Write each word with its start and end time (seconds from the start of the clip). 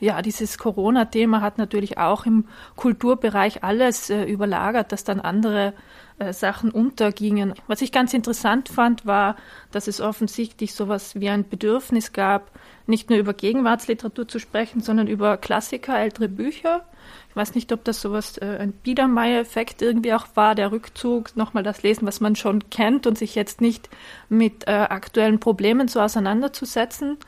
Ja, 0.00 0.22
dieses 0.22 0.58
Corona-Thema 0.58 1.40
hat 1.40 1.58
natürlich 1.58 1.98
auch 1.98 2.24
im 2.26 2.44
Kulturbereich 2.76 3.64
alles 3.64 4.10
äh, 4.10 4.24
überlagert, 4.24 4.92
dass 4.92 5.04
dann 5.04 5.20
andere 5.20 5.74
äh, 6.18 6.32
Sachen 6.32 6.70
untergingen. 6.70 7.54
Was 7.66 7.80
ich 7.80 7.92
ganz 7.92 8.14
interessant 8.14 8.68
fand, 8.68 9.06
war, 9.06 9.36
dass 9.70 9.88
es 9.88 10.00
offensichtlich 10.00 10.74
sowas 10.74 11.14
wie 11.14 11.28
ein 11.28 11.48
Bedürfnis 11.48 12.12
gab, 12.12 12.50
nicht 12.86 13.10
nur 13.10 13.18
über 13.18 13.34
Gegenwartsliteratur 13.34 14.26
zu 14.26 14.38
sprechen, 14.38 14.80
sondern 14.80 15.06
über 15.06 15.36
Klassiker, 15.36 15.98
ältere 15.98 16.28
Bücher. 16.28 16.84
Ich 17.28 17.36
weiß 17.36 17.54
nicht, 17.54 17.72
ob 17.72 17.84
das 17.84 18.00
sowas 18.00 18.38
äh, 18.38 18.58
ein 18.58 18.72
Biedermeier-Effekt 18.72 19.82
irgendwie 19.82 20.12
auch 20.14 20.26
war, 20.34 20.54
der 20.54 20.72
Rückzug, 20.72 21.36
nochmal 21.36 21.62
das 21.62 21.82
Lesen, 21.82 22.06
was 22.06 22.20
man 22.20 22.36
schon 22.36 22.70
kennt 22.70 23.06
und 23.06 23.18
sich 23.18 23.34
jetzt 23.34 23.60
nicht 23.60 23.88
mit 24.28 24.66
äh, 24.66 24.72
aktuellen 24.72 25.38
Problemen 25.38 25.88
so 25.88 26.00
auseinanderzusetzen. 26.00 27.18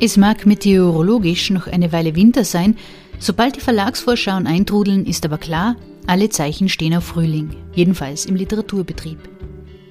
Es 0.00 0.16
mag 0.16 0.46
meteorologisch 0.46 1.50
noch 1.50 1.66
eine 1.66 1.90
Weile 1.90 2.14
Winter 2.14 2.44
sein, 2.44 2.76
sobald 3.18 3.56
die 3.56 3.60
Verlagsvorschauen 3.60 4.46
eintrudeln, 4.46 5.04
ist 5.04 5.24
aber 5.24 5.38
klar, 5.38 5.74
alle 6.06 6.28
Zeichen 6.28 6.68
stehen 6.68 6.94
auf 6.94 7.02
Frühling, 7.02 7.50
jedenfalls 7.74 8.24
im 8.24 8.36
Literaturbetrieb. 8.36 9.18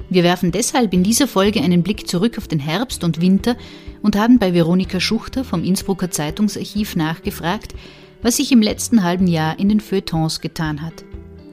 Wir 0.09 0.23
werfen 0.23 0.53
deshalb 0.53 0.93
in 0.93 1.03
dieser 1.03 1.27
Folge 1.27 1.61
einen 1.61 1.83
Blick 1.83 2.07
zurück 2.07 2.37
auf 2.37 2.47
den 2.47 2.59
Herbst 2.59 3.03
und 3.03 3.19
Winter 3.19 3.57
und 4.01 4.15
haben 4.15 4.39
bei 4.39 4.53
Veronika 4.53 5.01
Schuchter 5.01 5.43
vom 5.43 5.65
Innsbrucker 5.65 6.09
Zeitungsarchiv 6.09 6.95
nachgefragt, 6.95 7.75
was 8.21 8.37
sich 8.37 8.53
im 8.53 8.61
letzten 8.61 9.03
halben 9.03 9.27
Jahr 9.27 9.59
in 9.59 9.67
den 9.67 9.81
Feuilletons 9.81 10.39
getan 10.39 10.81
hat. 10.81 11.03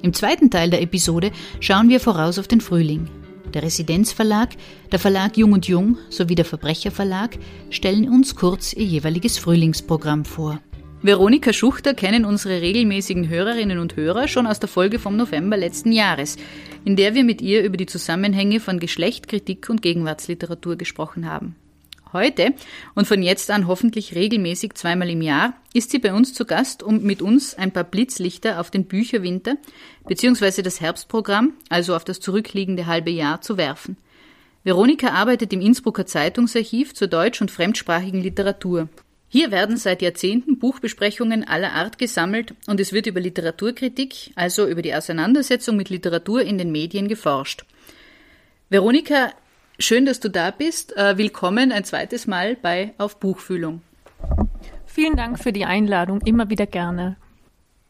Im 0.02 0.12
zweiten 0.12 0.50
Teil 0.50 0.70
der 0.70 0.80
Episode 0.80 1.32
schauen 1.58 1.88
wir 1.88 1.98
voraus 1.98 2.38
auf 2.38 2.46
den 2.46 2.60
Frühling. 2.60 3.08
Der 3.54 3.62
Residenzverlag, 3.62 4.50
der 4.90 4.98
Verlag 4.98 5.36
Jung 5.36 5.52
und 5.52 5.68
Jung 5.68 5.96
sowie 6.10 6.34
der 6.34 6.44
Verbrecherverlag 6.44 7.38
stellen 7.70 8.08
uns 8.08 8.34
kurz 8.34 8.72
ihr 8.72 8.84
jeweiliges 8.84 9.38
Frühlingsprogramm 9.38 10.24
vor. 10.24 10.60
Veronika 11.02 11.52
Schuchter 11.52 11.94
kennen 11.94 12.24
unsere 12.24 12.60
regelmäßigen 12.60 13.28
Hörerinnen 13.28 13.78
und 13.78 13.94
Hörer 13.94 14.26
schon 14.26 14.46
aus 14.46 14.58
der 14.58 14.68
Folge 14.68 14.98
vom 14.98 15.16
November 15.16 15.56
letzten 15.56 15.92
Jahres, 15.92 16.36
in 16.84 16.96
der 16.96 17.14
wir 17.14 17.24
mit 17.24 17.42
ihr 17.42 17.62
über 17.62 17.76
die 17.76 17.86
Zusammenhänge 17.86 18.58
von 18.58 18.80
Geschlecht, 18.80 19.28
Kritik 19.28 19.68
und 19.68 19.82
Gegenwartsliteratur 19.82 20.76
gesprochen 20.76 21.30
haben. 21.30 21.56
Heute 22.14 22.54
und 22.94 23.08
von 23.08 23.24
jetzt 23.24 23.50
an 23.50 23.66
hoffentlich 23.66 24.14
regelmäßig 24.14 24.74
zweimal 24.74 25.10
im 25.10 25.20
Jahr 25.20 25.54
ist 25.72 25.90
sie 25.90 25.98
bei 25.98 26.14
uns 26.14 26.32
zu 26.32 26.44
Gast, 26.44 26.84
um 26.84 27.02
mit 27.02 27.20
uns 27.20 27.56
ein 27.56 27.72
paar 27.72 27.82
Blitzlichter 27.82 28.60
auf 28.60 28.70
den 28.70 28.84
Bücherwinter 28.84 29.56
bzw. 30.06 30.62
das 30.62 30.80
Herbstprogramm, 30.80 31.54
also 31.70 31.96
auf 31.96 32.04
das 32.04 32.20
zurückliegende 32.20 32.86
halbe 32.86 33.10
Jahr, 33.10 33.40
zu 33.40 33.56
werfen. 33.56 33.96
Veronika 34.62 35.08
arbeitet 35.08 35.52
im 35.52 35.60
Innsbrucker 35.60 36.06
Zeitungsarchiv 36.06 36.94
zur 36.94 37.08
deutsch- 37.08 37.40
und 37.40 37.50
fremdsprachigen 37.50 38.22
Literatur. 38.22 38.88
Hier 39.26 39.50
werden 39.50 39.76
seit 39.76 40.00
Jahrzehnten 40.00 40.60
Buchbesprechungen 40.60 41.42
aller 41.42 41.72
Art 41.72 41.98
gesammelt 41.98 42.54
und 42.68 42.78
es 42.78 42.92
wird 42.92 43.08
über 43.08 43.18
Literaturkritik, 43.18 44.30
also 44.36 44.68
über 44.68 44.82
die 44.82 44.94
Auseinandersetzung 44.94 45.76
mit 45.76 45.90
Literatur 45.90 46.42
in 46.42 46.58
den 46.58 46.70
Medien 46.70 47.08
geforscht. 47.08 47.64
Veronika 48.70 49.32
Schön, 49.78 50.06
dass 50.06 50.20
du 50.20 50.30
da 50.30 50.52
bist. 50.52 50.96
Äh, 50.96 51.18
willkommen 51.18 51.72
ein 51.72 51.84
zweites 51.84 52.28
Mal 52.28 52.54
bei 52.54 52.94
Auf 52.96 53.18
Buchfühlung. 53.18 53.82
Vielen 54.86 55.16
Dank 55.16 55.42
für 55.42 55.52
die 55.52 55.64
Einladung, 55.64 56.20
immer 56.20 56.48
wieder 56.48 56.66
gerne. 56.66 57.16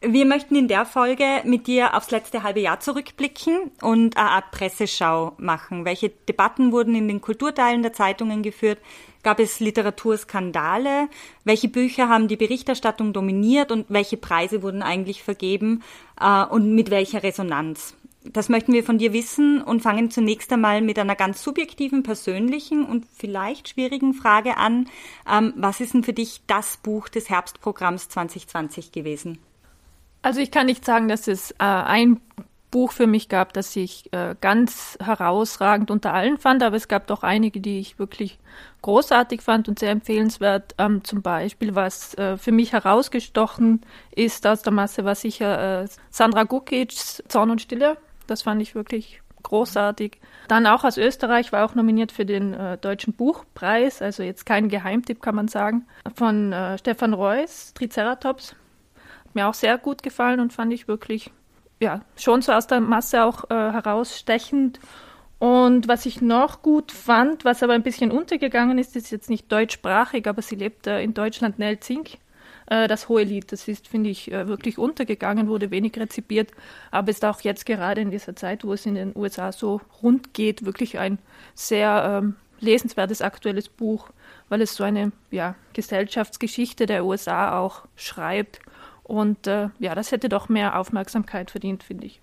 Wir 0.01 0.25
möchten 0.25 0.57
in 0.57 0.67
der 0.67 0.87
Folge 0.87 1.43
mit 1.45 1.67
dir 1.67 1.95
aufs 1.95 2.11
letzte 2.11 2.43
halbe 2.43 2.61
Jahr 2.61 2.81
zurückblicken 2.81 3.71
und 3.83 4.17
eine 4.17 4.31
Art 4.31 4.51
Presseschau 4.51 5.35
machen. 5.37 5.85
Welche 5.85 6.09
Debatten 6.09 6.73
wurden 6.73 6.95
in 6.95 7.07
den 7.07 7.21
Kulturteilen 7.21 7.83
der 7.83 7.93
Zeitungen 7.93 8.43
geführt? 8.43 8.79
Gab 9.23 9.39
es 9.39 9.61
Literaturskandale? 9.61 11.09
Welche 11.45 11.69
Bücher 11.69 12.09
haben 12.09 12.29
die 12.29 12.37
Berichterstattung 12.37 13.13
dominiert 13.13 13.71
und 13.71 13.87
welche 13.91 14.17
Preise 14.17 14.63
wurden 14.63 14.83
eigentlich 14.83 15.23
vergeben 15.23 15.83
äh, 16.19 16.45
und 16.45 16.75
mit 16.75 16.91
welcher 16.91 17.23
Resonanz? 17.23 17.95
Das 18.25 18.49
möchten 18.49 18.73
wir 18.73 18.85
von 18.85 18.97
dir 18.97 19.13
wissen 19.13 19.61
und 19.61 19.83
fangen 19.83 20.11
zunächst 20.11 20.51
einmal 20.51 20.81
mit 20.81 20.99
einer 20.99 21.15
ganz 21.15 21.43
subjektiven, 21.43 22.03
persönlichen 22.03 22.85
und 22.85 23.05
vielleicht 23.15 23.69
schwierigen 23.69 24.15
Frage 24.15 24.57
an. 24.57 24.89
Ähm, 25.31 25.53
was 25.57 25.81
ist 25.81 25.93
denn 25.93 26.05
für 26.05 26.15
dich 26.15 26.41
das 26.47 26.79
Buch 26.79 27.09
des 27.11 27.29
Herbstprogramms 27.29 28.09
2020 28.09 28.93
gewesen? 28.93 29.39
Also 30.23 30.41
ich 30.41 30.51
kann 30.51 30.67
nicht 30.67 30.87
sagen, 30.87 31.09
dass 31.09 31.29
es 31.29 31.51
äh, 31.53 31.57
ein 31.59 32.19
Buch 32.71 32.93
für 32.93 33.07
mich 33.07 33.29
gab, 33.29 33.53
das 33.53 33.77
ich 33.77 34.11
äh, 34.13 34.35
ganz 34.41 34.97
herausragend 35.01 35.91
unter 35.91 36.15
allen 36.15 36.39
fand, 36.39 36.63
aber 36.63 36.77
es 36.77 36.89
gab 36.89 37.07
doch 37.07 37.23
einige, 37.23 37.61
die 37.61 37.79
ich 37.79 37.99
wirklich 37.99 38.39
großartig 38.81 39.43
fand 39.43 39.69
und 39.69 39.79
sehr 39.79 39.91
empfehlenswert. 39.91 40.75
Ähm, 40.79 41.05
zum 41.05 41.21
Beispiel, 41.21 41.75
was 41.75 42.15
äh, 42.15 42.39
für 42.39 42.53
mich 42.53 42.73
herausgestochen 42.73 43.83
ist 44.11 44.47
aus 44.47 44.63
der 44.63 44.73
Masse, 44.73 45.05
war 45.05 45.15
sicher 45.15 45.83
äh, 45.83 45.89
Sandra 46.11 46.45
Gukic's 46.45 47.23
Zorn 47.29 47.51
und 47.51 47.61
Stille 47.61 47.99
das 48.27 48.43
fand 48.43 48.63
ich 48.63 48.75
wirklich 48.75 49.23
großartig. 49.45 50.21
Dann 50.49 50.67
auch 50.67 50.83
aus 50.83 50.97
Österreich 50.99 51.53
war 51.53 51.65
auch 51.65 51.75
nominiert 51.75 52.11
für 52.11 52.27
den 52.27 52.55
äh, 52.55 52.77
Deutschen 52.79 53.13
Buchpreis, 53.13 54.03
also 54.03 54.23
jetzt 54.23 54.45
kein 54.47 54.69
Geheimtipp, 54.69 55.23
kann 55.23 55.37
man 55.37 55.49
sagen, 55.49 55.87
von 56.15 56.53
äh, 56.53 56.77
Stefan 56.79 57.15
Reuss, 57.15 57.73
Triceratops. 57.75 58.57
Hat 59.25 59.35
mir 59.35 59.49
auch 59.49 59.55
sehr 59.55 59.79
gut 59.79 60.03
gefallen 60.03 60.41
und 60.41 60.53
fand 60.53 60.73
ich 60.73 60.89
wirklich, 60.89 61.31
ja, 61.81 62.01
schon 62.17 62.43
so 62.43 62.53
aus 62.53 62.67
der 62.67 62.81
Masse 62.81 63.25
auch 63.25 63.51
äh, 63.51 63.55
herausstechend. 63.55 64.81
Und 65.39 65.89
was 65.89 66.07
ich 66.07 66.21
noch 66.21 66.63
gut 66.63 66.91
fand, 66.91 67.45
was 67.45 67.63
aber 67.63 67.75
ein 67.75 67.83
bisschen 67.83 68.11
untergegangen 68.11 68.79
ist, 68.79 68.97
ist 68.97 69.11
jetzt 69.11 69.29
nicht 69.29 69.53
deutschsprachig, 69.53 70.27
aber 70.27 70.43
sie 70.43 70.57
lebt 70.57 70.87
äh, 70.87 71.03
in 71.03 71.15
Deutschland, 71.15 71.59
Nell 71.59 71.79
Zink 71.81 72.19
äh, 72.67 72.89
das 72.89 73.09
hohe 73.09 73.23
Lied. 73.25 73.53
Das 73.53 73.69
ist, 73.69 73.89
finde 73.89 74.11
ich, 74.11 74.31
äh, 74.33 74.49
wirklich 74.49 74.79
untergegangen, 74.79 75.49
wurde 75.49 75.71
wenig 75.71 75.97
rezipiert, 75.97 76.51
aber 76.91 77.11
ist 77.11 77.25
auch 77.25 77.41
jetzt 77.41 77.67
gerade 77.67 78.01
in 78.01 78.11
dieser 78.11 78.37
Zeit, 78.37 78.65
wo 78.65 78.73
es 78.73 78.87
in 78.87 78.95
den 78.95 79.13
USA 79.17 79.53
so 79.53 79.81
rund 80.03 80.35
geht, 80.35 80.65
wirklich 80.65 80.99
ein 80.99 81.19
sehr 81.55 82.23
ähm, 82.23 82.37
lesenswertes 82.61 83.23
aktuelles 83.23 83.69
Buch, 83.69 84.11
weil 84.49 84.63
es 84.63 84.75
so 84.75 84.85
eine 84.85 85.13
ja, 85.31 85.55
Gesellschaftsgeschichte 85.73 86.87
der 86.87 87.05
USA 87.05 87.59
auch 87.59 87.83
schreibt. 87.97 88.61
Und 89.03 89.47
äh, 89.47 89.69
ja, 89.79 89.95
das 89.95 90.13
hätte 90.13 90.29
doch 90.29 90.49
mehr 90.49 90.79
Aufmerksamkeit 90.79 91.51
verdient, 91.51 91.83
finde 91.83 92.07
ich. 92.07 92.21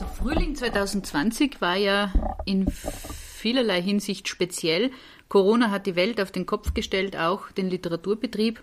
Der 0.00 0.06
Frühling 0.06 0.54
2020 0.56 1.60
war 1.60 1.76
ja 1.76 2.10
in 2.46 2.66
vielerlei 2.70 3.82
Hinsicht 3.82 4.26
speziell. 4.28 4.90
Corona 5.28 5.70
hat 5.70 5.86
die 5.86 5.96
Welt 5.96 6.20
auf 6.20 6.30
den 6.30 6.46
Kopf 6.46 6.72
gestellt, 6.72 7.16
auch 7.16 7.50
den 7.52 7.68
Literaturbetrieb. 7.68 8.62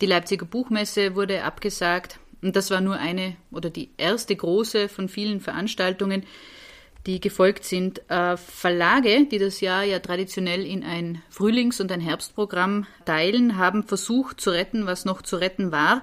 Die 0.00 0.06
Leipziger 0.06 0.44
Buchmesse 0.44 1.14
wurde 1.14 1.42
abgesagt 1.44 2.18
und 2.42 2.54
das 2.54 2.70
war 2.70 2.80
nur 2.80 2.96
eine 2.96 3.36
oder 3.50 3.70
die 3.70 3.90
erste 3.96 4.36
große 4.36 4.88
von 4.88 5.08
vielen 5.08 5.40
Veranstaltungen, 5.40 6.24
die 7.06 7.18
gefolgt 7.20 7.64
sind. 7.64 8.02
Äh, 8.10 8.36
Verlage, 8.36 9.26
die 9.26 9.38
das 9.38 9.60
Jahr 9.60 9.84
ja 9.84 9.98
traditionell 10.00 10.66
in 10.66 10.84
ein 10.84 11.22
Frühlings- 11.30 11.80
und 11.80 11.90
ein 11.92 12.00
Herbstprogramm 12.00 12.86
teilen, 13.06 13.56
haben 13.56 13.84
versucht 13.84 14.40
zu 14.40 14.50
retten, 14.50 14.86
was 14.86 15.04
noch 15.06 15.22
zu 15.22 15.36
retten 15.36 15.72
war 15.72 16.02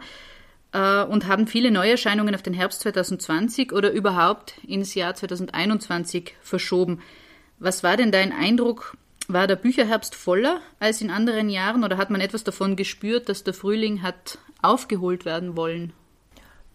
äh, 0.71 1.03
und 1.03 1.27
haben 1.27 1.45
viele 1.45 1.69
Neuerscheinungen 1.69 2.33
auf 2.33 2.41
den 2.41 2.53
Herbst 2.53 2.81
2020 2.81 3.73
oder 3.73 3.91
überhaupt 3.91 4.55
ins 4.65 4.95
Jahr 4.95 5.13
2021 5.13 6.35
verschoben. 6.41 7.01
Was 7.59 7.83
war 7.83 7.95
denn 7.95 8.11
dein 8.11 8.33
Eindruck 8.33 8.97
war 9.27 9.47
der 9.47 9.55
Bücherherbst 9.55 10.15
voller 10.15 10.59
als 10.79 11.01
in 11.01 11.09
anderen 11.09 11.49
Jahren 11.49 11.83
oder 11.83 11.97
hat 11.97 12.09
man 12.09 12.21
etwas 12.21 12.43
davon 12.43 12.75
gespürt, 12.75 13.29
dass 13.29 13.43
der 13.43 13.53
Frühling 13.53 14.01
hat 14.01 14.37
aufgeholt 14.61 15.25
werden 15.25 15.55
wollen? 15.55 15.93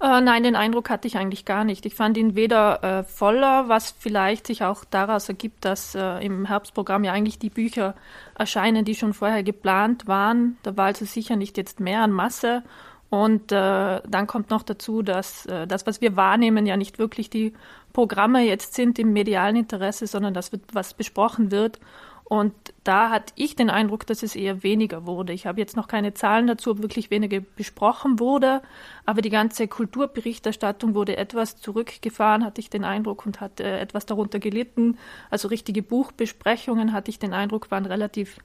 Äh, 0.01 0.21
nein, 0.21 0.45
den 0.45 0.55
Eindruck 0.55 0.91
hatte 0.91 1.09
ich 1.09 1.17
eigentlich 1.17 1.45
gar 1.45 1.65
nicht. 1.65 1.85
Ich 1.85 1.97
fand 1.97 2.17
ihn 2.17 2.37
weder 2.37 2.85
äh, 2.85 3.03
voller, 3.03 3.69
was 3.69 3.91
vielleicht 3.99 4.47
sich 4.47 4.63
auch 4.63 4.85
daraus 4.85 5.29
ergibt, 5.29 5.65
dass 5.65 5.97
äh, 5.97 6.25
im 6.25 6.45
Herbstprogramm 6.45 7.03
ja 7.03 7.13
eigentlich 7.13 7.41
die 7.41 7.51
Bücher 7.51 7.97
erscheinen, 8.39 8.85
die 8.85 8.95
schon 8.95 9.13
vorher 9.13 9.43
geplant 9.43 10.07
waren. 10.07 10.57
Da 10.63 10.77
war 10.77 10.87
also 10.87 11.05
sicher 11.05 11.35
nicht 11.35 11.57
jetzt 11.57 11.81
mehr 11.81 12.03
an 12.03 12.13
Masse. 12.13 12.63
Und 13.11 13.51
äh, 13.51 14.01
dann 14.06 14.27
kommt 14.27 14.51
noch 14.51 14.62
dazu, 14.62 15.03
dass 15.03 15.47
äh, 15.47 15.67
das, 15.67 15.87
was 15.87 16.01
wir 16.01 16.15
wahrnehmen, 16.15 16.67
ja 16.67 16.77
nicht 16.77 16.99
wirklich 16.99 17.29
die 17.29 17.55
Programme 17.93 18.43
jetzt 18.43 18.75
sind 18.75 18.99
im 18.99 19.12
medialen 19.12 19.56
Interesse, 19.56 20.06
sondern 20.06 20.35
das, 20.35 20.53
was 20.73 20.94
besprochen 20.94 21.51
wird. 21.51 21.81
Und 22.29 22.53
da 22.85 23.09
hatte 23.09 23.33
ich 23.37 23.57
den 23.57 23.71
Eindruck, 23.71 24.07
dass 24.07 24.23
es 24.23 24.37
eher 24.37 24.63
weniger 24.63 25.07
wurde. 25.07 25.33
Ich 25.33 25.47
habe 25.47 25.59
jetzt 25.59 25.77
noch 25.77 25.89
keine 25.89 26.13
Zahlen 26.13 26.47
dazu, 26.47 26.73
ob 26.73 26.83
wirklich 26.83 27.11
weniger 27.11 27.41
besprochen 27.41 28.21
wurde, 28.21 28.61
aber 29.07 29.23
die 29.23 29.31
ganze 29.31 29.67
Kulturberichterstattung 29.67 30.95
wurde 30.95 31.17
etwas 31.17 31.57
zurückgefahren, 31.57 32.45
hatte 32.45 32.61
ich 32.61 32.69
den 32.69 32.85
Eindruck, 32.85 33.25
und 33.25 33.41
hat 33.41 33.61
äh, 33.61 33.81
etwas 33.81 34.05
darunter 34.05 34.41
gelitten. 34.41 34.99
Also 35.31 35.49
richtige 35.49 35.83
Buchbesprechungen, 35.83 36.93
hatte 36.93 37.11
ich 37.11 37.19
den 37.19 37.33
Eindruck, 37.33 37.71
waren 37.71 37.87
relativ 37.87 38.37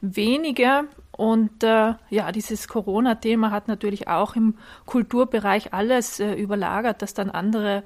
wenige. 0.00 0.84
Und 1.10 1.64
äh, 1.64 1.94
ja, 2.10 2.30
dieses 2.30 2.68
Corona-Thema 2.68 3.50
hat 3.50 3.66
natürlich 3.66 4.06
auch 4.06 4.36
im 4.36 4.54
Kulturbereich 4.86 5.74
alles 5.74 6.20
äh, 6.20 6.34
überlagert, 6.34 7.02
dass 7.02 7.12
dann 7.12 7.28
andere 7.28 7.82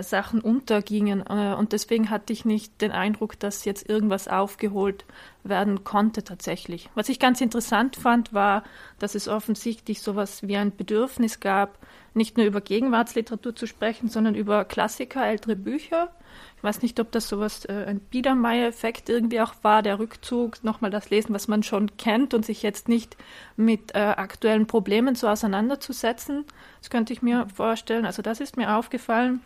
Sachen 0.00 0.40
untergingen. 0.40 1.24
Äh, 1.28 1.54
und 1.54 1.72
deswegen 1.72 2.10
hatte 2.10 2.32
ich 2.32 2.44
nicht 2.44 2.80
den 2.80 2.92
Eindruck, 2.92 3.38
dass 3.38 3.64
jetzt 3.64 3.88
irgendwas 3.88 4.28
aufgeholt 4.28 5.04
werden 5.44 5.84
konnte 5.84 6.22
tatsächlich. 6.22 6.88
Was 6.94 7.08
ich 7.08 7.18
ganz 7.18 7.40
interessant 7.40 7.96
fand, 7.96 8.32
war, 8.32 8.62
dass 8.98 9.14
es 9.14 9.28
offensichtlich 9.28 10.00
sowas 10.00 10.46
wie 10.46 10.56
ein 10.56 10.74
Bedürfnis 10.74 11.40
gab, 11.40 11.78
nicht 12.14 12.36
nur 12.36 12.46
über 12.46 12.60
Gegenwartsliteratur 12.60 13.54
zu 13.56 13.66
sprechen, 13.66 14.08
sondern 14.08 14.34
über 14.34 14.64
Klassiker, 14.64 15.26
ältere 15.26 15.56
Bücher. 15.56 16.10
Ich 16.56 16.62
weiß 16.62 16.82
nicht, 16.82 17.00
ob 17.00 17.10
das 17.10 17.28
sowas 17.28 17.64
äh, 17.64 17.84
ein 17.86 18.00
Biedermeier-Effekt 18.00 19.08
irgendwie 19.08 19.40
auch 19.40 19.54
war, 19.62 19.82
der 19.82 19.98
Rückzug, 19.98 20.62
nochmal 20.62 20.90
das 20.90 21.10
Lesen, 21.10 21.34
was 21.34 21.48
man 21.48 21.62
schon 21.62 21.96
kennt 21.96 22.34
und 22.34 22.46
sich 22.46 22.62
jetzt 22.62 22.88
nicht 22.88 23.16
mit 23.56 23.94
äh, 23.94 23.98
aktuellen 23.98 24.66
Problemen 24.66 25.14
so 25.14 25.28
auseinanderzusetzen. 25.28 26.44
Das 26.80 26.90
könnte 26.90 27.12
ich 27.12 27.22
mir 27.22 27.48
vorstellen. 27.54 28.06
Also 28.06 28.22
das 28.22 28.40
ist 28.40 28.56
mir 28.56 28.76
aufgefallen. 28.76 29.42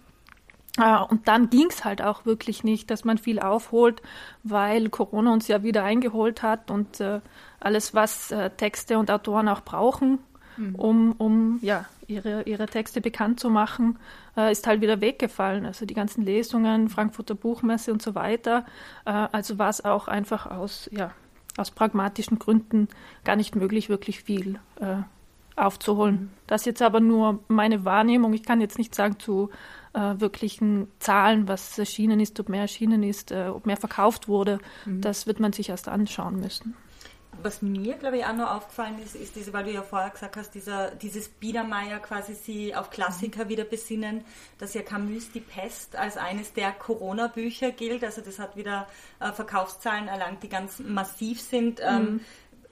Uh, 0.79 1.05
und 1.09 1.27
dann 1.27 1.49
ging's 1.49 1.85
halt 1.85 2.03
auch 2.03 2.27
wirklich 2.27 2.63
nicht, 2.63 2.91
dass 2.91 3.05
man 3.05 3.17
viel 3.17 3.39
aufholt, 3.39 4.03
weil 4.43 4.91
Corona 4.91 5.33
uns 5.33 5.49
ja 5.49 5.63
wieder 5.63 5.85
eingeholt 5.85 6.43
hat 6.43 6.71
und 6.71 7.01
uh, 7.01 7.21
alles, 7.61 7.95
was 7.95 8.31
uh, 8.31 8.51
Texte 8.55 8.99
und 8.99 9.11
Autoren 9.11 9.49
auch 9.49 9.63
brauchen, 9.63 10.19
mhm. 10.59 10.75
um, 10.75 11.13
um 11.13 11.59
ja, 11.63 11.87
ihre, 12.07 12.43
ihre 12.43 12.67
Texte 12.67 13.01
bekannt 13.01 13.41
zu 13.41 13.51
machen, 13.51 13.99
äh, 14.37 14.53
ist 14.53 14.67
halt 14.67 14.81
wieder 14.81 15.01
weggefallen. 15.01 15.67
Also 15.67 15.87
die 15.87 15.95
ganzen 15.95 16.25
Lesungen, 16.25 16.89
Frankfurter 16.89 17.35
Buchmesse 17.35 17.93
und 17.93 18.03
so 18.03 18.15
weiter. 18.15 18.65
Äh, 19.05 19.29
also 19.33 19.59
war 19.59 19.71
es 19.71 19.85
auch 19.85 20.09
einfach 20.09 20.47
aus, 20.47 20.89
ja, 20.93 21.13
aus 21.57 21.71
pragmatischen 21.71 22.39
Gründen 22.39 22.89
gar 23.25 23.37
nicht 23.37 23.57
möglich, 23.57 23.89
wirklich 23.89 24.23
viel 24.23 24.59
äh, 24.81 24.99
aufzuholen. 25.57 26.31
Das 26.47 26.63
ist 26.63 26.67
jetzt 26.67 26.83
aber 26.83 27.01
nur 27.01 27.41
meine 27.49 27.85
Wahrnehmung. 27.85 28.33
Ich 28.35 28.45
kann 28.45 28.61
jetzt 28.61 28.79
nicht 28.79 28.95
sagen 28.95 29.19
zu 29.19 29.51
äh, 29.95 30.21
wirklichen 30.21 30.89
Zahlen, 30.99 31.49
was 31.49 31.79
erschienen 31.79 32.21
ist, 32.21 32.39
ob 32.39 32.49
mehr 32.49 32.63
erschienen 32.63 33.03
ist, 33.03 33.33
äh, 33.33 33.49
ob 33.53 33.67
mehr 33.67 33.79
verkauft 33.79 34.29
wurde. 34.29 34.59
Mhm. 34.85 35.01
Das 35.01 35.27
wird 35.27 35.41
man 35.41 35.53
sich 35.53 35.71
erst 35.71 35.89
anschauen 35.89 36.39
müssen. 36.39 36.75
Was 37.43 37.61
mir, 37.61 37.95
glaube 37.95 38.19
ich, 38.19 38.25
auch 38.25 38.33
noch 38.35 38.51
aufgefallen 38.51 38.99
ist, 39.05 39.15
ist 39.15 39.37
diese, 39.37 39.53
weil 39.53 39.65
du 39.65 39.73
ja 39.73 39.83
vorher 39.83 40.11
gesagt 40.11 40.37
hast, 40.37 40.55
dieser, 40.55 40.91
dieses 40.93 41.29
Biedermeier 41.29 41.99
quasi 41.99 42.35
sie 42.35 42.75
auf 42.75 42.91
Klassiker 42.91 43.45
mhm. 43.45 43.49
wieder 43.51 43.65
besinnen, 43.65 44.25
dass 44.59 44.75
ja 44.75 44.83
Camus 44.83 45.31
die 45.33 45.41
Pest 45.41 45.97
als 45.97 46.17
eines 46.17 46.53
der 46.55 46.73
Corona-Bücher 46.73 47.73
gilt. 47.73 48.05
Also 48.05 48.23
das 48.23 48.39
hat 48.39 48.57
wieder 48.57 48.87
äh, 49.21 49.33
Verkaufszahlen 49.33 50.09
erlangt, 50.09 50.43
die 50.43 50.49
ganz 50.49 50.79
massiv 50.79 51.41
sind. 51.41 51.81
Ähm, 51.83 52.03
mhm. 52.03 52.21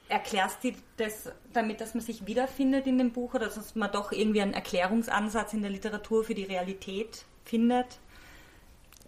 Erklärst 0.09 0.63
du 0.65 0.73
das 0.97 1.33
damit, 1.53 1.81
dass 1.81 1.95
man 1.95 2.03
sich 2.03 2.27
wiederfindet 2.27 2.87
in 2.87 2.99
dem 2.99 3.13
Buch 3.13 3.35
oder 3.35 3.47
dass 3.47 3.75
man 3.75 3.91
doch 3.91 4.13
irgendwie 4.13 4.43
einen 4.43 4.53
Erklärungsansatz 4.53 5.55
in 5.55 5.63
der 5.63 5.71
Literatur 5.71 6.25
für 6.25 6.35
die 6.35 6.45
Realität 6.45 7.25
findet? 7.45 7.99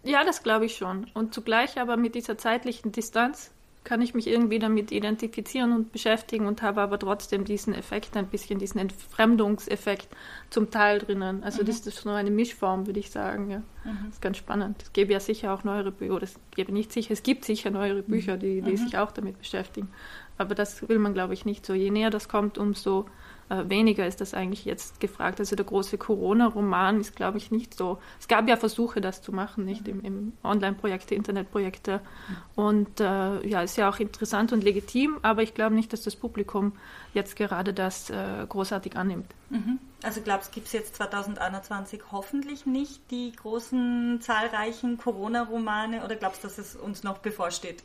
Ja, 0.03 0.25
das 0.25 0.43
glaube 0.43 0.67
ich 0.67 0.77
schon. 0.77 1.11
Und 1.15 1.35
zugleich 1.35 1.79
aber 1.79 1.97
mit 1.97 2.15
dieser 2.15 2.39
zeitlichen 2.39 2.93
Distanz 2.93 3.51
kann 3.87 4.03
ich 4.03 4.15
mich 4.15 4.27
irgendwie 4.27 4.59
damit 4.59 4.91
identifizieren 4.91 5.73
und 5.73 5.93
beschäftigen 5.93 6.47
und 6.47 6.61
habe 6.61 6.81
aber 6.81 6.99
trotzdem 6.99 7.45
diesen 7.45 7.73
Effekt, 7.73 8.17
ein 8.17 8.27
bisschen 8.27 8.59
diesen 8.59 8.81
Entfremdungseffekt 8.81 10.09
zum 10.51 10.73
Teil 10.73 10.99
drinnen. 10.99 11.45
Also 11.45 11.63
mhm. 11.63 11.67
das 11.67 11.87
ist 11.87 12.05
nur 12.05 12.15
eine 12.15 12.33
Mischform, 12.33 12.89
würde 12.89 12.99
ich 12.99 13.11
sagen. 13.11 13.49
Ja. 13.49 13.59
Mhm. 13.59 13.99
Das 14.07 14.15
ist 14.15 14.23
ganz 14.23 14.39
spannend. 14.39 14.83
Es 14.83 14.93
gäbe 14.93 15.13
ja 15.13 15.21
sicher 15.21 15.55
auch 15.55 15.63
neuere 15.63 15.93
Bücher, 15.93 16.15
oder 16.15 16.25
es 16.25 16.35
gäbe 16.57 16.73
nicht 16.73 16.93
sicher, 16.93 17.13
es 17.13 17.23
gibt 17.23 17.45
sicher 17.45 17.71
neuere 17.71 18.03
Bücher, 18.03 18.37
die, 18.37 18.61
die 18.61 18.73
mhm. 18.73 18.77
sich 18.77 18.99
auch 18.99 19.13
damit 19.13 19.39
beschäftigen. 19.39 19.89
Aber 20.37 20.57
das 20.57 20.89
will 20.89 20.99
man, 20.99 21.15
glaube 21.15 21.35
ich, 21.35 21.45
nicht 21.45 21.65
so. 21.65 21.73
Je 21.73 21.91
näher 21.91 22.11
das 22.11 22.29
kommt, 22.29 22.59
umso 22.59 23.07
äh, 23.49 23.69
weniger 23.69 24.07
ist 24.07 24.21
das 24.21 24.35
eigentlich 24.35 24.65
jetzt 24.65 24.99
gefragt. 25.01 25.39
Also 25.39 25.55
der 25.55 25.65
große 25.65 25.99
Corona-Roman 25.99 27.01
ist, 27.01 27.15
glaube 27.15 27.39
ich, 27.39 27.51
nicht 27.51 27.75
so. 27.75 27.99
Es 28.19 28.27
gab 28.29 28.49
ja 28.49 28.57
Versuche, 28.57 29.01
das 29.01 29.23
zu 29.23 29.33
machen, 29.33 29.65
nicht 29.65 29.87
im, 29.87 30.05
im 30.05 30.33
Online-Projekte, 30.43 31.15
Internetprojekte. 31.15 32.01
Und 32.55 33.01
äh, 33.01 33.47
ja, 33.47 33.63
ist 33.63 33.77
ja 33.77 33.89
auch 33.89 34.01
interessant 34.01 34.53
und 34.53 34.65
legitim, 34.65 35.19
aber 35.23 35.43
ich 35.43 35.55
glaube 35.55 35.75
nicht, 35.75 35.93
dass 35.93 36.03
das 36.03 36.17
Publikum 36.17 36.73
jetzt 37.15 37.37
gerade 37.37 37.73
das 37.73 38.11
äh, 38.11 38.47
großartig 38.49 38.97
annimmt. 38.97 39.33
Mhm. 39.51 39.79
Also 40.03 40.21
glaubst, 40.21 40.53
gibt 40.53 40.67
es 40.67 40.73
jetzt 40.73 40.97
2021 40.97 42.03
hoffentlich 42.11 42.67
nicht 42.67 43.11
die 43.11 43.33
großen, 43.33 44.21
zahlreichen 44.21 44.99
Corona-Romane 44.99 46.05
oder 46.05 46.17
glaubst 46.17 46.43
du, 46.43 46.49
dass 46.49 46.59
es 46.59 46.77
uns 46.77 47.03
noch 47.03 47.19
bevorsteht? 47.19 47.83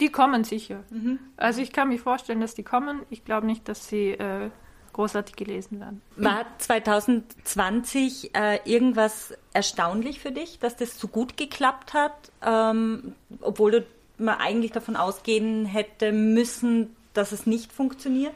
Die 0.00 0.10
kommen 0.10 0.44
sicher. 0.44 0.82
Mhm. 0.90 1.18
Also 1.36 1.60
ich 1.60 1.72
kann 1.72 1.88
mir 1.88 1.98
vorstellen, 1.98 2.40
dass 2.40 2.54
die 2.54 2.64
kommen. 2.64 3.02
Ich 3.10 3.24
glaube 3.24 3.46
nicht, 3.46 3.68
dass 3.68 3.88
sie 3.88 4.12
äh, 4.12 4.50
großartig 4.92 5.36
gelesen 5.36 5.80
werden. 5.80 6.02
War 6.16 6.46
2020 6.58 8.34
äh, 8.34 8.58
irgendwas 8.64 9.34
erstaunlich 9.52 10.20
für 10.20 10.32
dich, 10.32 10.58
dass 10.58 10.76
das 10.76 10.98
so 10.98 11.08
gut 11.08 11.36
geklappt 11.36 11.94
hat, 11.94 12.12
ähm, 12.44 13.14
obwohl 13.40 13.70
du 13.70 13.86
man 14.18 14.38
eigentlich 14.38 14.72
davon 14.72 14.96
ausgehen 14.96 15.66
hätte 15.66 16.12
müssen, 16.12 16.94
dass 17.12 17.32
es 17.32 17.46
nicht 17.46 17.72
funktioniert? 17.72 18.34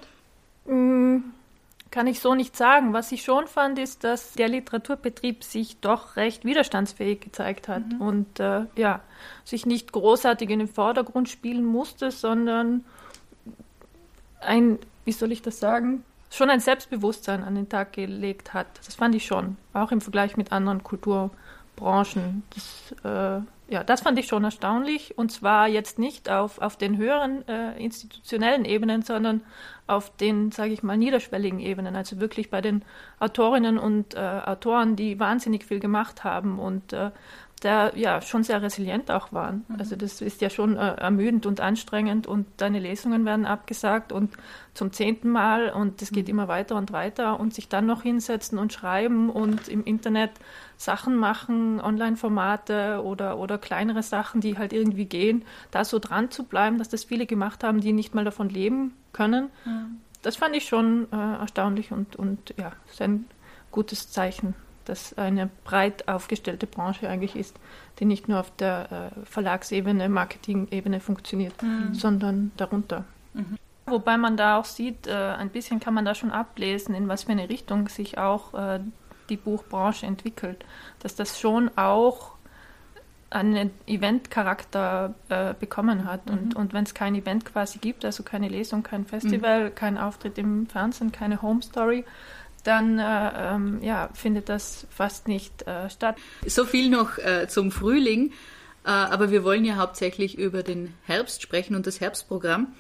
Mm, 0.67 1.19
kann 1.91 2.07
ich 2.07 2.21
so 2.21 2.35
nicht 2.35 2.57
sagen. 2.57 2.93
Was 2.93 3.13
ich 3.13 3.23
schon 3.23 3.47
fand, 3.47 3.79
ist, 3.79 4.05
dass 4.05 4.33
der 4.33 4.49
Literaturbetrieb 4.49 5.45
sich 5.45 5.79
doch 5.81 6.17
recht 6.17 6.45
widerstandsfähig 6.45 7.21
gezeigt 7.21 7.69
hat 7.69 7.87
mhm. 7.93 8.01
und 8.01 8.41
äh, 8.41 8.67
ja, 8.77 9.01
sich 9.45 9.67
nicht 9.67 9.93
großartig 9.93 10.51
in 10.51 10.59
den 10.59 10.69
Vordergrund 10.69 11.29
spielen 11.29 11.65
musste, 11.65 12.11
sondern 12.11 12.85
ein, 14.41 14.79
wie 15.05 15.13
soll 15.13 15.33
ich 15.33 15.43
das 15.43 15.59
sagen, 15.59 16.05
schon 16.31 16.51
ein 16.51 16.61
Selbstbewusstsein 16.61 17.45
an 17.45 17.55
den 17.55 17.69
Tag 17.69 17.93
gelegt 17.93 18.55
hat. 18.55 18.67
Das 18.85 18.95
fand 18.95 19.15
ich 19.15 19.27
schon, 19.27 19.57
auch 19.73 19.93
im 19.93 20.01
Vergleich 20.01 20.37
mit 20.37 20.53
anderen 20.53 20.83
Kulturbranchen. 20.83 22.43
Das, 22.55 22.95
äh, 23.05 23.43
ja, 23.69 23.83
das 23.83 24.03
fand 24.03 24.19
ich 24.19 24.29
schon 24.29 24.45
erstaunlich 24.45 25.19
und 25.19 25.33
zwar 25.33 25.67
jetzt 25.67 25.99
nicht 25.99 26.31
auf, 26.31 26.61
auf 26.61 26.77
den 26.77 26.97
höheren 26.99 27.47
äh, 27.49 27.77
institutionellen 27.83 28.65
Ebenen, 28.65 29.03
sondern 29.03 29.43
auf 29.89 30.15
den, 30.17 30.53
sage 30.53 30.73
ich 30.73 30.85
mal, 30.85 30.97
niederschwelligen 30.97 31.59
Ebenen, 31.59 31.97
also 31.97 32.21
wirklich 32.21 32.49
bei 32.51 32.61
den 32.61 32.83
Autorinnen 33.19 33.79
und 33.79 34.15
äh, 34.15 34.19
Autoren, 34.19 34.95
die 34.95 35.19
wahnsinnig 35.19 35.65
viel 35.65 35.81
gemacht 35.81 36.23
haben 36.23 36.61
und 36.61 36.93
der 37.67 37.93
ja 37.97 38.23
schon 38.23 38.45
sehr 38.45 38.63
resilient 38.63 39.11
auch 39.11 39.33
waren. 39.33 39.65
Mhm. 39.67 39.77
Also 39.81 39.97
das 39.97 40.21
ist 40.21 40.41
ja 40.41 40.51
schon 40.51 40.77
äh, 40.77 40.95
ermüdend 40.95 41.47
und 41.47 41.61
anstrengend 41.61 42.29
und 42.29 42.47
deine 42.59 42.79
Lesungen 42.79 43.25
werden 43.25 43.45
abgesagt 43.45 44.13
und 44.13 44.35
zum 44.73 44.93
zehnten 44.93 45.31
Mal 45.31 45.71
und 45.71 46.01
es 46.01 46.13
geht 46.13 46.27
mhm. 46.27 46.35
immer 46.35 46.49
weiter 46.49 46.77
und 46.77 46.93
weiter 46.93 47.41
und 47.41 47.53
sich 47.53 47.69
dann 47.69 47.87
noch 47.87 48.03
hinsetzen 48.03 48.59
und 48.59 48.73
schreiben 48.73 49.31
und 49.31 49.67
im 49.67 49.83
Internet 49.83 50.31
Sachen 50.77 51.17
machen, 51.17 51.81
Online-Formate 51.81 53.03
oder, 53.03 53.37
oder 53.37 53.59
kleinere 53.59 54.05
Sachen, 54.05 54.41
die 54.41 54.57
halt 54.57 54.73
irgendwie 54.73 55.07
gehen, 55.07 55.45
da 55.73 55.85
so 55.85 55.99
dran 55.99 56.31
zu 56.31 56.45
bleiben, 56.45 56.79
dass 56.79 56.89
das 56.89 57.03
viele 57.03 57.27
gemacht 57.27 57.65
haben, 57.65 57.81
die 57.81 57.93
nicht 57.93 58.15
mal 58.15 58.25
davon 58.25 58.49
leben 58.49 58.95
können. 59.13 59.51
Mhm. 59.65 60.01
Das 60.23 60.37
fand 60.37 60.55
ich 60.55 60.69
schon 60.69 61.09
äh, 61.13 61.17
erstaunlich 61.17 61.91
und, 61.91 62.15
und 62.15 62.55
ja, 62.57 62.73
ist 62.89 63.03
ein 63.03 63.25
gutes 63.73 64.13
Zeichen 64.13 64.55
das 64.89 65.17
eine 65.19 65.51
breit 65.65 66.09
aufgestellte 66.09 66.67
Branche 66.67 67.09
eigentlich 67.09 67.37
ist, 67.37 67.59
die 67.99 68.05
nicht 68.05 68.29
nur 68.29 68.41
auf 68.41 68.51
der 68.57 69.13
äh, 69.17 69.27
Verlagsebene, 69.27 70.09
Marketingebene 70.09 71.01
funktioniert, 71.01 71.63
mhm. 71.63 71.95
sondern 71.95 72.53
darunter. 72.57 73.05
Mhm. 73.35 73.59
Wobei 73.87 74.17
man 74.17 74.37
da 74.37 74.59
auch 74.59 74.65
sieht, 74.65 75.07
äh, 75.07 75.13
ein 75.13 75.51
bisschen 75.51 75.79
kann 75.79 75.95
man 75.95 76.05
da 76.05 76.15
schon 76.15 76.33
ablesen, 76.33 76.95
in 76.95 77.09
was 77.09 77.25
für 77.25 77.33
eine 77.33 77.49
Richtung 77.49 77.89
sich 77.89 78.19
auch 78.19 78.53
äh, 78.55 78.81
die 79.29 79.37
Buchbranche 79.37 80.07
entwickelt. 80.07 80.65
Dass 81.01 81.15
das 81.15 81.39
schon 81.39 81.71
auch 81.77 82.37
einen 83.31 83.71
Eventcharakter 83.87 85.15
äh, 85.29 85.55
bekommen 85.55 86.05
hat. 86.05 86.27
Mhm. 86.27 86.33
Und, 86.33 86.57
und 86.57 86.73
wenn 86.73 86.85
es 86.85 86.95
kein 86.95 87.15
Event 87.15 87.45
quasi 87.45 87.79
gibt, 87.79 88.05
also 88.05 88.23
keine 88.23 88.49
Lesung, 88.49 88.83
kein 88.83 89.05
Festival, 89.05 89.71
mhm. 89.71 89.75
kein 89.75 89.99
Auftritt 89.99 90.39
im 90.39 90.67
Fernsehen, 90.67 91.13
keine 91.13 91.43
Home 91.43 91.63
Story, 91.63 92.05
dann 92.67 92.99
äh, 92.99 93.55
ähm, 93.55 93.83
ja, 93.83 94.11
findet 94.15 94.49
das 94.49 94.87
fast 94.91 95.29
nicht 95.29 95.67
äh, 95.67 95.89
statt. 95.91 96.17
So 96.47 96.65
viel 96.65 96.91
noch 96.91 97.19
äh, 97.19 97.47
zum 97.49 97.71
Frühling, 97.71 98.33
äh, 98.85 98.91
aber 98.91 99.31
wir 99.31 99.45
wollen 99.45 99.65
ja 99.65 99.77
hauptsächlich 99.77 100.39
über 100.39 100.63
den 100.63 100.95
Herbst 101.05 101.43
sprechen 101.43 101.75
und 101.75 101.87
das 101.87 102.01
Herbstprogramm. 102.01 102.75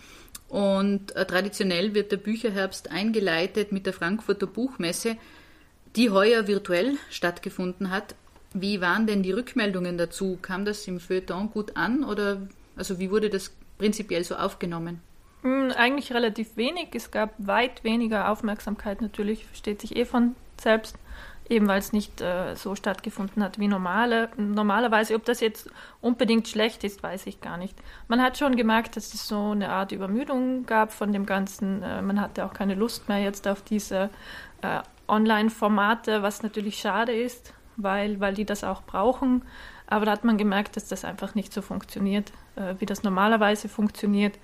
Und 0.48 1.14
äh, 1.16 1.26
traditionell 1.26 1.94
wird 1.94 2.12
der 2.12 2.18
Bücherherbst 2.18 2.90
eingeleitet 2.90 3.72
mit 3.72 3.86
der 3.86 3.92
Frankfurter 3.92 4.46
Buchmesse, 4.46 5.16
die 5.96 6.10
heuer 6.10 6.46
virtuell 6.46 6.98
stattgefunden 7.10 7.90
hat. 7.90 8.14
Wie 8.52 8.80
waren 8.80 9.06
denn 9.06 9.22
die 9.22 9.32
Rückmeldungen 9.32 9.98
dazu? 9.98 10.38
Kam 10.40 10.64
das 10.64 10.86
im 10.86 11.00
Feuilleton 11.00 11.50
gut 11.50 11.76
an 11.76 12.04
oder 12.04 12.46
also 12.76 12.98
wie 12.98 13.10
wurde 13.10 13.30
das 13.30 13.52
prinzipiell 13.78 14.24
so 14.24 14.36
aufgenommen? 14.36 15.00
Hm, 15.46 15.70
eigentlich 15.76 16.12
relativ 16.12 16.56
wenig. 16.56 16.88
Es 16.94 17.12
gab 17.12 17.32
weit 17.38 17.84
weniger 17.84 18.30
Aufmerksamkeit 18.32 19.00
natürlich, 19.00 19.46
versteht 19.46 19.80
sich 19.80 19.94
eh 19.94 20.04
von 20.04 20.34
selbst, 20.60 20.96
eben 21.48 21.68
weil 21.68 21.78
es 21.78 21.92
nicht 21.92 22.20
äh, 22.20 22.56
so 22.56 22.74
stattgefunden 22.74 23.44
hat 23.44 23.60
wie 23.60 23.68
normale. 23.68 24.28
Normalerweise, 24.36 25.14
ob 25.14 25.24
das 25.24 25.38
jetzt 25.38 25.70
unbedingt 26.00 26.48
schlecht 26.48 26.82
ist, 26.82 27.00
weiß 27.00 27.28
ich 27.28 27.40
gar 27.40 27.58
nicht. 27.58 27.78
Man 28.08 28.20
hat 28.20 28.38
schon 28.38 28.56
gemerkt, 28.56 28.96
dass 28.96 29.14
es 29.14 29.28
so 29.28 29.52
eine 29.52 29.68
Art 29.68 29.92
Übermüdung 29.92 30.66
gab 30.66 30.92
von 30.92 31.12
dem 31.12 31.26
Ganzen. 31.26 31.80
Äh, 31.80 32.02
man 32.02 32.20
hatte 32.20 32.44
auch 32.44 32.52
keine 32.52 32.74
Lust 32.74 33.08
mehr 33.08 33.20
jetzt 33.20 33.46
auf 33.46 33.62
diese 33.62 34.10
äh, 34.62 34.80
Online-Formate, 35.06 36.22
was 36.22 36.42
natürlich 36.42 36.78
schade 36.78 37.12
ist. 37.12 37.54
weil, 37.76 38.20
weil 38.20 38.34
die 38.34 38.44
das 38.44 38.64
auch 38.64 38.82
brauchen. 38.82 39.42
Aber 39.86 40.04
da 40.04 40.12
hat 40.12 40.24
man 40.24 40.36
gemerkt, 40.36 40.76
dass 40.76 40.88
das 40.88 41.04
einfach 41.04 41.34
nicht 41.34 41.52
so 41.52 41.62
funktioniert, 41.62 42.32
äh, 42.56 42.74
wie 42.78 42.86
das 42.86 43.02
normalerweise 43.02 43.68
funktioniert. 43.68 44.38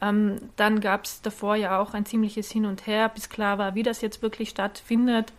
Ähm, 0.00 0.38
dann 0.56 0.80
gab 0.80 1.04
es 1.04 1.22
davor 1.22 1.56
ja 1.56 1.78
auch 1.78 1.94
ein 1.94 2.06
ziemliches 2.06 2.50
Hin 2.50 2.66
und 2.66 2.86
Her, 2.86 3.08
bis 3.08 3.28
klar 3.28 3.58
war, 3.58 3.74
wie 3.74 3.82
das 3.82 4.00
jetzt 4.00 4.22
wirklich 4.22 4.50
stattfindet. 4.50 5.32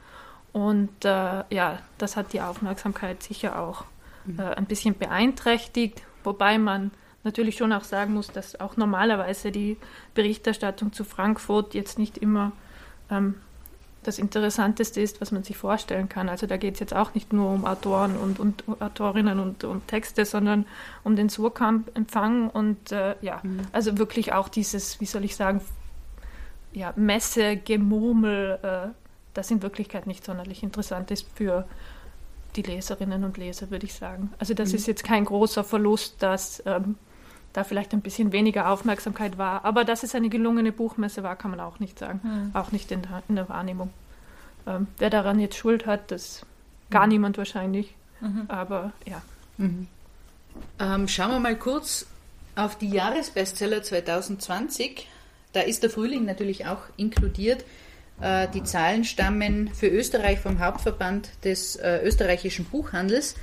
Und 0.54 1.06
äh, 1.06 1.44
ja, 1.50 1.80
das 1.98 2.18
hat 2.18 2.34
die 2.34 2.42
Aufmerksamkeit 2.42 3.22
sicher 3.22 3.60
auch 3.60 3.86
mhm. 4.26 4.40
äh, 4.40 4.56
ein 4.56 4.66
bisschen 4.66 4.98
beeinträchtigt, 4.98 6.02
wobei 6.24 6.58
man 6.58 6.92
natürlich 7.24 7.58
schon 7.58 7.74
auch 7.74 7.84
sagen 7.84 8.14
muss, 8.14 8.32
dass 8.32 8.60
auch 8.60 8.78
normalerweise 8.78 9.52
die 9.52 9.78
Berichterstattung 10.14 10.94
zu 10.94 11.04
Frankfurt 11.04 11.74
jetzt 11.74 12.00
nicht 12.00 12.18
immer 12.18 12.54
ähm, 13.12 13.36
das 14.08 14.20
Interessanteste 14.20 15.02
ist, 15.02 15.20
was 15.20 15.32
man 15.32 15.44
sich 15.44 15.58
vorstellen 15.58 16.08
kann. 16.08 16.30
Also 16.30 16.48
da 16.48 16.56
geht 16.56 16.76
es 16.76 16.80
jetzt 16.80 16.94
auch 16.94 17.14
nicht 17.14 17.34
nur 17.34 17.52
um 17.52 17.66
Autoren 17.66 18.16
und, 18.16 18.40
und 18.40 18.64
Autorinnen 18.80 19.40
und, 19.40 19.66
und, 19.66 19.88
Texte, 19.88 20.24
sondern 20.24 20.66
um 21.04 21.18
den 21.18 21.28
Surkamp-Empfang 21.28 22.50
und 22.50 22.94
äh, 22.94 23.16
ja, 23.22 23.42
mhm. 23.44 23.60
also 23.74 23.98
wirklich 23.98 24.32
auch 24.32 24.48
dieses, 24.48 25.02
wie 25.02 25.06
soll 25.06 25.26
ich 25.26 25.36
sagen, 25.36 25.60
ja, 26.72 26.94
Messe, 26.96 27.58
Gemurmel, 27.58 28.60
äh, 28.64 28.88
das 29.34 29.52
in 29.52 29.62
Wirklichkeit 29.62 30.08
nicht 30.08 30.24
sonderlich 30.24 30.64
interessant 30.64 31.12
ist 31.12 31.28
für 31.36 31.68
die 32.56 32.62
Leserinnen 32.62 33.26
und 33.26 33.38
Leser, 33.38 33.70
würde 33.72 33.86
ich 33.86 33.94
sagen. 33.94 34.34
Also 34.40 34.54
das 34.54 34.70
mhm. 34.70 34.76
ist 34.76 34.88
jetzt 34.88 35.04
kein 35.04 35.26
großer 35.26 35.66
Verlust, 35.66 36.24
dass 36.24 36.64
ähm, 36.66 36.96
da 37.54 37.64
vielleicht 37.64 37.94
ein 37.94 38.02
bisschen 38.02 38.32
weniger 38.32 38.70
Aufmerksamkeit 38.70 39.38
war. 39.38 39.66
Aber 39.66 39.84
dass 39.84 40.04
es 40.04 40.16
eine 40.16 40.30
gelungene 40.30 40.72
Buchmesse 40.72 41.24
war, 41.24 41.36
kann 41.36 41.52
man 41.52 41.60
auch 41.60 41.80
nicht 41.80 41.98
sagen. 42.00 42.20
Mhm. 42.24 42.56
Auch 42.56 42.72
nicht 42.72 42.92
in 42.92 43.02
der, 43.02 43.24
in 43.28 43.36
der 43.36 43.50
Wahrnehmung. 43.50 43.92
Ähm, 44.66 44.88
wer 44.98 45.10
daran 45.10 45.40
jetzt 45.40 45.58
Schuld 45.58 45.86
hat, 45.86 46.12
das 46.12 46.46
gar 46.90 47.06
mhm. 47.06 47.14
niemand 47.14 47.38
wahrscheinlich. 47.38 47.96
Mhm. 48.22 48.46
Aber 48.48 48.92
ja. 49.06 49.22
Mhm. 49.58 49.88
Ähm, 50.80 51.08
schauen 51.08 51.32
wir 51.32 51.40
mal 51.40 51.56
kurz 51.56 52.06
auf 52.56 52.78
die 52.78 52.90
Jahresbestseller 52.90 53.84
2020. 53.84 55.08
Da 55.54 55.62
ist 55.62 55.84
der 55.84 55.90
Frühling 55.90 56.26
natürlich 56.26 56.66
auch 56.66 56.82
inkludiert. 56.98 57.64
Äh, 58.22 58.48
die 58.54 58.64
Zahlen 58.64 59.04
stammen 59.04 59.70
für 59.74 59.88
Österreich 59.88 60.40
vom 60.40 60.60
Hauptverband 60.60 61.30
des 61.44 61.76
äh, 61.76 62.02
österreichischen 62.04 62.66
Buchhandels. 62.66 63.36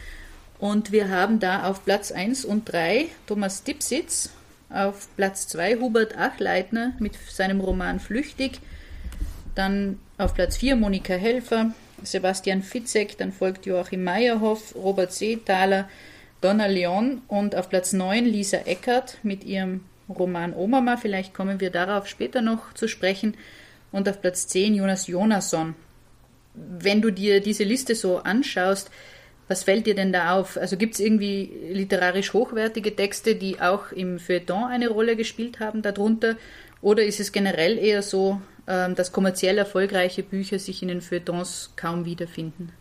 Und 0.59 0.93
wir 0.93 1.09
haben 1.09 1.41
da 1.41 1.65
auf 1.65 1.85
Platz 1.85 2.13
1 2.13 2.45
und 2.45 2.71
3 2.71 3.07
Thomas 3.27 3.65
Dipsitz, 3.65 4.31
auf 4.71 5.09
Platz 5.17 5.47
2 5.49 5.77
Hubert 5.77 6.17
Achleitner 6.17 6.93
mit 6.99 7.15
seinem 7.31 7.61
Roman 7.61 8.01
Flüchtig, 8.01 8.61
dann 9.55 9.99
auf 10.19 10.35
Platz 10.35 10.57
4 10.57 10.77
Monika 10.77 11.15
Helfer, 11.15 11.73
Sebastian 12.03 12.63
Fitzek, 12.63 13.19
dann 13.19 13.33
folgt 13.33 13.67
Joachim 13.67 14.05
Meyerhoff, 14.05 14.75
Robert 14.75 15.13
Seethaler, 15.13 15.89
Donna 16.41 16.67
Leon 16.67 17.23
und 17.29 17.55
auf 17.55 17.69
Platz 17.69 17.93
9 17.93 18.25
Lisa 18.25 18.59
Eckert 18.59 19.19
mit 19.23 19.45
ihrem 19.45 19.85
Roman 20.09 20.55
Omama, 20.55 20.97
vielleicht 20.97 21.35
kommen 21.35 21.61
wir 21.61 21.71
darauf 21.71 22.07
später 22.07 22.43
noch 22.43 22.75
zu 22.75 22.89
sprechen, 22.89 23.37
und 23.95 24.09
auf 24.09 24.21
Platz 24.21 24.49
10 24.49 24.75
Jonas 24.75 25.07
Jonasson. 25.07 25.77
Wenn 26.55 27.01
du 27.01 27.13
dir 27.13 27.41
diese 27.41 27.63
Liste 27.63 27.95
so 27.95 28.19
anschaust, 28.19 28.91
was 29.49 29.65
fällt 29.65 29.87
dir 29.87 29.95
denn 29.95 30.13
da 30.13 30.39
auf? 30.39 30.57
Also 30.57 30.77
gibt 30.77 30.95
es 30.95 31.01
irgendwie 31.01 31.51
literarisch 31.71 32.33
hochwertige 32.33 32.95
Texte, 32.95 33.35
die 33.35 33.61
auch 33.61 33.93
im 33.93 34.19
Feuilleton 34.19 34.65
eine 34.65 34.89
Rolle 34.89 35.17
gespielt 35.17 35.61
haben 35.61 35.83
darunter? 35.83 36.37
Oder 36.81 37.05
ist 37.05 37.21
es 37.21 37.33
generell 37.33 37.79
eher 37.79 38.03
so, 38.03 38.41
ähm, 38.67 38.95
dass 38.95 39.13
kommerziell 39.13 39.59
erfolgreiche 39.59 40.23
Bücher 40.23 40.59
sich 40.59 40.83
in 40.83 40.89
den 40.89 41.01
Feuilletons 41.01 41.73
kaum 41.77 42.05
wiederfinden? 42.05 42.73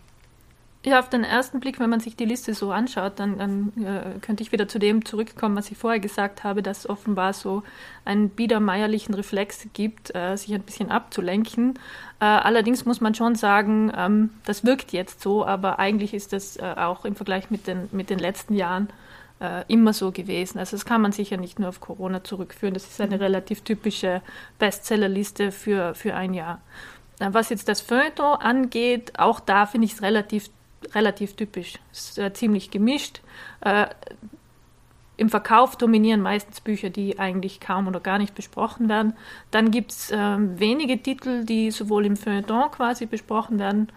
Ja, 0.86 1.00
auf 1.00 1.08
den 1.08 1.24
ersten 1.24 1.62
Blick, 1.62 1.80
wenn 1.80 1.90
man 1.90 2.02
sich 2.02 2.18
die 2.18 2.26
Liste 2.26 2.54
so 2.54 2.74
anschaut, 2.74 3.14
dann, 3.16 3.38
dann 3.38 3.72
äh, 3.82 4.20
könnte 4.20 4.44
ich 4.44 4.52
wieder 4.52 4.68
zu 4.68 4.80
dem 4.80 5.06
zurückkommen, 5.06 5.56
was 5.56 5.72
ich 5.72 5.78
vorher 5.78 6.02
gesagt 6.02 6.44
habe, 6.44 6.62
dass 6.62 6.90
offenbar 6.90 7.32
so 7.32 7.64
einen 8.04 8.30
biedermeierlichen 8.30 9.16
Reflex 9.16 9.66
gibt, 9.72 10.14
äh, 10.14 10.36
sich 10.36 10.54
ein 10.54 10.62
bisschen 10.62 10.92
abzulenken. 10.92 11.80
Äh, 12.20 12.26
allerdings 12.26 12.84
muss 12.84 13.00
man 13.00 13.16
schon 13.16 13.36
sagen, 13.36 13.94
ähm, 13.96 14.32
das 14.44 14.66
wirkt 14.66 14.92
jetzt 14.92 15.22
so, 15.22 15.46
aber 15.46 15.80
eigentlich 15.80 16.14
ist 16.14 16.34
das 16.34 16.58
äh, 16.58 16.76
auch 16.76 17.06
im 17.06 17.16
Vergleich 17.16 17.50
mit 17.50 17.66
den, 17.66 17.88
mit 17.94 18.10
den 18.10 18.20
letzten 18.20 18.54
Jahren 18.54 18.90
äh, 19.40 19.64
immer 19.70 19.94
so 19.94 20.12
gewesen. 20.12 20.60
Also 20.60 20.76
das 20.76 20.86
kann 20.86 21.02
man 21.02 21.14
sicher 21.14 21.38
nicht 21.38 21.60
nur 21.60 21.70
auf 21.70 21.80
Corona 21.80 22.26
zurückführen. 22.26 22.74
Das 22.74 22.84
ist 22.84 23.00
eine 23.00 23.16
mhm. 23.16 23.22
relativ 23.22 23.62
typische 23.62 24.22
Bestsellerliste 24.60 25.54
für, 25.54 25.96
für 25.96 26.14
ein 26.14 26.34
Jahr. 26.34 26.60
Äh, 27.20 27.30
was 27.32 27.50
jetzt 27.50 27.70
das 27.70 27.80
Feuilleton 27.80 28.36
angeht, 28.42 29.14
auch 29.18 29.40
da 29.40 29.66
finde 29.66 29.86
ich 29.86 29.94
es 29.94 30.02
relativ 30.02 30.50
relativ 30.96 31.36
typisch. 31.36 31.80
Ist 31.92 32.18
äh, 32.18 32.34
ziemlich 32.34 32.72
gemischt. 32.72 33.22
Äh, 33.62 33.88
Im 35.18 35.30
Verkauf 35.30 35.78
dominieren 35.78 36.22
meistens 36.22 36.62
Bücher, 36.62 36.90
die 36.90 37.20
eigentlich 37.20 37.60
kaum 37.60 37.88
oder 37.88 38.00
gar 38.00 38.18
nicht 38.18 38.36
besprochen 38.36 38.90
werden. 38.90 39.14
Dann 39.52 39.72
gibt 39.72 39.92
es 39.92 40.12
äh, 40.12 40.38
wenige 40.38 41.02
Titel, 41.02 41.46
die 41.46 41.72
sowohl 41.72 42.06
im 42.06 42.18
Feuilleton 42.18 42.72
quasi 42.72 43.06
besprochen 43.06 43.60
werden 43.60 43.90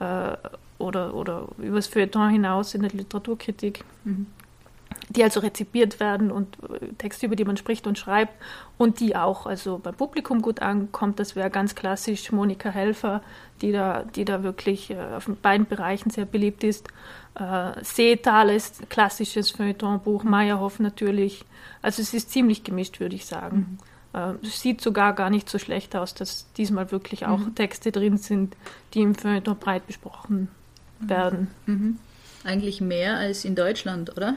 äh, 0.00 0.36
oder, 0.78 1.14
oder 1.14 1.48
übers 1.58 1.86
Feuilleton 1.86 2.30
hinaus 2.30 2.74
in 2.74 2.82
der 2.82 2.90
Literaturkritik. 2.90 3.84
Mhm 4.04 4.26
die 5.08 5.22
also 5.22 5.40
rezipiert 5.40 6.00
werden 6.00 6.30
und 6.30 6.56
äh, 6.62 6.88
Texte, 6.98 7.26
über 7.26 7.36
die 7.36 7.44
man 7.44 7.56
spricht 7.56 7.86
und 7.86 7.98
schreibt 7.98 8.34
und 8.78 9.00
die 9.00 9.16
auch 9.16 9.46
also 9.46 9.78
beim 9.78 9.94
Publikum 9.94 10.42
gut 10.42 10.60
ankommt. 10.62 11.18
Das 11.18 11.36
wäre 11.36 11.50
ganz 11.50 11.74
klassisch 11.74 12.32
Monika 12.32 12.70
Helfer, 12.70 13.22
die 13.60 13.72
da, 13.72 14.04
die 14.14 14.24
da 14.24 14.42
wirklich 14.42 14.90
äh, 14.90 14.96
auf 15.16 15.28
beiden 15.42 15.66
Bereichen 15.66 16.10
sehr 16.10 16.24
beliebt 16.24 16.64
ist. 16.64 16.88
Äh, 17.34 17.72
Seetal 17.82 18.50
ist 18.50 18.88
klassisches 18.90 19.50
Feuilletonbuch, 19.50 20.24
Meyerhoff 20.24 20.80
natürlich. 20.80 21.44
Also 21.82 22.02
es 22.02 22.14
ist 22.14 22.30
ziemlich 22.30 22.64
gemischt, 22.64 23.00
würde 23.00 23.16
ich 23.16 23.26
sagen. 23.26 23.78
Mhm. 24.12 24.20
Äh, 24.42 24.46
es 24.46 24.60
sieht 24.60 24.80
sogar 24.80 25.14
gar 25.14 25.30
nicht 25.30 25.48
so 25.48 25.58
schlecht 25.58 25.94
aus, 25.96 26.14
dass 26.14 26.46
diesmal 26.56 26.90
wirklich 26.90 27.26
auch 27.26 27.38
mhm. 27.38 27.54
Texte 27.54 27.92
drin 27.92 28.18
sind, 28.18 28.56
die 28.94 29.02
im 29.02 29.14
Feuilleton 29.14 29.58
breit 29.58 29.86
besprochen 29.86 30.48
mhm. 31.00 31.08
werden. 31.08 31.50
Mhm. 31.66 31.98
Eigentlich 32.44 32.80
mehr 32.80 33.16
als 33.16 33.44
in 33.44 33.54
Deutschland, 33.54 34.16
oder? 34.16 34.36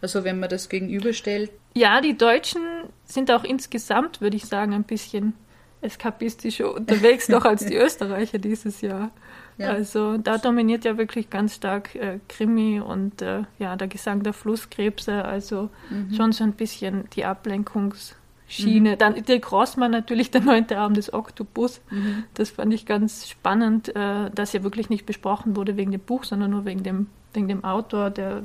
Also 0.00 0.24
wenn 0.24 0.38
man 0.38 0.48
das 0.48 0.68
gegenüberstellt. 0.68 1.50
Ja, 1.74 2.00
die 2.00 2.16
Deutschen 2.16 2.62
sind 3.04 3.30
auch 3.30 3.44
insgesamt, 3.44 4.20
würde 4.20 4.36
ich 4.36 4.46
sagen, 4.46 4.72
ein 4.72 4.84
bisschen 4.84 5.34
eskapistischer 5.80 6.74
unterwegs 6.74 7.28
noch 7.30 7.44
als 7.44 7.64
die 7.64 7.76
Österreicher 7.76 8.38
dieses 8.38 8.80
Jahr. 8.80 9.10
Ja. 9.58 9.70
Also 9.70 10.18
da 10.18 10.36
dominiert 10.36 10.84
ja 10.84 10.98
wirklich 10.98 11.30
ganz 11.30 11.54
stark 11.54 11.94
äh, 11.94 12.18
Krimi 12.28 12.80
und 12.80 13.22
äh, 13.22 13.44
ja, 13.58 13.76
der 13.76 13.88
Gesang 13.88 14.22
der 14.22 14.34
Flusskrebse, 14.34 15.24
also 15.24 15.70
mhm. 15.88 16.14
schon 16.14 16.32
so 16.32 16.44
ein 16.44 16.52
bisschen 16.52 17.08
die 17.14 17.24
Ablenkungsschiene. 17.24 18.92
Mhm. 18.92 18.98
Dann 18.98 19.24
Dirk 19.24 19.50
Rossmann 19.50 19.92
natürlich, 19.92 20.30
der 20.30 20.42
neunte 20.42 20.76
Arm 20.76 20.92
des 20.92 21.12
Oktopus. 21.12 21.80
Mhm. 21.90 22.24
Das 22.34 22.50
fand 22.50 22.74
ich 22.74 22.84
ganz 22.84 23.28
spannend, 23.28 23.96
äh, 23.96 24.30
dass 24.30 24.52
ja 24.52 24.62
wirklich 24.62 24.90
nicht 24.90 25.06
besprochen 25.06 25.56
wurde 25.56 25.78
wegen 25.78 25.92
dem 25.92 26.02
Buch, 26.02 26.24
sondern 26.24 26.50
nur 26.50 26.66
wegen 26.66 26.82
dem, 26.82 27.06
wegen 27.32 27.48
dem 27.48 27.64
Autor, 27.64 28.10
der 28.10 28.42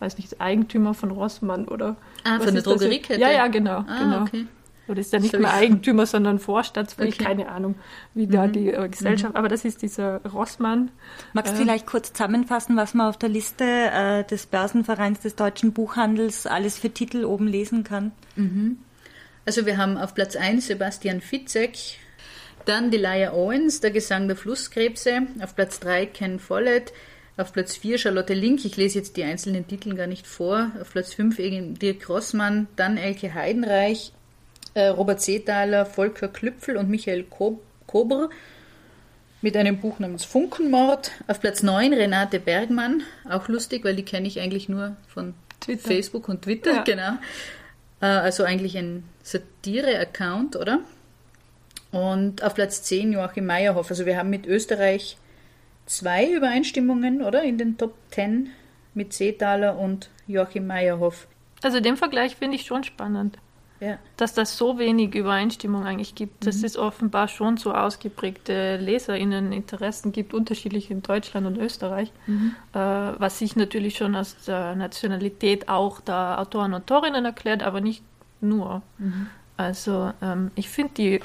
weiß 0.00 0.18
nicht, 0.18 0.40
Eigentümer 0.40 0.94
von 0.94 1.10
Rossmann 1.10 1.68
oder. 1.68 1.96
Ah, 2.24 2.40
von 2.40 2.54
der 2.54 2.62
Drogeriekette? 2.62 3.20
Ja, 3.20 3.30
ja, 3.30 3.46
genau. 3.46 3.84
Ah, 3.86 3.98
genau. 3.98 4.22
Okay. 4.22 4.46
Oder 4.90 5.00
ist 5.00 5.12
ja 5.12 5.20
nicht 5.20 5.38
mehr 5.38 5.54
Eigentümer, 5.54 6.04
sondern 6.04 6.40
Vorstandsmitglied, 6.40 7.20
okay. 7.20 7.24
keine 7.24 7.48
Ahnung, 7.48 7.76
wie 8.14 8.26
da 8.26 8.48
mhm. 8.48 8.52
die 8.52 8.72
äh, 8.72 8.88
Gesellschaft, 8.88 9.34
mhm. 9.34 9.38
aber 9.38 9.48
das 9.48 9.64
ist 9.64 9.82
dieser 9.82 10.20
Rossmann. 10.22 10.90
Magst 11.32 11.52
du 11.52 11.58
äh, 11.58 11.62
vielleicht 11.62 11.86
kurz 11.86 12.12
zusammenfassen, 12.12 12.76
was 12.76 12.94
man 12.94 13.08
auf 13.08 13.16
der 13.16 13.28
Liste 13.28 13.64
äh, 13.64 14.24
des 14.24 14.46
Börsenvereins 14.46 15.20
des 15.20 15.36
deutschen 15.36 15.72
Buchhandels 15.72 16.46
alles 16.46 16.76
für 16.76 16.90
Titel 16.90 17.24
oben 17.24 17.46
lesen 17.46 17.84
kann? 17.84 18.10
Mhm. 18.34 18.78
Also 19.46 19.64
wir 19.64 19.78
haben 19.78 19.96
auf 19.96 20.14
Platz 20.14 20.34
1 20.34 20.66
Sebastian 20.66 21.20
Fitzek, 21.20 21.76
dann 22.64 22.90
Delia 22.90 23.32
Owens, 23.32 23.80
der 23.80 23.92
Gesang 23.92 24.26
der 24.26 24.36
Flusskrebse, 24.36 25.22
auf 25.40 25.54
Platz 25.54 25.78
3 25.80 26.06
Ken 26.06 26.40
Follett, 26.40 26.92
auf 27.40 27.52
Platz 27.52 27.76
4 27.76 27.98
Charlotte 27.98 28.34
Link, 28.34 28.64
ich 28.64 28.76
lese 28.76 28.98
jetzt 28.98 29.16
die 29.16 29.24
einzelnen 29.24 29.66
Titel 29.66 29.94
gar 29.94 30.06
nicht 30.06 30.26
vor. 30.26 30.70
Auf 30.80 30.92
Platz 30.92 31.14
5 31.14 31.36
Dirk 31.78 32.08
Rossmann, 32.08 32.68
dann 32.76 32.96
Elke 32.96 33.34
Heidenreich, 33.34 34.12
äh, 34.74 34.86
Robert 34.88 35.20
Seethaler, 35.20 35.86
Volker 35.86 36.28
Klüpfel 36.28 36.76
und 36.76 36.88
Michael 36.88 37.24
Kobr 37.86 38.30
mit 39.42 39.56
einem 39.56 39.78
Buch 39.78 39.98
namens 39.98 40.24
Funkenmord. 40.24 41.12
Auf 41.26 41.40
Platz 41.40 41.62
9 41.62 41.94
Renate 41.94 42.40
Bergmann, 42.40 43.02
auch 43.28 43.48
lustig, 43.48 43.84
weil 43.84 43.96
die 43.96 44.04
kenne 44.04 44.28
ich 44.28 44.38
eigentlich 44.38 44.68
nur 44.68 44.96
von 45.08 45.34
Twitter. 45.60 45.88
Facebook 45.88 46.28
und 46.28 46.42
Twitter, 46.42 46.74
ja. 46.74 46.82
genau. 46.82 47.12
Äh, 48.00 48.06
also 48.06 48.44
eigentlich 48.44 48.76
ein 48.76 49.04
Satire-Account, 49.22 50.56
oder? 50.56 50.80
Und 51.90 52.42
auf 52.42 52.54
Platz 52.54 52.82
10 52.82 53.12
Joachim 53.12 53.46
Meyerhoff. 53.46 53.90
Also 53.90 54.06
wir 54.06 54.16
haben 54.16 54.30
mit 54.30 54.46
Österreich 54.46 55.16
zwei 55.90 56.30
Übereinstimmungen, 56.30 57.20
oder? 57.22 57.42
In 57.42 57.58
den 57.58 57.76
Top 57.76 57.94
Ten 58.10 58.50
mit 58.94 59.12
Seethaler 59.12 59.78
und 59.78 60.08
Joachim 60.26 60.66
Meyerhoff. 60.66 61.26
Also 61.62 61.80
den 61.80 61.96
Vergleich 61.96 62.36
finde 62.36 62.56
ich 62.56 62.64
schon 62.64 62.84
spannend. 62.84 63.38
ja. 63.80 63.98
dass 64.16 64.34
das 64.34 64.56
so 64.56 64.78
wenig 64.78 65.14
Übereinstimmung 65.14 65.84
eigentlich 65.84 66.14
gibt, 66.14 66.46
dass 66.46 66.58
mhm. 66.58 66.64
es 66.66 66.76
offenbar 66.76 67.28
schon 67.28 67.56
so 67.56 67.72
ausgeprägte 67.72 68.76
LeserInneninteressen 68.76 70.12
gibt, 70.12 70.34
unterschiedlich 70.34 70.90
in 70.90 71.02
Deutschland 71.02 71.46
und 71.46 71.56
Österreich, 71.56 72.12
mhm. 72.26 72.54
äh, 72.72 72.78
was 72.78 73.38
sich 73.38 73.56
natürlich 73.56 73.96
schon 73.96 74.14
aus 74.14 74.36
der 74.46 74.76
Nationalität 74.76 75.68
auch 75.68 76.00
der 76.00 76.38
Autoren 76.38 76.74
und 76.74 76.82
Autorinnen 76.82 77.24
erklärt, 77.24 77.62
aber 77.62 77.80
nicht 77.80 78.02
nur. 78.40 78.82
Mhm. 78.98 79.28
Also 79.56 80.12
ähm, 80.22 80.50
ich 80.54 80.68
finde 80.68 80.94
die 80.94 81.20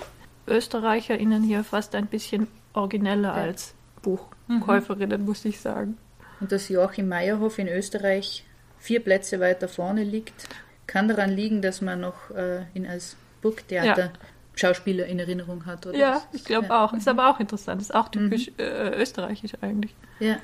ÖsterreicherInnen 0.47 1.43
hier 1.43 1.63
fast 1.63 1.93
ein 1.95 2.07
bisschen 2.07 2.47
origineller 2.73 3.35
ja. 3.35 3.43
als 3.43 3.75
Buchkäuferinnen, 4.01 4.34
mhm. 4.47 5.25
muss 5.25 5.45
ich 5.45 5.59
sagen. 5.59 5.97
Und 6.39 6.51
dass 6.51 6.69
Joachim 6.69 7.07
Meyerhoff 7.07 7.59
in 7.59 7.67
Österreich 7.67 8.45
vier 8.79 8.99
Plätze 8.99 9.39
weiter 9.39 9.67
vorne 9.67 10.03
liegt, 10.03 10.47
kann 10.87 11.07
daran 11.07 11.31
liegen, 11.31 11.61
dass 11.61 11.81
man 11.81 12.01
noch 12.01 12.29
äh, 12.31 12.63
ihn 12.73 12.85
als 12.85 13.15
Burgtheater 13.41 14.05
ja. 14.05 14.11
Schauspieler 14.55 15.05
in 15.05 15.19
Erinnerung 15.19 15.65
hat. 15.65 15.85
Oder? 15.85 15.97
Ja, 15.97 16.21
ich 16.31 16.45
glaube 16.45 16.67
ja. 16.67 16.83
auch. 16.83 16.93
Ist 16.93 17.07
aber 17.07 17.29
auch 17.29 17.39
interessant. 17.39 17.81
Ist 17.81 17.93
auch 17.93 18.09
typisch 18.09 18.47
mhm. 18.47 18.53
äh, 18.59 19.01
österreichisch 19.01 19.53
eigentlich. 19.61 19.93
Ja. 20.19 20.37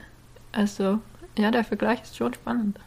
Also, 0.51 0.99
ja, 1.37 1.51
der 1.51 1.63
Vergleich 1.63 2.01
ist 2.01 2.17
schon 2.17 2.33
spannend. 2.33 2.79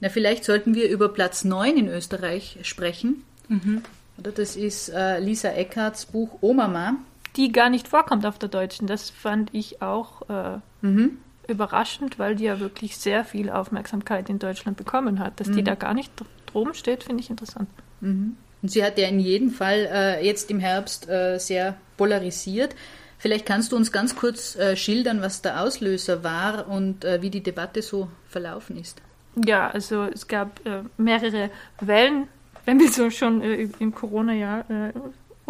Na, 0.00 0.08
vielleicht 0.08 0.44
sollten 0.44 0.74
wir 0.74 0.88
über 0.88 1.10
Platz 1.10 1.44
9 1.44 1.76
in 1.76 1.88
Österreich 1.88 2.58
sprechen. 2.62 3.24
Mhm. 3.48 3.82
Oder 4.18 4.32
das 4.32 4.56
ist 4.56 4.88
äh, 4.88 5.18
Lisa 5.18 5.50
Eckarts 5.50 6.06
Buch 6.06 6.38
Omama. 6.40 6.94
Die 7.36 7.52
gar 7.52 7.70
nicht 7.70 7.88
vorkommt 7.88 8.26
auf 8.26 8.38
der 8.38 8.48
deutschen. 8.48 8.86
Das 8.86 9.10
fand 9.10 9.54
ich 9.54 9.82
auch 9.82 10.28
äh, 10.28 10.58
mhm. 10.82 11.18
überraschend, 11.46 12.18
weil 12.18 12.36
die 12.36 12.44
ja 12.44 12.60
wirklich 12.60 12.96
sehr 12.96 13.24
viel 13.24 13.50
Aufmerksamkeit 13.50 14.28
in 14.28 14.38
Deutschland 14.38 14.76
bekommen 14.76 15.18
hat. 15.18 15.40
Dass 15.40 15.50
die 15.50 15.60
mhm. 15.60 15.66
da 15.66 15.74
gar 15.74 15.94
nicht 15.94 16.12
drum 16.46 16.74
steht, 16.74 17.04
finde 17.04 17.22
ich 17.22 17.30
interessant. 17.30 17.68
Mhm. 18.00 18.36
Und 18.62 18.70
sie 18.70 18.84
hat 18.84 18.98
ja 18.98 19.08
in 19.08 19.20
jedem 19.20 19.50
Fall 19.50 19.88
äh, 19.90 20.24
jetzt 20.24 20.50
im 20.50 20.60
Herbst 20.60 21.08
äh, 21.08 21.38
sehr 21.38 21.76
polarisiert. 21.96 22.74
Vielleicht 23.18 23.46
kannst 23.46 23.72
du 23.72 23.76
uns 23.76 23.92
ganz 23.92 24.16
kurz 24.16 24.56
äh, 24.56 24.76
schildern, 24.76 25.20
was 25.20 25.42
der 25.42 25.62
Auslöser 25.62 26.24
war 26.24 26.68
und 26.68 27.04
äh, 27.04 27.22
wie 27.22 27.30
die 27.30 27.42
Debatte 27.42 27.82
so 27.82 28.08
verlaufen 28.28 28.76
ist. 28.76 29.00
Ja, 29.46 29.70
also 29.70 30.04
es 30.04 30.26
gab 30.26 30.64
äh, 30.66 30.82
mehrere 30.96 31.50
Wellen, 31.80 32.28
wenn 32.64 32.80
wir 32.80 32.90
so 32.90 33.10
schon 33.10 33.42
äh, 33.42 33.68
im 33.78 33.94
Corona-Jahr 33.94 34.64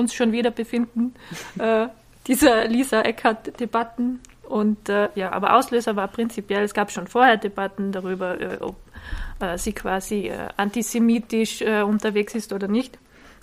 uns 0.01 0.15
schon 0.15 0.33
wieder 0.33 0.51
befinden, 0.51 1.15
dieser 2.27 2.67
Lisa 2.67 3.03
Eckhardt-Debatten. 3.03 4.21
Und 4.49 4.89
ja, 4.89 5.31
aber 5.31 5.55
Auslöser 5.55 5.95
war 5.95 6.09
prinzipiell, 6.09 6.65
es 6.65 6.75
gab 6.75 6.91
schon 6.91 7.07
vorher 7.07 7.37
Debatten 7.37 7.93
darüber, 7.93 8.37
ob 8.61 8.77
äh, 9.41 9.59
sie 9.59 9.73
quasi 9.73 10.29
äh, 10.29 10.49
antisemitisch 10.57 11.63
äh, 11.63 11.83
unterwegs 11.83 12.35
ist 12.35 12.53
oder 12.53 12.69
nicht. 12.69 12.99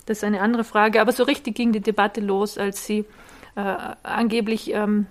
Das 0.06 0.18
ist 0.18 0.24
eine 0.24 0.40
andere 0.40 0.64
Frage. 0.64 1.00
Aber 1.00 1.12
so 1.12 1.24
richtig 1.24 1.54
ging 1.54 1.72
die 1.72 1.80
Debatte 1.80 2.20
los, 2.20 2.56
als 2.56 2.86
sie 2.86 3.04
äh, 3.56 3.76
angeblich, 4.02 4.72
ähm, 4.72 5.06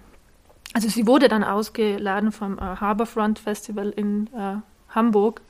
also 0.74 0.90
sie 0.90 1.06
wurde 1.06 1.28
dann 1.28 1.44
ausgeladen 1.44 2.32
vom 2.32 2.58
äh, 2.58 2.62
Harbourfront 2.62 3.40
Festival 3.40 3.90
in 3.90 4.28
äh, 4.28 4.56
Hamburg, 4.90 5.42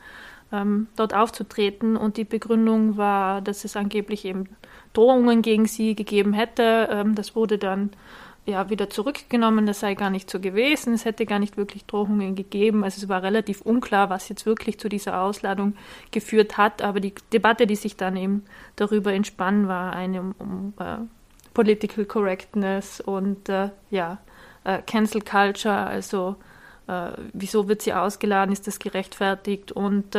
ähm, 0.52 0.88
dort 0.96 1.14
aufzutreten. 1.14 1.96
Und 1.96 2.18
die 2.18 2.26
Begründung 2.26 2.98
war, 2.98 3.42
dass 3.42 3.64
es 3.64 3.78
angeblich 3.78 4.26
eben 4.26 4.50
Drohungen 4.98 5.44
gegen 5.44 5.68
sie 5.68 5.96
gegeben 5.96 6.34
hätte. 6.34 6.90
Ähm, 6.92 7.14
das 7.14 7.36
wurde 7.36 7.58
dann 7.58 7.92
ja, 8.48 8.70
wieder 8.70 8.90
zurückgenommen, 8.90 9.66
das 9.66 9.82
sei 9.82 9.94
gar 9.94 10.10
nicht 10.10 10.30
so 10.30 10.40
gewesen, 10.40 10.94
es 10.94 11.04
hätte 11.04 11.26
gar 11.26 11.38
nicht 11.38 11.58
wirklich 11.58 11.86
Drohungen 11.86 12.34
gegeben. 12.34 12.86
Also 12.86 13.04
es 13.04 13.10
war 13.10 13.22
relativ 13.22 13.62
unklar, 13.62 14.10
was 14.10 14.30
jetzt 14.30 14.46
wirklich 14.46 14.80
zu 14.80 14.88
dieser 14.88 15.22
Ausladung 15.22 15.76
geführt 16.12 16.58
hat. 16.58 16.82
Aber 16.82 17.02
die 17.02 17.14
Debatte, 17.34 17.68
die 17.68 17.76
sich 17.76 17.98
dann 17.98 18.16
eben 18.16 18.46
darüber 18.78 19.12
entspann, 19.12 19.68
war 19.68 19.94
eine 19.94 20.22
um, 20.22 20.36
um 20.40 20.74
uh, 20.80 21.06
Political 21.54 22.06
Correctness 22.06 23.02
und 23.02 23.50
uh, 23.50 23.70
ja, 23.90 24.20
uh, 24.66 24.78
Cancel 24.86 25.22
Culture, 25.22 25.76
also 25.76 26.36
wieso 27.34 27.68
wird 27.68 27.82
sie 27.82 27.92
ausgeladen, 27.92 28.54
ist 28.54 28.66
das 28.66 28.80
gerechtfertigt? 28.80 29.74
Und 29.74 30.16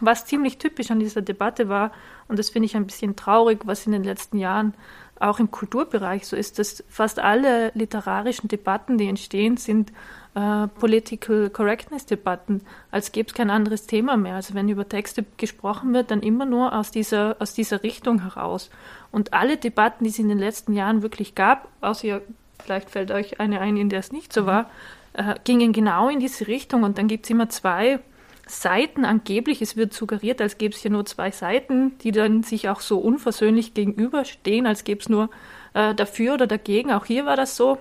was 0.00 0.26
ziemlich 0.26 0.58
typisch 0.58 0.90
an 0.90 1.00
dieser 1.00 1.22
Debatte 1.22 1.68
war, 1.68 1.92
und 2.28 2.38
das 2.38 2.50
finde 2.50 2.66
ich 2.66 2.76
ein 2.76 2.86
bisschen 2.86 3.16
traurig, 3.16 3.60
was 3.64 3.86
in 3.86 3.92
den 3.92 4.04
letzten 4.04 4.38
Jahren 4.38 4.74
auch 5.20 5.38
im 5.38 5.50
Kulturbereich 5.50 6.26
so 6.26 6.36
ist, 6.36 6.58
dass 6.58 6.82
fast 6.88 7.18
alle 7.18 7.70
literarischen 7.74 8.48
Debatten, 8.48 8.98
die 8.98 9.08
entstehen, 9.08 9.56
sind 9.56 9.92
äh, 10.34 10.66
Political 10.66 11.50
Correctness-Debatten, 11.50 12.62
als 12.90 13.12
gäbe 13.12 13.28
es 13.28 13.34
kein 13.34 13.50
anderes 13.50 13.86
Thema 13.86 14.16
mehr. 14.16 14.34
Also 14.34 14.54
wenn 14.54 14.68
über 14.68 14.88
Texte 14.88 15.24
gesprochen 15.36 15.94
wird, 15.94 16.10
dann 16.10 16.20
immer 16.20 16.46
nur 16.46 16.72
aus 16.72 16.90
dieser, 16.90 17.36
aus 17.38 17.54
dieser 17.54 17.82
Richtung 17.82 18.22
heraus. 18.22 18.70
Und 19.12 19.32
alle 19.32 19.56
Debatten, 19.56 20.04
die 20.04 20.10
es 20.10 20.18
in 20.18 20.28
den 20.28 20.38
letzten 20.38 20.72
Jahren 20.72 21.02
wirklich 21.02 21.34
gab, 21.34 21.68
außer 21.80 22.20
vielleicht 22.58 22.90
fällt 22.90 23.10
euch 23.10 23.38
eine 23.40 23.60
ein, 23.60 23.76
in 23.76 23.88
der 23.88 24.00
es 24.00 24.10
nicht 24.10 24.32
so 24.32 24.42
mhm. 24.42 24.46
war, 24.46 24.70
äh, 25.12 25.36
gingen 25.44 25.72
genau 25.72 26.08
in 26.08 26.18
diese 26.18 26.48
Richtung. 26.48 26.82
Und 26.82 26.98
dann 26.98 27.06
gibt 27.06 27.26
es 27.26 27.30
immer 27.30 27.48
zwei 27.48 28.00
Seiten 28.46 29.04
angeblich, 29.04 29.62
es 29.62 29.76
wird 29.76 29.94
suggeriert, 29.94 30.40
als 30.40 30.58
gäbe 30.58 30.74
es 30.74 30.82
hier 30.82 30.90
nur 30.90 31.06
zwei 31.06 31.30
Seiten, 31.30 31.96
die 31.98 32.12
dann 32.12 32.42
sich 32.42 32.68
auch 32.68 32.80
so 32.80 32.98
unversöhnlich 32.98 33.74
gegenüberstehen, 33.74 34.66
als 34.66 34.84
gäbe 34.84 35.00
es 35.00 35.08
nur 35.08 35.30
äh, 35.72 35.94
dafür 35.94 36.34
oder 36.34 36.46
dagegen. 36.46 36.92
Auch 36.92 37.06
hier 37.06 37.24
war 37.24 37.36
das 37.36 37.56
so. 37.56 37.78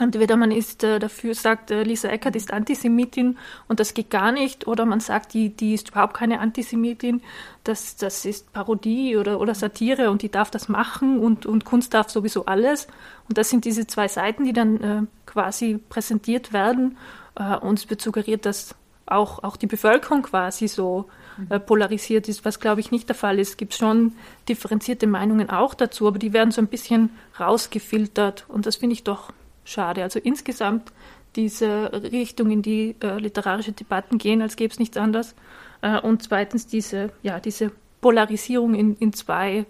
Entweder 0.00 0.36
man 0.36 0.52
ist 0.52 0.84
äh, 0.84 1.00
dafür, 1.00 1.34
sagt, 1.34 1.72
äh, 1.72 1.82
Lisa 1.82 2.08
Eckert 2.08 2.36
ist 2.36 2.52
Antisemitin 2.52 3.36
und 3.66 3.80
das 3.80 3.94
geht 3.94 4.10
gar 4.10 4.30
nicht, 4.30 4.68
oder 4.68 4.84
man 4.84 5.00
sagt, 5.00 5.34
die, 5.34 5.50
die 5.50 5.74
ist 5.74 5.88
überhaupt 5.88 6.14
keine 6.14 6.38
Antisemitin, 6.38 7.20
das, 7.64 7.96
das 7.96 8.24
ist 8.24 8.52
Parodie 8.52 9.16
oder, 9.16 9.40
oder 9.40 9.56
Satire 9.56 10.12
und 10.12 10.22
die 10.22 10.30
darf 10.30 10.52
das 10.52 10.68
machen 10.68 11.18
und, 11.18 11.46
und 11.46 11.64
Kunst 11.64 11.94
darf 11.94 12.10
sowieso 12.10 12.46
alles. 12.46 12.86
Und 13.28 13.38
das 13.38 13.50
sind 13.50 13.64
diese 13.64 13.88
zwei 13.88 14.06
Seiten, 14.06 14.44
die 14.44 14.52
dann 14.52 14.80
äh, 14.80 15.02
quasi 15.26 15.80
präsentiert 15.88 16.52
werden. 16.52 16.96
Äh, 17.34 17.56
und 17.56 17.80
es 17.80 17.90
wird 17.90 18.00
suggeriert, 18.00 18.46
dass 18.46 18.76
auch, 19.10 19.42
auch 19.42 19.56
die 19.56 19.66
Bevölkerung 19.66 20.22
quasi 20.22 20.68
so 20.68 21.08
äh, 21.48 21.60
polarisiert 21.60 22.28
ist, 22.28 22.44
was 22.44 22.60
glaube 22.60 22.80
ich 22.80 22.90
nicht 22.90 23.08
der 23.08 23.16
Fall 23.16 23.38
ist. 23.38 23.50
Es 23.50 23.56
gibt 23.56 23.74
schon 23.74 24.12
differenzierte 24.48 25.06
Meinungen 25.06 25.50
auch 25.50 25.74
dazu, 25.74 26.08
aber 26.08 26.18
die 26.18 26.32
werden 26.32 26.50
so 26.50 26.60
ein 26.60 26.66
bisschen 26.66 27.10
rausgefiltert 27.38 28.44
und 28.48 28.66
das 28.66 28.76
finde 28.76 28.94
ich 28.94 29.04
doch 29.04 29.32
schade. 29.64 30.02
Also 30.02 30.18
insgesamt 30.18 30.92
diese 31.36 31.92
Richtung, 31.92 32.50
in 32.50 32.62
die 32.62 32.96
äh, 33.00 33.18
literarische 33.18 33.72
Debatten 33.72 34.18
gehen, 34.18 34.42
als 34.42 34.56
gäbe 34.56 34.72
es 34.72 34.78
nichts 34.78 34.96
anderes. 34.96 35.34
Äh, 35.82 36.00
und 36.00 36.22
zweitens 36.22 36.66
diese, 36.66 37.12
ja, 37.22 37.38
diese 37.38 37.70
Polarisierung 38.00 38.74
in, 38.74 38.96
in, 38.96 39.12
zwei, 39.12 39.66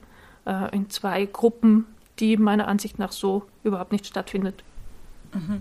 äh, 0.46 0.74
in 0.76 0.88
zwei 0.90 1.26
Gruppen, 1.26 1.86
die 2.20 2.36
meiner 2.36 2.68
Ansicht 2.68 2.98
nach 2.98 3.12
so 3.12 3.44
überhaupt 3.64 3.92
nicht 3.92 4.06
stattfindet. 4.06 4.62
Mhm. 5.34 5.60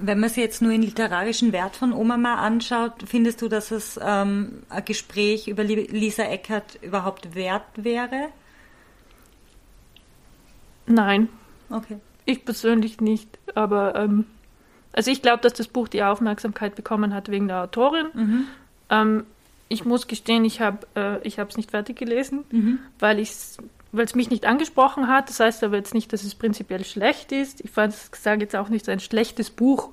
Wenn 0.00 0.20
man 0.20 0.28
sich 0.28 0.38
jetzt 0.38 0.62
nur 0.62 0.70
den 0.70 0.82
literarischen 0.82 1.52
Wert 1.52 1.74
von 1.74 1.92
Omama 1.92 2.36
anschaut, 2.36 2.92
findest 3.04 3.42
du, 3.42 3.48
dass 3.48 3.72
es 3.72 3.98
ähm, 4.02 4.62
ein 4.68 4.84
Gespräch 4.84 5.48
über 5.48 5.64
Lisa 5.64 6.22
Eckert 6.22 6.78
überhaupt 6.82 7.34
wert 7.34 7.64
wäre? 7.76 8.28
Nein. 10.86 11.28
Okay. 11.68 11.98
Ich 12.24 12.44
persönlich 12.44 13.00
nicht, 13.00 13.38
aber 13.54 13.96
ähm, 13.96 14.26
also 14.92 15.10
ich 15.10 15.22
glaube, 15.22 15.42
dass 15.42 15.54
das 15.54 15.68
Buch 15.68 15.88
die 15.88 16.02
Aufmerksamkeit 16.02 16.74
bekommen 16.74 17.14
hat 17.14 17.30
wegen 17.30 17.48
der 17.48 17.62
Autorin. 17.64 18.06
Mhm. 18.14 18.46
Ähm, 18.90 19.26
ich 19.68 19.84
muss 19.84 20.06
gestehen, 20.06 20.44
ich 20.44 20.60
habe 20.60 20.86
äh, 20.94 21.26
ich 21.26 21.38
es 21.38 21.56
nicht 21.56 21.70
fertig 21.70 21.96
gelesen, 21.96 22.44
mhm. 22.50 22.78
weil 22.98 23.18
ich 23.18 23.30
weil 23.92 24.04
es 24.04 24.14
mich 24.14 24.30
nicht 24.30 24.46
angesprochen 24.46 25.08
hat. 25.08 25.28
Das 25.28 25.40
heißt 25.40 25.64
aber 25.64 25.76
jetzt 25.76 25.94
nicht, 25.94 26.12
dass 26.12 26.24
es 26.24 26.34
prinzipiell 26.34 26.84
schlecht 26.84 27.32
ist. 27.32 27.60
Ich 27.60 27.72
sage 27.72 28.42
jetzt 28.42 28.56
auch 28.56 28.68
nicht 28.68 28.88
ein 28.88 29.00
schlechtes 29.00 29.50
Buch 29.50 29.90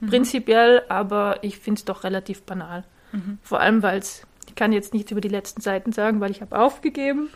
mhm. 0.00 0.06
prinzipiell, 0.08 0.82
aber 0.88 1.38
ich 1.42 1.58
finde 1.58 1.78
es 1.78 1.84
doch 1.84 2.04
relativ 2.04 2.42
banal. 2.42 2.84
Mhm. 3.12 3.38
Vor 3.42 3.60
allem, 3.60 3.82
weil 3.82 3.98
es, 3.98 4.26
ich 4.48 4.54
kann 4.54 4.72
jetzt 4.72 4.94
nichts 4.94 5.10
über 5.10 5.20
die 5.20 5.28
letzten 5.28 5.60
Seiten 5.60 5.92
sagen, 5.92 6.20
weil 6.20 6.30
ich 6.30 6.40
habe 6.40 6.58
aufgegeben, 6.58 7.28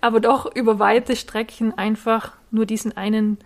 aber 0.00 0.20
doch 0.20 0.54
über 0.54 0.78
weite 0.78 1.16
Strecken 1.16 1.76
einfach 1.76 2.32
nur 2.50 2.66
diesen 2.66 2.96
einen 2.96 3.38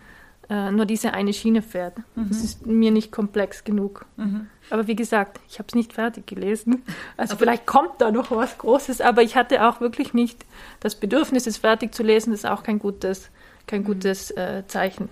äh, 0.50 0.72
nur 0.72 0.84
diese 0.84 1.14
eine 1.14 1.32
Schiene 1.32 1.62
fährt. 1.62 1.98
Mhm. 2.16 2.28
Das 2.28 2.42
ist 2.42 2.66
mir 2.66 2.90
nicht 2.90 3.12
komplex 3.12 3.62
genug. 3.62 4.04
Mhm. 4.16 4.48
Aber 4.68 4.88
wie 4.88 4.96
gesagt, 4.96 5.40
ich 5.48 5.58
habe 5.58 5.68
es 5.68 5.76
nicht 5.76 5.92
fertig 5.92 6.26
gelesen. 6.26 6.82
Also 7.16 7.32
aber 7.32 7.38
vielleicht 7.40 7.66
kommt 7.66 8.00
da 8.00 8.10
noch 8.10 8.32
was 8.32 8.58
Großes, 8.58 9.00
aber 9.00 9.22
ich 9.22 9.36
hatte 9.36 9.66
auch 9.66 9.80
wirklich 9.80 10.12
nicht 10.12 10.44
das 10.80 10.96
Bedürfnis, 10.96 11.46
es 11.46 11.56
fertig 11.56 11.94
zu 11.94 12.02
lesen. 12.02 12.32
Das 12.32 12.40
ist 12.40 12.50
auch 12.50 12.64
kein 12.64 12.80
gutes, 12.80 13.30
kein 13.68 13.82
mhm. 13.82 13.86
gutes 13.86 14.32
äh, 14.32 14.64
Zeichen. 14.66 15.08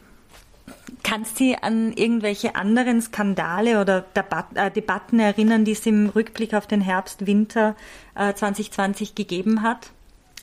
Kannst 1.04 1.38
du 1.38 1.44
dich 1.44 1.62
an 1.62 1.92
irgendwelche 1.92 2.56
anderen 2.56 3.00
Skandale 3.00 3.80
oder 3.80 4.00
Debat 4.00 4.46
äh, 4.54 4.70
Debatten 4.72 5.20
erinnern, 5.20 5.64
die 5.64 5.72
es 5.72 5.86
im 5.86 6.08
Rückblick 6.08 6.52
auf 6.52 6.66
den 6.66 6.80
Herbst, 6.80 7.26
Winter 7.26 7.76
äh, 8.16 8.34
2020 8.34 9.14
gegeben 9.14 9.62
hat? 9.62 9.90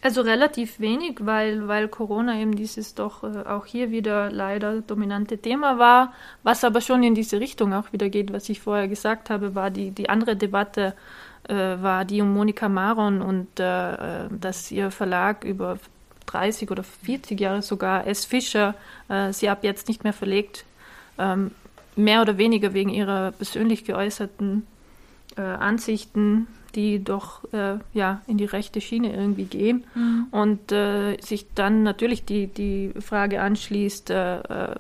Also 0.06 0.22
relativ 0.22 0.80
wenig, 0.80 1.18
weil, 1.22 1.68
weil 1.68 1.88
Corona 1.88 2.40
eben 2.40 2.56
dieses 2.56 2.94
doch 2.94 3.24
äh, 3.24 3.40
auch 3.48 3.66
hier 3.66 3.90
wieder 3.90 4.30
leider 4.30 4.82
dominante 4.82 5.40
Thema 5.40 5.80
war. 5.80 6.14
Was 6.44 6.64
aber 6.64 6.80
schon 6.80 7.02
in 7.02 7.16
diese 7.16 7.40
Richtung 7.40 7.74
auch 7.74 7.92
wieder 7.92 8.10
geht, 8.10 8.32
was 8.32 8.48
ich 8.50 8.60
vorher 8.60 8.88
gesagt 8.88 9.32
habe, 9.32 9.56
war 9.56 9.72
die, 9.72 9.90
die 9.90 10.08
andere 10.08 10.36
Debatte, 10.36 10.94
äh, 11.50 11.56
war 11.56 12.06
die 12.06 12.22
um 12.22 12.32
Monika 12.32 12.70
Maron 12.70 13.24
und 13.24 13.60
äh, 13.60 14.30
dass 14.30 14.70
ihr 14.70 14.92
Verlag 14.92 15.44
über 15.44 15.80
30 16.28 16.70
oder 16.70 16.84
40 16.84 17.40
Jahre 17.40 17.64
sogar 17.64 18.06
S. 18.06 18.26
Fischer 18.26 18.76
äh, 19.10 19.34
sie 19.34 19.50
ab 19.50 19.64
jetzt 19.64 19.88
nicht 19.88 20.04
mehr 20.04 20.14
verlegt, 20.14 20.66
ähm, 21.18 21.50
mehr 21.96 22.22
oder 22.22 22.38
weniger 22.38 22.76
wegen 22.76 22.92
ihrer 22.92 23.32
persönlich 23.32 23.86
geäußerten 23.86 24.68
äh, 25.36 25.42
Ansichten, 25.42 26.46
die 26.76 27.04
doch 27.04 27.44
äh, 27.54 27.78
ja 27.94 28.22
in 28.28 28.38
die 28.38 28.46
rechte 28.46 28.82
Schiene 28.82 29.14
irgendwie 29.14 29.46
gehen 29.46 29.86
mhm. 29.96 30.28
und 30.32 30.72
äh, 30.72 31.18
sich 31.22 31.48
dann 31.56 31.84
natürlich 31.84 32.26
die 32.26 32.48
die 32.48 32.94
Frage 33.00 33.42
anschließt, 33.42 34.10
äh, 34.10 34.40
äh, 34.40 34.76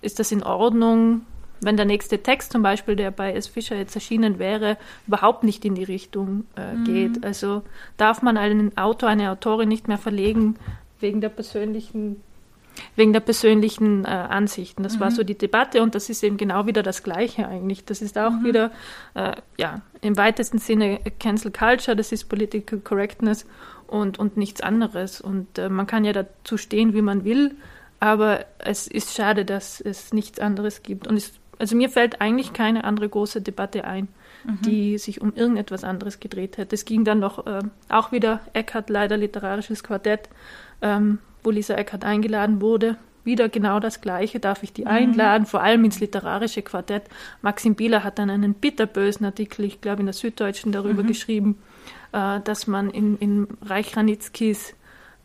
ist 0.00 0.18
das 0.18 0.32
in 0.32 0.42
Ordnung? 0.42 1.22
wenn 1.62 1.76
der 1.76 1.86
nächste 1.86 2.22
Text 2.22 2.52
zum 2.52 2.62
Beispiel, 2.62 2.96
der 2.96 3.10
bei 3.10 3.34
S. 3.34 3.46
Fischer 3.46 3.76
jetzt 3.76 3.94
erschienen 3.94 4.38
wäre, 4.38 4.78
überhaupt 5.06 5.44
nicht 5.44 5.64
in 5.64 5.74
die 5.74 5.84
Richtung 5.84 6.44
äh, 6.56 6.74
mhm. 6.74 6.84
geht. 6.84 7.24
Also 7.24 7.62
darf 7.96 8.22
man 8.22 8.36
einen 8.36 8.76
Autor, 8.78 9.10
eine 9.10 9.30
Autorin 9.30 9.68
nicht 9.68 9.88
mehr 9.88 9.98
verlegen 9.98 10.56
wegen 11.00 11.20
der 11.20 11.28
persönlichen 11.28 12.22
wegen 12.96 13.12
der 13.12 13.20
persönlichen 13.20 14.04
äh, 14.04 14.08
Ansichten. 14.08 14.82
Das 14.82 14.96
mhm. 14.96 15.00
war 15.00 15.10
so 15.10 15.22
die 15.24 15.36
Debatte 15.36 15.82
und 15.82 15.94
das 15.94 16.08
ist 16.08 16.22
eben 16.22 16.36
genau 16.36 16.66
wieder 16.66 16.82
das 16.82 17.02
Gleiche 17.02 17.48
eigentlich. 17.48 17.84
Das 17.84 18.02
ist 18.02 18.18
auch 18.18 18.30
mhm. 18.30 18.44
wieder, 18.44 18.70
äh, 19.14 19.32
ja, 19.58 19.82
im 20.00 20.16
weitesten 20.16 20.58
Sinne 20.58 21.00
Cancel 21.18 21.50
Culture, 21.50 21.96
das 21.96 22.12
ist 22.12 22.28
Political 22.28 22.78
Correctness 22.80 23.46
und, 23.86 24.18
und 24.18 24.36
nichts 24.36 24.60
anderes. 24.60 25.20
Und 25.20 25.58
äh, 25.58 25.68
man 25.68 25.86
kann 25.86 26.04
ja 26.04 26.12
dazu 26.12 26.56
stehen, 26.56 26.94
wie 26.94 27.02
man 27.02 27.24
will, 27.24 27.56
aber 27.98 28.46
es 28.58 28.86
ist 28.86 29.14
schade, 29.14 29.44
dass 29.44 29.80
es 29.80 30.12
nichts 30.12 30.38
anderes 30.38 30.82
gibt. 30.82 31.06
Und 31.06 31.16
es 31.16 31.40
also 31.60 31.76
mir 31.76 31.90
fällt 31.90 32.22
eigentlich 32.22 32.54
keine 32.54 32.84
andere 32.84 33.08
große 33.08 33.42
Debatte 33.42 33.84
ein, 33.84 34.08
mhm. 34.44 34.62
die 34.62 34.96
sich 34.96 35.20
um 35.20 35.34
irgendetwas 35.34 35.84
anderes 35.84 36.18
gedreht 36.18 36.56
hätte. 36.56 36.74
Es 36.74 36.86
ging 36.86 37.04
dann 37.04 37.18
noch 37.18 37.46
äh, 37.46 37.60
auch 37.90 38.12
wieder 38.12 38.40
Eckhardt, 38.54 38.88
leider 38.88 39.18
literarisches 39.18 39.84
Quartett, 39.84 40.30
ähm, 40.80 41.18
wo 41.42 41.50
Lisa 41.50 41.74
Eckhardt 41.74 42.04
eingeladen 42.04 42.60
wurde. 42.60 42.96
Wieder 43.22 43.48
genau 43.48 43.80
das 43.80 44.00
Gleiche, 44.00 44.40
darf 44.40 44.62
ich 44.62 44.72
die 44.72 44.82
mhm. 44.82 44.88
einladen, 44.88 45.46
vor 45.46 45.62
allem 45.62 45.84
ins 45.84 46.00
literarische 46.00 46.62
Quartett. 46.62 47.02
Maxim 47.42 47.74
Bieler 47.74 48.02
hat 48.02 48.18
dann 48.18 48.30
einen 48.30 48.54
bitterbösen 48.54 49.26
Artikel, 49.26 49.64
ich 49.64 49.80
glaube 49.80 50.00
in 50.00 50.06
der 50.06 50.14
Süddeutschen, 50.14 50.72
darüber 50.72 51.02
mhm. 51.02 51.08
geschrieben, 51.08 51.58
äh, 52.12 52.40
dass 52.40 52.66
man 52.66 52.90
in, 52.90 53.18
in 53.18 53.46
Reich 53.62 53.96
Ranitzkis 53.96 54.74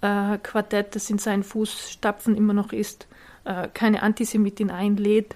äh, 0.01 0.37
Quartett, 0.39 0.95
das 0.95 1.09
in 1.09 1.19
seinen 1.19 1.43
Fußstapfen 1.43 2.35
immer 2.35 2.53
noch 2.53 2.73
ist, 2.73 3.07
äh, 3.45 3.69
keine 3.73 4.03
Antisemitin 4.03 4.71
einlädt, 4.71 5.35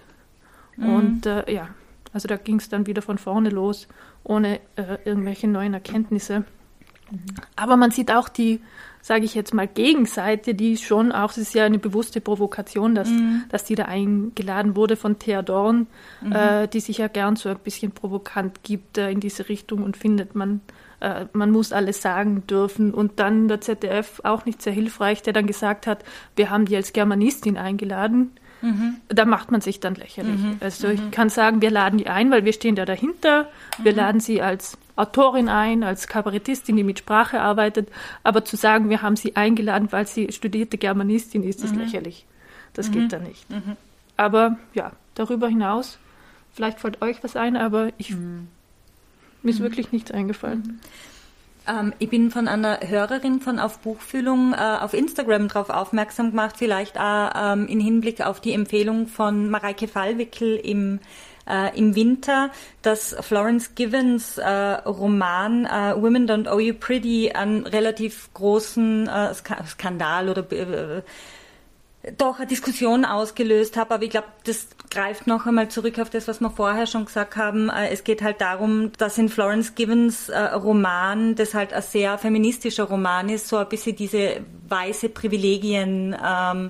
Mhm. 0.80 0.96
Und 0.96 1.26
äh, 1.26 1.52
ja, 1.52 1.70
also 2.14 2.28
da 2.28 2.38
ging 2.38 2.58
es 2.58 2.70
dann 2.70 2.88
wieder 2.88 3.02
von 3.02 3.18
vorne 3.18 3.50
los, 3.50 3.88
ohne 4.24 4.60
äh, 4.76 4.98
irgendwelche 5.06 5.48
neuen 5.48 5.74
Erkenntnisse. 5.74 6.46
Aber 7.56 7.78
man 7.78 7.92
sieht 7.92 8.12
auch 8.12 8.30
die, 8.30 8.62
sage 9.02 9.26
ich 9.26 9.36
jetzt 9.36 9.54
mal, 9.54 9.68
Gegenseite, 9.68 10.54
die 10.54 10.78
schon 10.78 11.12
auch, 11.12 11.32
es 11.32 11.38
ist 11.38 11.54
ja 11.54 11.66
eine 11.66 11.80
bewusste 11.80 12.22
Provokation, 12.22 12.96
dass, 12.96 13.10
mhm. 13.10 13.44
dass 13.50 13.64
die 13.64 13.76
da 13.76 13.86
eingeladen 13.86 14.76
wurde 14.76 14.96
von 14.96 15.20
Thea 15.20 15.42
Dorn, 15.42 15.88
mhm. 16.22 16.32
äh, 16.32 16.68
die 16.68 16.80
sich 16.80 16.98
ja 16.98 17.08
gern 17.08 17.36
so 17.36 17.50
ein 17.50 17.60
bisschen 17.60 17.92
provokant 17.92 18.64
gibt 18.64 18.98
äh, 18.98 19.12
in 19.12 19.20
diese 19.20 19.50
Richtung 19.50 19.84
und 19.84 19.98
findet, 19.98 20.36
man, 20.36 20.62
äh, 21.00 21.26
man 21.34 21.52
muss 21.52 21.72
alles 21.72 22.02
sagen 22.02 22.46
dürfen. 22.48 22.94
Und 22.94 23.20
dann 23.20 23.48
der 23.48 23.62
ZDF 23.62 24.22
auch 24.24 24.46
nicht 24.46 24.62
sehr 24.62 24.74
hilfreich, 24.74 25.22
der 25.22 25.34
dann 25.34 25.48
gesagt 25.48 25.88
hat, 25.88 26.04
wir 26.36 26.50
haben 26.50 26.66
die 26.66 26.76
als 26.76 26.94
Germanistin 26.94 27.58
eingeladen. 27.58 28.32
Mhm. 28.62 28.98
Da 29.08 29.26
macht 29.26 29.52
man 29.52 29.62
sich 29.62 29.80
dann 29.80 29.96
lächerlich. 29.96 30.42
Mhm. 30.42 30.58
Also 30.60 30.90
ich 30.90 31.02
mhm. 31.02 31.12
kann 31.12 31.30
sagen, 31.30 31.62
wir 31.62 31.72
laden 31.72 31.98
die 31.98 32.08
ein, 32.08 32.30
weil 32.32 32.44
wir 32.44 32.54
stehen 32.54 32.76
da 32.76 32.86
dahinter. 32.86 33.50
Wir 33.82 33.94
mhm. 33.94 33.98
laden 33.98 34.20
sie 34.20 34.42
als 34.42 34.78
Autorin 35.00 35.48
ein, 35.48 35.84
als 35.84 36.08
Kabarettistin, 36.08 36.76
die 36.76 36.84
mit 36.84 37.00
Sprache 37.00 37.40
arbeitet. 37.40 37.90
Aber 38.24 38.44
zu 38.44 38.58
sagen, 38.58 38.90
wir 38.90 39.02
haben 39.02 39.16
sie 39.16 39.36
eingeladen, 39.36 39.92
weil 39.92 40.06
sie 40.06 40.32
studierte 40.32 40.78
Germanistin 40.78 41.44
ist, 41.44 41.64
ist 41.64 41.74
mhm. 41.74 41.82
lächerlich. 41.82 42.26
Das 42.74 42.92
geht 42.92 43.12
da 43.14 43.20
nicht. 43.20 43.46
Aber 44.18 44.58
ja, 44.74 44.92
darüber 45.16 45.48
hinaus, 45.48 45.98
vielleicht 46.54 46.80
fällt 46.80 47.02
euch 47.02 47.24
was 47.24 47.36
ein, 47.36 47.56
aber 47.56 47.92
ich, 47.98 48.12
mir 48.12 49.50
ist 49.50 49.62
wirklich 49.62 49.92
nichts 49.92 50.12
eingefallen. 50.12 50.80
Ähm, 51.68 51.94
ich 52.00 52.10
bin 52.10 52.32
von 52.32 52.48
einer 52.48 52.80
Hörerin 52.82 53.40
von 53.40 53.60
Auf 53.60 53.80
Buchfühlung 53.80 54.54
äh, 54.54 54.58
auf 54.58 54.94
Instagram 54.94 55.48
darauf 55.48 55.70
aufmerksam 55.70 56.32
gemacht, 56.32 56.56
vielleicht 56.58 57.00
auch 57.00 57.32
ähm, 57.36 57.68
in 57.68 57.80
Hinblick 57.80 58.22
auf 58.22 58.42
die 58.42 58.54
Empfehlung 58.54 59.08
von 59.08 59.50
Mareike 59.50 59.88
Fallwickel 59.88 60.56
im 60.58 61.00
äh, 61.50 61.78
im 61.78 61.96
Winter, 61.96 62.52
dass 62.82 63.16
Florence 63.22 63.76
Givens 63.76 64.38
äh, 64.38 64.50
Roman 64.50 65.66
äh, 65.66 66.02
Women 66.02 66.28
Don't 66.30 66.48
Owe 66.48 66.62
You 66.62 66.74
Pretty 66.74 67.32
einen 67.32 67.66
relativ 67.66 68.30
großen 68.34 69.08
äh, 69.08 69.34
Skandal 69.34 70.30
oder 70.30 70.52
äh, 70.52 71.02
doch 72.18 72.38
eine 72.38 72.48
Diskussion 72.48 73.04
ausgelöst 73.04 73.76
habe, 73.76 73.94
aber 73.94 74.04
ich 74.04 74.10
glaube, 74.10 74.28
das 74.46 74.68
greift 74.90 75.28
noch 75.28 75.46
einmal 75.46 75.68
zurück 75.68 76.00
auf 76.00 76.10
das, 76.10 76.28
was 76.28 76.40
wir 76.40 76.50
vorher 76.50 76.88
schon 76.88 77.06
gesagt 77.06 77.36
haben. 77.36 77.70
Äh, 77.70 77.90
es 77.90 78.04
geht 78.04 78.22
halt 78.22 78.40
darum, 78.40 78.92
dass 78.98 79.18
in 79.18 79.28
Florence 79.28 79.76
Givens 79.76 80.30
äh, 80.30 80.40
Roman, 80.40 81.36
das 81.36 81.54
halt 81.54 81.74
ein 81.74 81.82
sehr 81.82 82.18
feministischer 82.18 82.86
Roman 82.86 83.28
ist, 83.30 83.50
so 83.50 83.58
ein 83.58 83.68
bisschen 83.68 83.96
diese 83.96 84.42
weiße 84.70 85.10
Privilegien 85.10 86.16
ähm, 86.26 86.70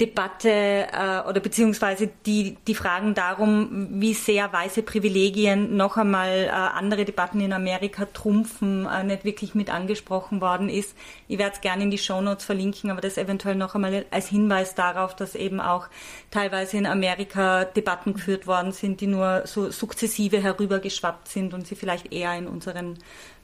Debatte 0.00 0.48
äh, 0.50 1.28
oder 1.28 1.40
beziehungsweise 1.40 2.10
die, 2.26 2.56
die 2.66 2.74
Fragen 2.74 3.14
darum, 3.14 3.88
wie 4.00 4.14
sehr 4.14 4.52
weiße 4.52 4.82
Privilegien 4.82 5.76
noch 5.76 5.96
einmal 5.96 6.46
äh, 6.46 6.50
andere 6.50 7.04
Debatten 7.04 7.40
in 7.40 7.52
Amerika 7.52 8.06
trumpfen, 8.06 8.86
äh, 8.86 9.04
nicht 9.04 9.24
wirklich 9.24 9.54
mit 9.54 9.72
angesprochen 9.72 10.40
worden 10.40 10.68
ist. 10.68 10.96
Ich 11.28 11.38
werde 11.38 11.54
es 11.54 11.60
gerne 11.60 11.84
in 11.84 11.90
die 11.90 11.98
Shownotes 11.98 12.44
verlinken, 12.44 12.90
aber 12.90 13.00
das 13.00 13.16
eventuell 13.16 13.54
noch 13.54 13.74
einmal 13.74 14.04
als 14.10 14.28
Hinweis 14.28 14.74
darauf, 14.74 15.14
dass 15.14 15.34
eben 15.34 15.60
auch 15.60 15.86
teilweise 16.30 16.78
in 16.78 16.86
Amerika 16.86 17.64
Debatten 17.64 18.14
geführt 18.14 18.46
worden 18.46 18.72
sind, 18.72 19.00
die 19.00 19.06
nur 19.06 19.42
so 19.44 19.70
sukzessive 19.70 20.42
herübergeschwappt 20.42 21.28
sind 21.28 21.54
und 21.54 21.66
sie 21.66 21.76
vielleicht 21.76 22.12
eher 22.12 22.34
in 22.34 22.48
unseren 22.48 22.98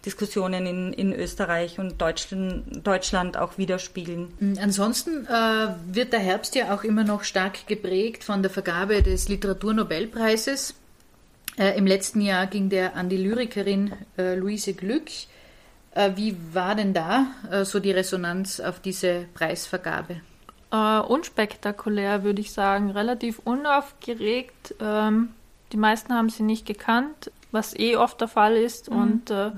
Diskussionen 0.08 0.64
in, 0.64 0.92
in 0.94 1.12
Österreich 1.12 1.78
und 1.78 2.00
Deutschland, 2.00 2.86
Deutschland 2.86 3.36
auch 3.36 3.58
widerspiegeln. 3.58 4.32
Mhm. 4.40 4.58
Ansonsten 4.58 5.26
äh, 5.26 5.68
wird 5.86 6.14
der 6.14 6.20
Herbst 6.20 6.54
ja 6.54 6.74
auch 6.74 6.82
immer 6.82 7.04
noch 7.04 7.24
stark 7.24 7.66
geprägt 7.66 8.24
von 8.24 8.40
der 8.40 8.50
Vergabe 8.50 9.02
des 9.02 9.28
Literaturnobelpreises. 9.28 10.74
Äh, 11.58 11.76
Im 11.76 11.86
letzten 11.86 12.22
Jahr 12.22 12.46
ging 12.46 12.70
der 12.70 12.96
an 12.96 13.10
die 13.10 13.18
Lyrikerin 13.18 13.92
äh, 14.16 14.34
Luise 14.34 14.72
Glück. 14.72 15.10
Äh, 15.94 16.12
wie 16.16 16.34
war 16.52 16.74
denn 16.74 16.94
da 16.94 17.26
äh, 17.50 17.64
so 17.66 17.80
die 17.80 17.90
Resonanz 17.90 18.60
auf 18.60 18.80
diese 18.80 19.26
Preisvergabe? 19.34 20.22
Uh, 20.72 21.00
unspektakulär, 21.06 22.24
würde 22.24 22.40
ich 22.40 22.52
sagen. 22.52 22.90
Relativ 22.90 23.40
unaufgeregt. 23.44 24.74
Ähm, 24.80 25.30
die 25.72 25.76
meisten 25.78 26.14
haben 26.14 26.28
sie 26.28 26.42
nicht 26.42 26.66
gekannt, 26.66 27.30
was 27.52 27.74
eh 27.78 27.96
oft 27.96 28.20
der 28.20 28.28
Fall 28.28 28.56
ist. 28.56 28.90
Mhm. 28.90 28.96
Und 28.96 29.30
äh, 29.30 29.50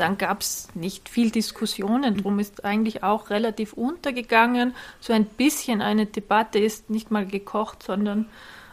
dann 0.00 0.18
gab 0.18 0.40
es 0.40 0.68
nicht 0.74 1.08
viel 1.08 1.30
Diskussionen. 1.30 2.16
Drum 2.16 2.38
ist 2.38 2.64
eigentlich 2.64 3.02
auch 3.02 3.30
relativ 3.30 3.74
untergegangen. 3.74 4.74
So 5.00 5.12
ein 5.12 5.24
bisschen 5.24 5.82
eine 5.82 6.06
Debatte 6.06 6.58
ist 6.58 6.90
nicht 6.90 7.10
mal 7.10 7.26
gekocht, 7.26 7.82
sondern 7.82 8.26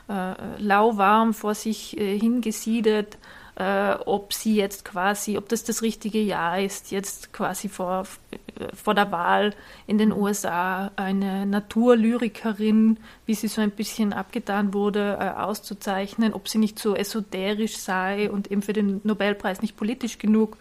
äh, 0.08 0.34
lauwarm 0.58 1.34
vor 1.34 1.54
sich 1.54 2.00
äh, 2.00 2.18
hingesiedet, 2.18 3.18
äh, 3.56 3.94
ob 4.06 4.34
sie 4.34 4.56
jetzt 4.56 4.86
quasi, 4.86 5.38
ob 5.38 5.50
das 5.50 5.63
das 5.63 5.82
richtige 5.82 6.22
Jahr 6.22 6.62
ist, 6.62 6.92
jetzt 6.92 7.34
quasi 7.34 7.70
vor, 7.70 8.06
äh, 8.32 8.76
vor 8.76 8.94
der 8.94 9.12
Wahl 9.12 9.54
in 9.88 9.98
den 9.98 10.13
USA 10.13 10.92
eine 10.96 11.46
Naturlyrikerin, 11.46 13.00
wie 13.26 13.34
sie 13.34 13.48
so 13.48 13.60
ein 13.62 13.72
bisschen 13.72 14.13
abgetan 14.13 14.74
wurde, 14.74 15.18
äh, 15.20 15.30
auszuzeichnen, 15.42 16.34
ob 16.34 16.48
sie 16.48 16.60
nicht 16.60 16.78
so 16.78 16.96
esoterisch 16.96 17.78
sei 17.78 18.30
und 18.30 18.52
eben 18.52 18.62
für 18.62 18.74
den 18.74 19.02
Nobelpreis 19.04 19.62
nicht 19.62 19.76
politisch 19.76 20.20
genug 20.20 20.58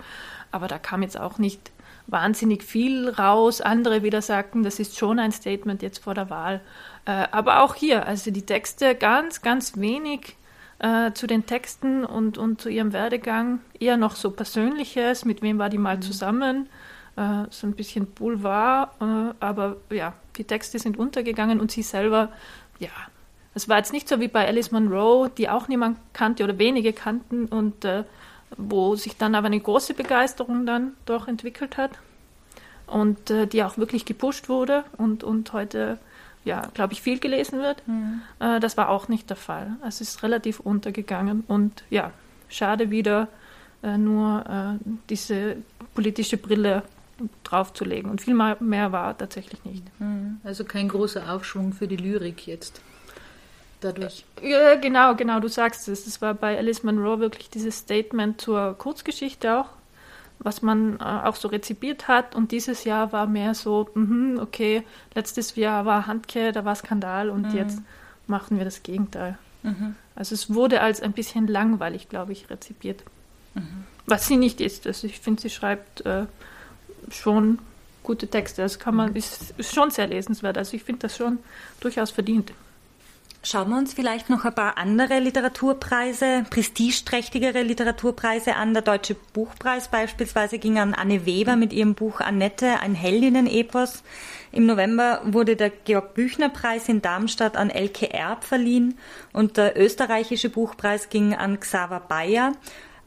aber 0.51 0.69
da 0.69 0.79
kam 0.79 1.03
jetzt 1.03 1.19
auch 1.19 1.39
nicht 1.39 1.71
wahnsinnig 2.07 2.63
viel 2.63 3.09
raus. 3.09 3.61
Andere 3.61 4.03
wieder 4.03 4.23
sagten, 4.23 4.63
das 4.63 4.79
ist 4.79 4.97
schon 4.97 5.19
ein 5.19 5.33
Statement 5.33 5.83
jetzt 5.83 6.03
vor 6.05 6.15
der 6.15 6.31
Wahl. 6.31 6.61
Äh, 7.05 7.27
aber 7.31 7.63
auch 7.63 7.75
hier, 7.75 8.07
also 8.07 8.31
die 8.31 8.47
Texte 8.47 8.95
ganz, 8.95 9.43
ganz 9.43 9.77
wenig 9.77 10.37
äh, 10.79 11.13
zu 11.13 11.27
den 11.27 11.47
Texten 11.47 12.05
und, 12.05 12.39
und 12.39 12.61
zu 12.61 12.69
ihrem 12.69 12.93
Werdegang. 12.93 13.61
Eher 13.79 13.97
noch 13.97 14.17
so 14.17 14.31
Persönliches, 14.31 15.25
mit 15.25 15.43
wem 15.43 15.59
war 15.59 15.69
die 15.69 15.79
mal 15.79 15.97
mhm. 15.97 16.03
zusammen. 16.03 16.69
Äh, 17.17 17.45
so 17.51 17.67
ein 17.67 17.75
bisschen 17.75 18.07
Boulevard, 18.07 18.91
äh, 19.01 19.35
aber 19.41 19.77
ja, 19.91 20.13
die 20.37 20.45
Texte 20.45 20.79
sind 20.79 20.99
untergegangen 20.99 21.61
und 21.61 21.71
sie 21.71 21.83
selber, 21.83 22.31
ja, 22.79 22.91
es 23.55 23.71
war 23.71 23.79
jetzt 23.79 23.95
nicht 23.95 24.07
so 24.07 24.21
wie 24.21 24.29
bei 24.29 24.47
Alice 24.47 24.71
Monroe, 24.71 25.31
die 25.31 25.49
auch 25.49 25.67
niemand 25.67 25.97
kannte 26.13 26.45
oder 26.45 26.59
wenige 26.59 26.93
kannten 26.93 27.47
und 27.47 27.87
äh, 27.87 28.05
wo 28.57 28.97
sich 28.97 29.17
dann 29.17 29.35
aber 29.35 29.47
eine 29.47 29.61
große 29.61 29.95
Begeisterung 29.95 30.67
dann 30.67 30.93
doch 31.05 31.29
entwickelt 31.29 31.77
hat 31.77 31.93
und 32.87 33.31
äh, 33.31 33.47
die 33.47 33.63
auch 33.65 33.79
wirklich 33.79 34.05
gepusht 34.05 34.49
wurde 34.49 34.85
und, 34.97 35.25
und 35.25 35.53
heute, 35.53 35.99
ja, 36.45 36.69
glaube 36.75 36.93
ich, 36.93 37.03
viel 37.03 37.19
gelesen 37.19 37.61
wird. 37.61 37.87
Mhm. 37.87 38.23
Äh, 38.39 38.61
das 38.61 38.77
war 38.77 38.89
auch 38.89 39.09
nicht 39.09 39.29
der 39.31 39.37
Fall. 39.37 39.77
Es 39.87 40.01
ist 40.01 40.23
relativ 40.23 40.61
untergegangen 40.61 41.45
und 41.47 41.85
ja, 41.91 42.13
schade 42.49 42.91
wieder 42.91 43.29
äh, 43.83 43.99
nur 43.99 44.45
äh, 44.81 44.85
diese 45.11 45.57
politische 45.95 46.37
Brille 46.37 46.83
draufzulegen. 47.45 48.11
Und 48.11 48.21
viel 48.21 48.35
mehr 48.35 48.93
war 48.93 49.17
tatsächlich 49.17 49.65
nicht. 49.65 49.85
Mhm. 49.99 50.41
Also 50.45 50.65
kein 50.65 50.89
großer 50.89 51.33
Aufschwung 51.33 51.73
für 51.73 51.89
die 51.89 51.97
Lyrik 51.97 52.47
jetzt 52.47 52.81
dadurch. 53.87 54.25
Ja, 54.43 54.75
genau, 54.75 55.15
genau, 55.15 55.41
du 55.41 55.49
sagst 55.49 55.89
es. 55.89 56.07
Es 56.07 56.21
war 56.21 56.35
bei 56.35 56.59
Alice 56.59 56.83
Munro 56.83 57.21
wirklich 57.21 57.51
dieses 57.51 57.79
Statement 57.79 58.41
zur 58.41 58.75
Kurzgeschichte 58.77 59.61
auch, 59.61 59.69
was 60.39 60.63
man 60.63 60.99
äh, 61.01 61.03
auch 61.03 61.37
so 61.37 61.49
rezipiert 61.49 62.09
hat. 62.09 62.35
Und 62.35 62.53
dieses 62.53 62.85
Jahr 62.85 63.13
war 63.13 63.27
mehr 63.27 63.55
so, 63.55 63.89
mh, 63.95 64.43
okay, 64.43 64.83
letztes 65.15 65.55
Jahr 65.57 65.85
war 65.85 66.07
Handke, 66.07 66.53
da 66.53 66.65
war 66.65 66.75
Skandal 66.75 67.31
und 67.31 67.53
mhm. 67.53 67.57
jetzt 67.57 67.79
machen 68.27 68.59
wir 68.59 68.65
das 68.65 68.83
Gegenteil. 68.83 69.39
Mhm. 69.63 69.95
Also 70.15 70.35
es 70.35 70.53
wurde 70.53 70.81
als 70.81 71.01
ein 71.01 71.13
bisschen 71.13 71.47
langweilig, 71.47 72.09
glaube 72.09 72.33
ich, 72.33 72.51
rezipiert. 72.51 73.03
Mhm. 73.55 73.85
Was 74.07 74.27
sie 74.27 74.37
nicht 74.37 74.61
ist. 74.61 74.87
Also 74.87 75.07
ich 75.07 75.21
finde, 75.21 75.43
sie 75.43 75.51
schreibt 75.51 76.05
äh, 76.07 76.27
schon 77.11 77.59
gute 78.03 78.29
Texte. 78.29 78.63
Das 78.63 78.79
kann 78.79 78.95
man, 78.95 79.11
mhm. 79.11 79.17
ist, 79.17 79.55
ist 79.59 79.75
schon 79.75 79.91
sehr 79.91 80.07
lesenswert. 80.07 80.57
Also 80.57 80.77
ich 80.77 80.85
finde 80.85 81.01
das 81.01 81.17
schon 81.17 81.39
durchaus 81.81 82.11
verdient. 82.11 82.53
Schauen 83.43 83.71
wir 83.71 83.79
uns 83.79 83.95
vielleicht 83.95 84.29
noch 84.29 84.45
ein 84.45 84.55
paar 84.55 84.77
andere 84.77 85.21
Literaturpreise, 85.21 86.45
prestigeträchtigere 86.51 87.63
Literaturpreise 87.63 88.57
an. 88.57 88.75
Der 88.75 88.83
Deutsche 88.83 89.15
Buchpreis 89.33 89.89
beispielsweise 89.89 90.59
ging 90.59 90.79
an 90.79 90.95
Anne 90.95 91.27
Weber 91.27 91.55
mit 91.55 91.73
ihrem 91.73 91.95
Buch 91.95 92.21
Annette, 92.21 92.81
ein 92.81 92.97
Heldinnen-Epos. 92.97 94.03
Im 94.51 94.67
November 94.67 95.21
wurde 95.25 95.55
der 95.55 95.71
Georg 95.71 96.15
Büchner 96.15 96.49
Preis 96.49 96.89
in 96.89 97.03
Darmstadt 97.03 97.57
an 97.57 97.71
Elke 97.71 98.13
Erb 98.13 98.43
verliehen 98.43 98.99
und 99.33 99.57
der 99.59 99.79
österreichische 99.81 100.51
Buchpreis 100.51 101.09
ging 101.09 101.35
an 101.35 101.61
Xaver 101.61 102.01
Bayer. 102.01 102.53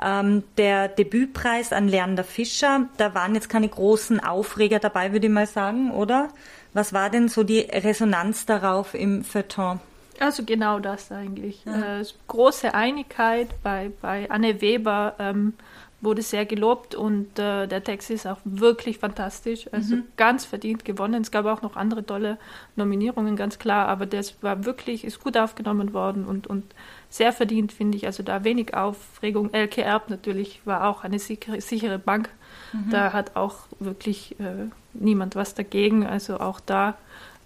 Ähm, 0.02 0.44
der 0.58 0.88
Debütpreis 0.88 1.74
an 1.74 1.90
Leander 1.90 2.24
Fischer, 2.24 2.88
da 2.96 3.14
waren 3.14 3.36
jetzt 3.36 3.50
keine 3.50 3.68
großen 3.68 4.22
Aufreger 4.22 4.80
dabei, 4.80 5.12
würde 5.12 5.28
ich 5.28 5.34
mal 5.34 5.48
sagen, 5.48 5.92
oder? 5.92 6.30
Was 6.72 6.94
war 6.94 7.10
denn 7.10 7.28
so 7.28 7.44
die 7.44 7.60
Resonanz 7.60 8.46
darauf 8.46 8.94
im 8.94 9.26
Feuilleton? 9.26 9.82
Also 10.20 10.44
genau 10.44 10.80
das 10.80 11.12
eigentlich. 11.12 11.64
Ja. 11.66 12.00
Äh, 12.00 12.06
große 12.28 12.74
Einigkeit 12.74 13.48
bei, 13.64 13.92
bei 14.02 14.30
Anne 14.30 14.62
Weber 14.62 15.16
ähm, 15.18 15.54
wurde 16.02 16.22
sehr 16.22 16.46
gelobt 16.46 16.96
und 16.96 17.38
äh, 17.40 17.68
der 17.68 17.84
Text 17.84 18.10
ist 18.10 18.26
auch 18.26 18.38
wirklich 18.46 19.00
fantastisch. 19.00 19.68
Also 19.72 19.98
mhm. 19.98 20.04
ganz 20.18 20.46
verdient 20.46 20.86
gewonnen. 20.86 21.22
Es 21.22 21.32
gab 21.32 21.46
auch 21.46 21.62
noch 21.62 21.76
andere 21.76 22.06
tolle 22.06 22.38
Nominierungen, 22.76 23.36
ganz 23.36 23.60
klar, 23.60 23.88
aber 23.88 24.06
das 24.06 24.42
war 24.42 24.66
wirklich, 24.66 25.04
ist 25.04 25.22
gut 25.22 25.38
aufgenommen 25.38 25.94
worden 25.94 26.26
und, 26.26 26.48
und 26.48 26.64
sehr 27.10 27.34
verdient, 27.34 27.72
finde 27.74 27.98
ich. 27.98 28.06
Also 28.06 28.24
da 28.24 28.44
wenig 28.44 28.76
Aufregung. 28.76 29.54
Elke 29.54 29.82
Erb 29.82 30.10
natürlich 30.10 30.62
war 30.66 30.88
auch 30.88 31.04
eine 31.04 31.20
sichere, 31.20 31.60
sichere 31.60 32.00
Bank. 32.00 32.30
Mhm. 32.72 32.92
Da 32.92 33.12
hat 33.12 33.36
auch 33.36 33.56
wirklich 33.80 34.40
äh, 34.40 34.70
niemand 34.94 35.36
was 35.36 35.54
dagegen. 35.54 36.06
Also 36.06 36.40
auch 36.40 36.60
da 36.60 36.98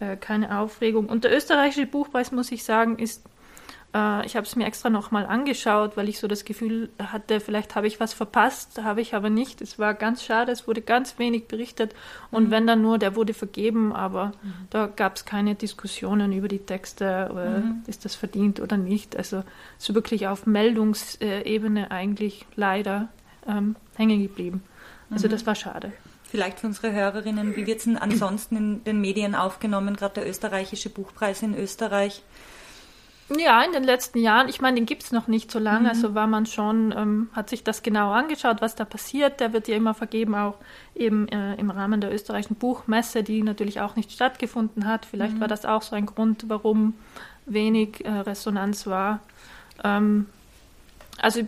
äh, 0.04 0.18
keine 0.18 0.60
Aufregung. 0.60 1.08
Und 1.08 1.24
der 1.24 1.36
österreichische 1.36 1.88
Buchpreis, 1.88 2.32
muss 2.32 2.52
ich 2.52 2.64
sagen, 2.64 2.98
ist, 2.98 3.24
äh, 3.94 4.26
ich 4.26 4.36
habe 4.36 4.46
es 4.46 4.56
mir 4.56 4.66
extra 4.66 4.90
nochmal 4.90 5.26
angeschaut, 5.26 5.96
weil 5.96 6.10
ich 6.10 6.20
so 6.20 6.28
das 6.28 6.46
Gefühl 6.46 6.90
hatte, 7.00 7.40
vielleicht 7.40 7.76
habe 7.76 7.88
ich 7.88 8.00
was 8.00 8.14
verpasst, 8.14 8.84
habe 8.84 9.02
ich 9.02 9.14
aber 9.14 9.30
nicht. 9.30 9.62
Es 9.62 9.80
war 9.80 9.94
ganz 9.94 10.24
schade, 10.24 10.52
es 10.52 10.68
wurde 10.68 10.82
ganz 10.82 11.20
wenig 11.20 11.48
berichtet 11.48 11.94
und 12.32 12.48
mhm. 12.48 12.52
wenn 12.52 12.68
dann 12.68 12.82
nur, 12.82 12.98
der 12.98 13.16
wurde 13.16 13.34
vergeben, 13.34 13.94
aber 13.94 14.34
mhm. 14.42 14.54
da 14.70 14.88
gab 14.88 15.16
es 15.16 15.26
keine 15.26 15.56
Diskussionen 15.56 16.34
über 16.34 16.48
die 16.48 16.60
Texte, 16.60 17.32
äh, 17.36 17.60
mhm. 17.60 17.84
ist 17.88 18.06
das 18.06 18.16
verdient 18.16 18.60
oder 18.60 18.78
nicht. 18.78 19.16
Also 19.16 19.44
es 19.78 19.90
ist 19.90 19.96
wirklich 19.96 20.28
auf 20.28 20.46
Meldungsebene 20.46 21.92
eigentlich 21.92 22.46
leider 22.56 23.10
ähm, 23.48 23.76
hängen 23.96 24.22
geblieben. 24.22 24.64
Also 25.10 25.28
mhm. 25.28 25.32
das 25.32 25.46
war 25.46 25.56
schade 25.56 25.94
vielleicht 26.34 26.62
für 26.62 26.66
unsere 26.66 26.92
Hörerinnen, 26.92 27.56
wie 27.56 27.68
wird 27.68 27.78
es 27.78 27.84
denn 27.84 27.96
ansonsten 27.96 28.58
in 28.58 28.84
den 28.86 29.00
Medien 29.00 29.36
aufgenommen, 29.36 29.96
gerade 29.96 30.16
der 30.16 30.28
österreichische 30.28 30.90
Buchpreis 30.90 31.44
in 31.44 31.56
Österreich? 31.56 32.24
Ja, 33.38 33.62
in 33.62 33.72
den 33.72 33.84
letzten 33.84 34.18
Jahren, 34.18 34.50
ich 34.50 34.60
meine, 34.60 34.78
den 34.78 34.88
gibt 34.88 35.04
es 35.04 35.12
noch 35.12 35.28
nicht 35.28 35.52
so 35.52 35.60
lange, 35.60 35.82
mhm. 35.82 35.90
also 35.90 36.16
war 36.16 36.26
man 36.26 36.48
schon, 36.48 36.92
ähm, 36.98 37.30
hat 37.34 37.52
sich 37.52 37.64
das 37.64 37.84
genau 37.84 38.12
angeschaut, 38.12 38.62
was 38.62 38.74
da 38.74 38.84
passiert. 38.84 39.42
Der 39.42 39.54
wird 39.54 39.68
ja 39.68 39.76
immer 39.76 39.94
vergeben, 39.94 40.34
auch 40.34 40.56
eben 40.96 41.28
äh, 41.28 41.54
im 41.54 41.70
Rahmen 41.70 42.02
der 42.02 42.12
österreichischen 42.12 42.56
Buchmesse, 42.56 43.22
die 43.22 43.44
natürlich 43.44 43.80
auch 43.80 43.96
nicht 43.96 44.12
stattgefunden 44.12 44.88
hat. 44.88 45.06
Vielleicht 45.06 45.36
mhm. 45.36 45.42
war 45.42 45.48
das 45.48 45.66
auch 45.66 45.84
so 45.84 45.96
ein 45.96 46.08
Grund, 46.08 46.46
warum 46.48 46.96
wenig 47.46 48.04
äh, 48.06 48.10
Resonanz 48.10 48.88
war. 48.88 49.20
Ähm, 49.84 50.26
also 51.20 51.48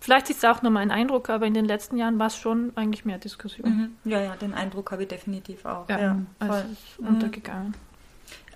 Vielleicht 0.00 0.30
ist 0.30 0.38
es 0.38 0.44
auch 0.44 0.62
nur 0.62 0.70
mein 0.70 0.90
Eindruck, 0.90 1.28
aber 1.28 1.46
in 1.46 1.54
den 1.54 1.64
letzten 1.64 1.96
Jahren 1.96 2.18
war 2.18 2.28
es 2.28 2.36
schon 2.36 2.72
eigentlich 2.76 3.04
mehr 3.04 3.18
Diskussion. 3.18 3.68
Mhm. 4.04 4.10
Ja, 4.10 4.20
ja, 4.20 4.36
den 4.36 4.54
Eindruck 4.54 4.92
habe 4.92 5.02
ich 5.02 5.08
definitiv 5.08 5.64
auch. 5.64 5.88
Ja, 5.88 5.98
ja 5.98 6.18
also 6.38 6.52
voll. 6.52 6.64
ist 6.72 6.98
untergegangen. 6.98 7.74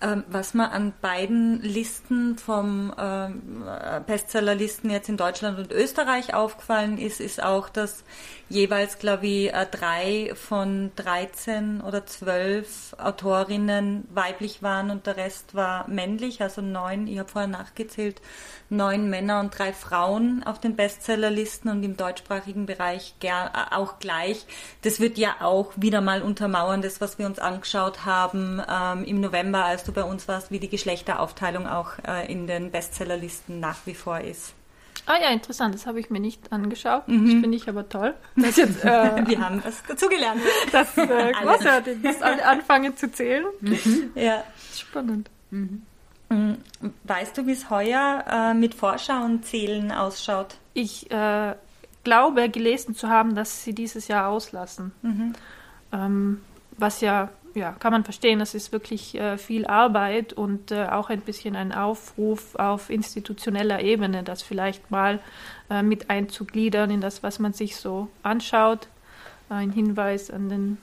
Ähm, 0.02 0.24
was 0.28 0.52
man 0.52 0.70
an 0.70 0.92
beiden 1.00 1.62
Listen 1.62 2.36
vom 2.36 2.92
ähm, 2.98 3.64
Bestsellerlisten 4.04 4.90
jetzt 4.90 5.08
in 5.08 5.16
Deutschland 5.16 5.58
und 5.58 5.70
Österreich 5.70 6.34
aufgefallen 6.34 6.98
ist, 6.98 7.20
ist 7.20 7.40
auch, 7.40 7.68
dass 7.68 8.02
jeweils, 8.48 8.98
glaube 8.98 9.26
ich, 9.26 9.52
äh, 9.52 9.66
drei 9.70 10.32
von 10.34 10.90
13 10.96 11.82
oder 11.82 12.04
12 12.04 12.96
Autorinnen 12.98 14.08
weiblich 14.12 14.62
waren 14.62 14.90
und 14.90 15.06
der 15.06 15.16
Rest 15.16 15.54
war 15.54 15.88
männlich, 15.88 16.42
also 16.42 16.62
neun, 16.62 17.06
ich 17.06 17.20
habe 17.20 17.28
vorher 17.28 17.48
nachgezählt, 17.48 18.20
neun 18.68 19.08
Männer 19.08 19.38
und 19.38 19.56
drei 19.56 19.72
Frauen 19.72 20.42
auf 20.44 20.58
den 20.58 20.74
Bestsellerlisten 20.74 21.70
und 21.70 21.82
im 21.84 21.96
deutschsprachigen 21.96 22.66
Bereich 22.66 23.14
äh, 23.22 23.30
auch 23.70 24.00
gleich. 24.00 24.46
Das 24.82 24.98
wird 24.98 25.16
ja 25.16 25.36
auch 25.40 25.72
wieder 25.76 26.00
mal 26.00 26.22
untermauern, 26.22 26.82
das, 26.82 27.00
was 27.00 27.18
wir 27.18 27.26
uns 27.26 27.38
angeschaut 27.38 28.04
haben 28.04 28.60
ähm, 28.68 29.04
im 29.04 29.20
November, 29.20 29.64
als 29.64 29.84
du 29.84 29.91
bei 29.92 30.04
uns 30.04 30.28
warst, 30.28 30.50
wie 30.50 30.58
die 30.58 30.68
Geschlechteraufteilung 30.68 31.66
auch 31.66 31.92
äh, 32.06 32.30
in 32.30 32.46
den 32.46 32.70
Bestsellerlisten 32.70 33.60
nach 33.60 33.78
wie 33.86 33.94
vor 33.94 34.20
ist. 34.20 34.54
Ah 35.06 35.16
ja, 35.20 35.30
interessant, 35.30 35.74
das 35.74 35.86
habe 35.86 35.98
ich 35.98 36.10
mir 36.10 36.20
nicht 36.20 36.52
angeschaut. 36.52 37.08
Mhm. 37.08 37.24
Das 37.24 37.32
finde 37.40 37.56
ich 37.56 37.68
aber 37.68 37.88
toll. 37.88 38.14
Dass 38.36 38.56
jetzt, 38.56 38.84
äh, 38.84 39.26
Wir 39.26 39.40
haben 39.40 39.62
was 39.64 39.82
dazugelernt. 39.86 40.40
Das 40.70 40.96
äh, 40.96 41.32
großartig, 41.42 42.02
dass 42.02 42.22
alle 42.22 42.46
anfangen 42.46 42.96
zu 42.96 43.10
zählen. 43.10 43.46
Mhm. 43.60 44.10
Ja. 44.14 44.44
Spannend. 44.74 45.28
Mhm. 45.50 45.82
Mm, 46.28 46.54
weißt 47.04 47.36
du, 47.36 47.46
wie 47.46 47.52
es 47.52 47.68
heuer 47.68 48.24
äh, 48.30 48.54
mit 48.54 48.74
Vorschauenzählen 48.74 49.92
ausschaut? 49.92 50.56
Ich 50.72 51.10
äh, 51.10 51.54
glaube, 52.04 52.48
gelesen 52.48 52.94
zu 52.94 53.08
haben, 53.08 53.34
dass 53.34 53.64
sie 53.64 53.74
dieses 53.74 54.08
Jahr 54.08 54.28
auslassen. 54.28 54.92
Mhm. 55.02 55.32
Ähm, 55.92 56.42
was 56.78 57.00
ja, 57.00 57.28
ja, 57.54 57.72
kann 57.72 57.92
man 57.92 58.04
verstehen, 58.04 58.38
das 58.38 58.54
ist 58.54 58.72
wirklich 58.72 59.14
äh, 59.14 59.36
viel 59.38 59.66
Arbeit 59.66 60.32
und 60.32 60.70
äh, 60.70 60.86
auch 60.86 61.10
ein 61.10 61.20
bisschen 61.20 61.56
ein 61.56 61.72
Aufruf 61.72 62.54
auf 62.56 62.90
institutioneller 62.90 63.80
Ebene, 63.80 64.22
das 64.22 64.42
vielleicht 64.42 64.90
mal 64.90 65.20
äh, 65.70 65.82
mit 65.82 66.10
einzugliedern 66.10 66.90
in 66.90 67.00
das, 67.00 67.22
was 67.22 67.38
man 67.38 67.52
sich 67.52 67.76
so 67.76 68.08
anschaut. 68.22 68.88
Ein 69.48 69.70
Hinweis 69.70 70.30
an 70.30 70.48
den 70.48 70.78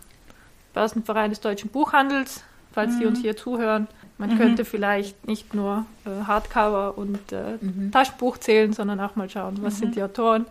Börsenverein 0.74 1.32
des 1.32 1.42
deutschen 1.42 1.70
Buchhandels, 1.70 2.44
falls 2.72 2.94
mhm. 2.94 2.98
Sie 3.00 3.06
uns 3.06 3.22
hier 3.22 3.36
zuhören. 3.36 3.88
Man 4.18 4.34
mhm. 4.34 4.38
könnte 4.38 4.66
vielleicht 4.66 5.28
nicht 5.28 5.54
nur 5.54 5.86
äh, 6.06 6.26
Hardcover 6.26 6.98
und 6.98 7.32
äh, 7.32 7.58
mhm. 7.62 7.92
Taschenbuch 7.92 8.38
zählen, 8.38 8.74
sondern 8.74 9.00
auch 9.00 9.16
mal 9.16 9.30
schauen, 9.30 9.58
was 9.62 9.76
mhm. 9.76 9.80
sind 9.80 9.96
die 9.96 10.04
Autoren. 10.04 10.46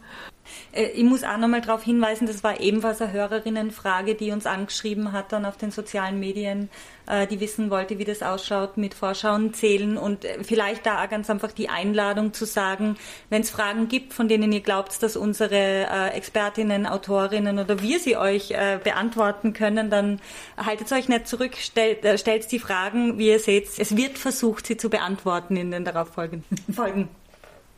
Äh, 0.72 0.86
ich 0.88 1.04
muss 1.04 1.24
auch 1.24 1.36
nochmal 1.36 1.60
darauf 1.60 1.82
hinweisen, 1.82 2.26
das 2.26 2.44
war 2.44 2.60
ebenfalls 2.60 3.00
eine 3.00 3.12
Hörerinnenfrage, 3.12 4.14
die 4.14 4.30
uns 4.30 4.46
angeschrieben 4.46 5.12
hat 5.12 5.32
dann 5.32 5.44
auf 5.44 5.56
den 5.56 5.70
sozialen 5.70 6.20
Medien, 6.20 6.68
äh, 7.06 7.26
die 7.26 7.40
wissen 7.40 7.70
wollte, 7.70 7.98
wie 7.98 8.04
das 8.04 8.22
ausschaut 8.22 8.76
mit 8.76 8.94
Vorschauen 8.94 9.54
zählen 9.54 9.96
und 9.96 10.24
äh, 10.24 10.42
vielleicht 10.44 10.86
da 10.86 11.02
auch 11.02 11.08
ganz 11.08 11.30
einfach 11.30 11.52
die 11.52 11.68
Einladung 11.68 12.32
zu 12.32 12.44
sagen, 12.44 12.96
wenn 13.30 13.42
es 13.42 13.50
Fragen 13.50 13.88
gibt, 13.88 14.12
von 14.12 14.28
denen 14.28 14.52
ihr 14.52 14.60
glaubt, 14.60 15.02
dass 15.02 15.16
unsere 15.16 16.10
Expertinnen, 16.12 16.86
Autorinnen 16.86 17.58
oder 17.58 17.82
wir 17.82 17.98
sie 17.98 18.16
euch 18.16 18.54
beantworten 18.84 19.52
können, 19.52 19.90
dann 19.90 20.20
haltet 20.56 20.90
euch 20.92 21.08
nicht 21.08 21.26
zurück, 21.28 21.56
stellt, 21.56 22.20
stellt 22.20 22.50
die 22.50 22.58
Fragen, 22.58 23.18
wie 23.18 23.28
ihr 23.28 23.40
seht. 23.40 23.68
Es 23.78 23.96
wird 23.96 24.18
versucht, 24.18 24.66
sie 24.66 24.76
zu 24.76 24.90
beantworten 24.90 25.56
in 25.56 25.70
den 25.70 25.84
darauffolgenden 25.84 26.58
Folgen. 26.74 27.08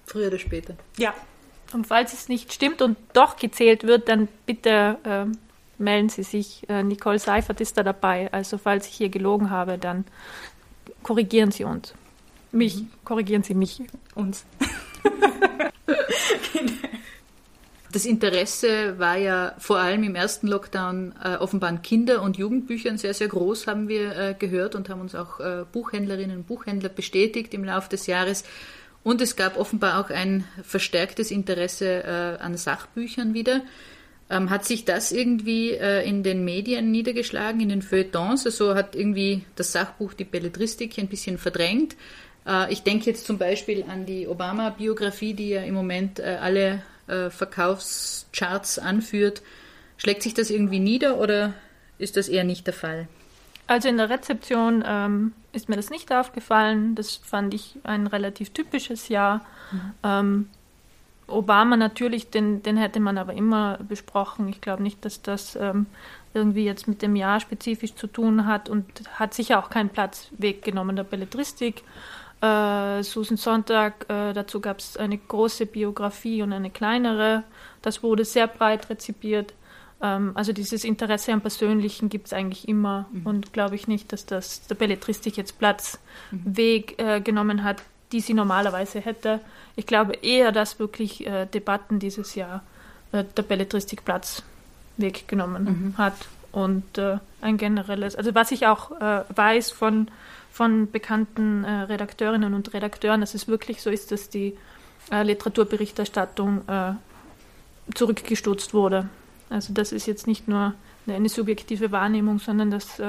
Früher 0.06 0.28
oder 0.28 0.38
später. 0.38 0.74
Ja. 0.96 1.14
Und 1.72 1.86
falls 1.86 2.12
es 2.12 2.28
nicht 2.28 2.52
stimmt 2.52 2.82
und 2.82 2.96
doch 3.12 3.36
gezählt 3.36 3.84
wird, 3.84 4.08
dann 4.08 4.28
bitte 4.46 4.98
äh, 5.04 5.26
melden 5.80 6.08
Sie 6.08 6.22
sich. 6.22 6.68
Äh, 6.68 6.82
Nicole 6.82 7.18
Seifert 7.18 7.60
ist 7.60 7.76
da 7.76 7.82
dabei. 7.82 8.32
Also 8.32 8.58
falls 8.58 8.86
ich 8.88 8.94
hier 8.94 9.08
gelogen 9.08 9.50
habe, 9.50 9.78
dann 9.78 10.04
korrigieren 11.02 11.50
Sie 11.50 11.64
uns. 11.64 11.94
Mich, 12.52 12.76
mhm. 12.76 12.90
korrigieren 13.04 13.42
Sie 13.42 13.54
mich. 13.54 13.82
Uns. 14.14 14.44
Das 17.92 18.04
Interesse 18.04 19.00
war 19.00 19.16
ja 19.16 19.54
vor 19.58 19.78
allem 19.78 20.04
im 20.04 20.14
ersten 20.14 20.46
Lockdown 20.46 21.12
äh, 21.24 21.36
offenbar 21.36 21.70
an 21.70 21.82
Kinder- 21.82 22.22
und 22.22 22.38
Jugendbüchern 22.38 22.98
sehr, 22.98 23.14
sehr 23.14 23.26
groß, 23.26 23.66
haben 23.66 23.88
wir 23.88 24.16
äh, 24.16 24.34
gehört 24.38 24.76
und 24.76 24.88
haben 24.88 25.00
uns 25.00 25.16
auch 25.16 25.40
äh, 25.40 25.64
Buchhändlerinnen 25.72 26.36
und 26.36 26.46
Buchhändler 26.46 26.88
bestätigt 26.88 27.52
im 27.52 27.64
Laufe 27.64 27.88
des 27.88 28.06
Jahres. 28.06 28.44
Und 29.02 29.20
es 29.20 29.36
gab 29.36 29.56
offenbar 29.56 30.00
auch 30.00 30.10
ein 30.10 30.44
verstärktes 30.62 31.30
Interesse 31.30 32.04
äh, 32.04 32.42
an 32.42 32.56
Sachbüchern 32.56 33.32
wieder. 33.32 33.62
Ähm, 34.28 34.50
hat 34.50 34.64
sich 34.64 34.84
das 34.84 35.10
irgendwie 35.10 35.72
äh, 35.72 36.06
in 36.06 36.22
den 36.22 36.44
Medien 36.44 36.90
niedergeschlagen, 36.90 37.60
in 37.60 37.70
den 37.70 37.82
Feuilletons? 37.82 38.46
Also 38.46 38.74
hat 38.74 38.94
irgendwie 38.94 39.44
das 39.56 39.72
Sachbuch 39.72 40.12
die 40.14 40.24
Belletristik 40.24 40.98
ein 40.98 41.08
bisschen 41.08 41.38
verdrängt? 41.38 41.96
Äh, 42.46 42.72
ich 42.72 42.82
denke 42.82 43.06
jetzt 43.06 43.26
zum 43.26 43.38
Beispiel 43.38 43.84
an 43.88 44.06
die 44.06 44.28
Obama-Biografie, 44.28 45.34
die 45.34 45.48
ja 45.48 45.62
im 45.62 45.74
Moment 45.74 46.20
äh, 46.20 46.38
alle 46.40 46.82
äh, 47.06 47.30
Verkaufscharts 47.30 48.78
anführt. 48.78 49.42
Schlägt 49.96 50.22
sich 50.22 50.34
das 50.34 50.50
irgendwie 50.50 50.78
nieder 50.78 51.18
oder 51.18 51.54
ist 51.98 52.16
das 52.16 52.28
eher 52.28 52.44
nicht 52.44 52.66
der 52.66 52.74
Fall? 52.74 53.08
Also 53.70 53.88
in 53.88 53.98
der 53.98 54.10
Rezeption 54.10 54.82
ähm, 54.84 55.32
ist 55.52 55.68
mir 55.68 55.76
das 55.76 55.90
nicht 55.90 56.12
aufgefallen. 56.12 56.96
Das 56.96 57.14
fand 57.14 57.54
ich 57.54 57.78
ein 57.84 58.08
relativ 58.08 58.50
typisches 58.50 59.08
Jahr. 59.08 59.42
Mhm. 59.70 59.92
Ähm, 60.02 60.48
Obama 61.28 61.76
natürlich, 61.76 62.30
den, 62.30 62.64
den 62.64 62.76
hätte 62.76 62.98
man 62.98 63.16
aber 63.16 63.32
immer 63.32 63.78
besprochen. 63.88 64.48
Ich 64.48 64.60
glaube 64.60 64.82
nicht, 64.82 65.04
dass 65.04 65.22
das 65.22 65.54
ähm, 65.54 65.86
irgendwie 66.34 66.64
jetzt 66.64 66.88
mit 66.88 67.00
dem 67.00 67.14
Jahr 67.14 67.38
spezifisch 67.38 67.94
zu 67.94 68.08
tun 68.08 68.44
hat 68.44 68.68
und 68.68 68.84
hat 69.14 69.34
sicher 69.34 69.60
auch 69.60 69.70
keinen 69.70 69.90
Platz 69.90 70.26
weggenommen 70.32 70.96
der 70.96 71.04
Belletristik. 71.04 71.84
Äh, 72.40 73.04
Susan 73.04 73.36
Sonntag, 73.36 74.04
äh, 74.08 74.32
dazu 74.32 74.60
gab 74.60 74.80
es 74.80 74.96
eine 74.96 75.16
große 75.16 75.66
Biografie 75.66 76.42
und 76.42 76.52
eine 76.52 76.70
kleinere. 76.70 77.44
Das 77.82 78.02
wurde 78.02 78.24
sehr 78.24 78.48
breit 78.48 78.90
rezipiert. 78.90 79.54
Ähm, 80.02 80.32
also 80.34 80.52
dieses 80.52 80.84
Interesse 80.84 81.32
am 81.32 81.40
Persönlichen 81.40 82.08
gibt 82.08 82.26
es 82.26 82.32
eigentlich 82.32 82.68
immer 82.68 83.06
mhm. 83.12 83.26
und 83.26 83.52
glaube 83.52 83.74
ich 83.74 83.88
nicht, 83.88 84.12
dass 84.12 84.26
das 84.26 84.66
der 84.66 84.74
Belletristik 84.74 85.36
jetzt 85.36 85.58
Platz 85.58 85.98
mhm. 86.30 86.56
weggenommen 86.56 87.58
äh, 87.58 87.62
hat, 87.62 87.82
die 88.12 88.20
sie 88.20 88.34
normalerweise 88.34 89.00
hätte. 89.00 89.40
Ich 89.76 89.86
glaube 89.86 90.14
eher, 90.14 90.52
dass 90.52 90.78
wirklich 90.78 91.26
äh, 91.26 91.46
Debatten 91.46 91.98
dieses 91.98 92.34
Jahr 92.34 92.62
äh, 93.12 93.24
der 93.36 93.42
Belletristik 93.42 94.04
Platz 94.04 94.42
weggenommen 94.96 95.64
mhm. 95.64 95.98
hat 95.98 96.16
und 96.52 96.98
äh, 96.98 97.18
ein 97.40 97.56
generelles, 97.56 98.16
also 98.16 98.34
was 98.34 98.50
ich 98.50 98.66
auch 98.66 98.90
äh, 99.00 99.22
weiß 99.34 99.70
von, 99.70 100.08
von 100.50 100.90
bekannten 100.90 101.64
äh, 101.64 101.70
Redakteurinnen 101.70 102.54
und 102.54 102.72
Redakteuren, 102.74 103.20
dass 103.20 103.34
es 103.34 103.48
wirklich 103.48 103.82
so 103.82 103.90
ist, 103.90 104.12
dass 104.12 104.28
die 104.28 104.56
Literaturberichterstattung 105.10 106.62
zurückgestutzt 107.94 108.74
wurde. 108.74 109.08
Also 109.50 109.74
das 109.74 109.92
ist 109.92 110.06
jetzt 110.06 110.26
nicht 110.26 110.48
nur 110.48 110.74
eine 111.06 111.28
subjektive 111.28 111.92
Wahrnehmung, 111.92 112.38
sondern 112.38 112.70
das 112.70 113.00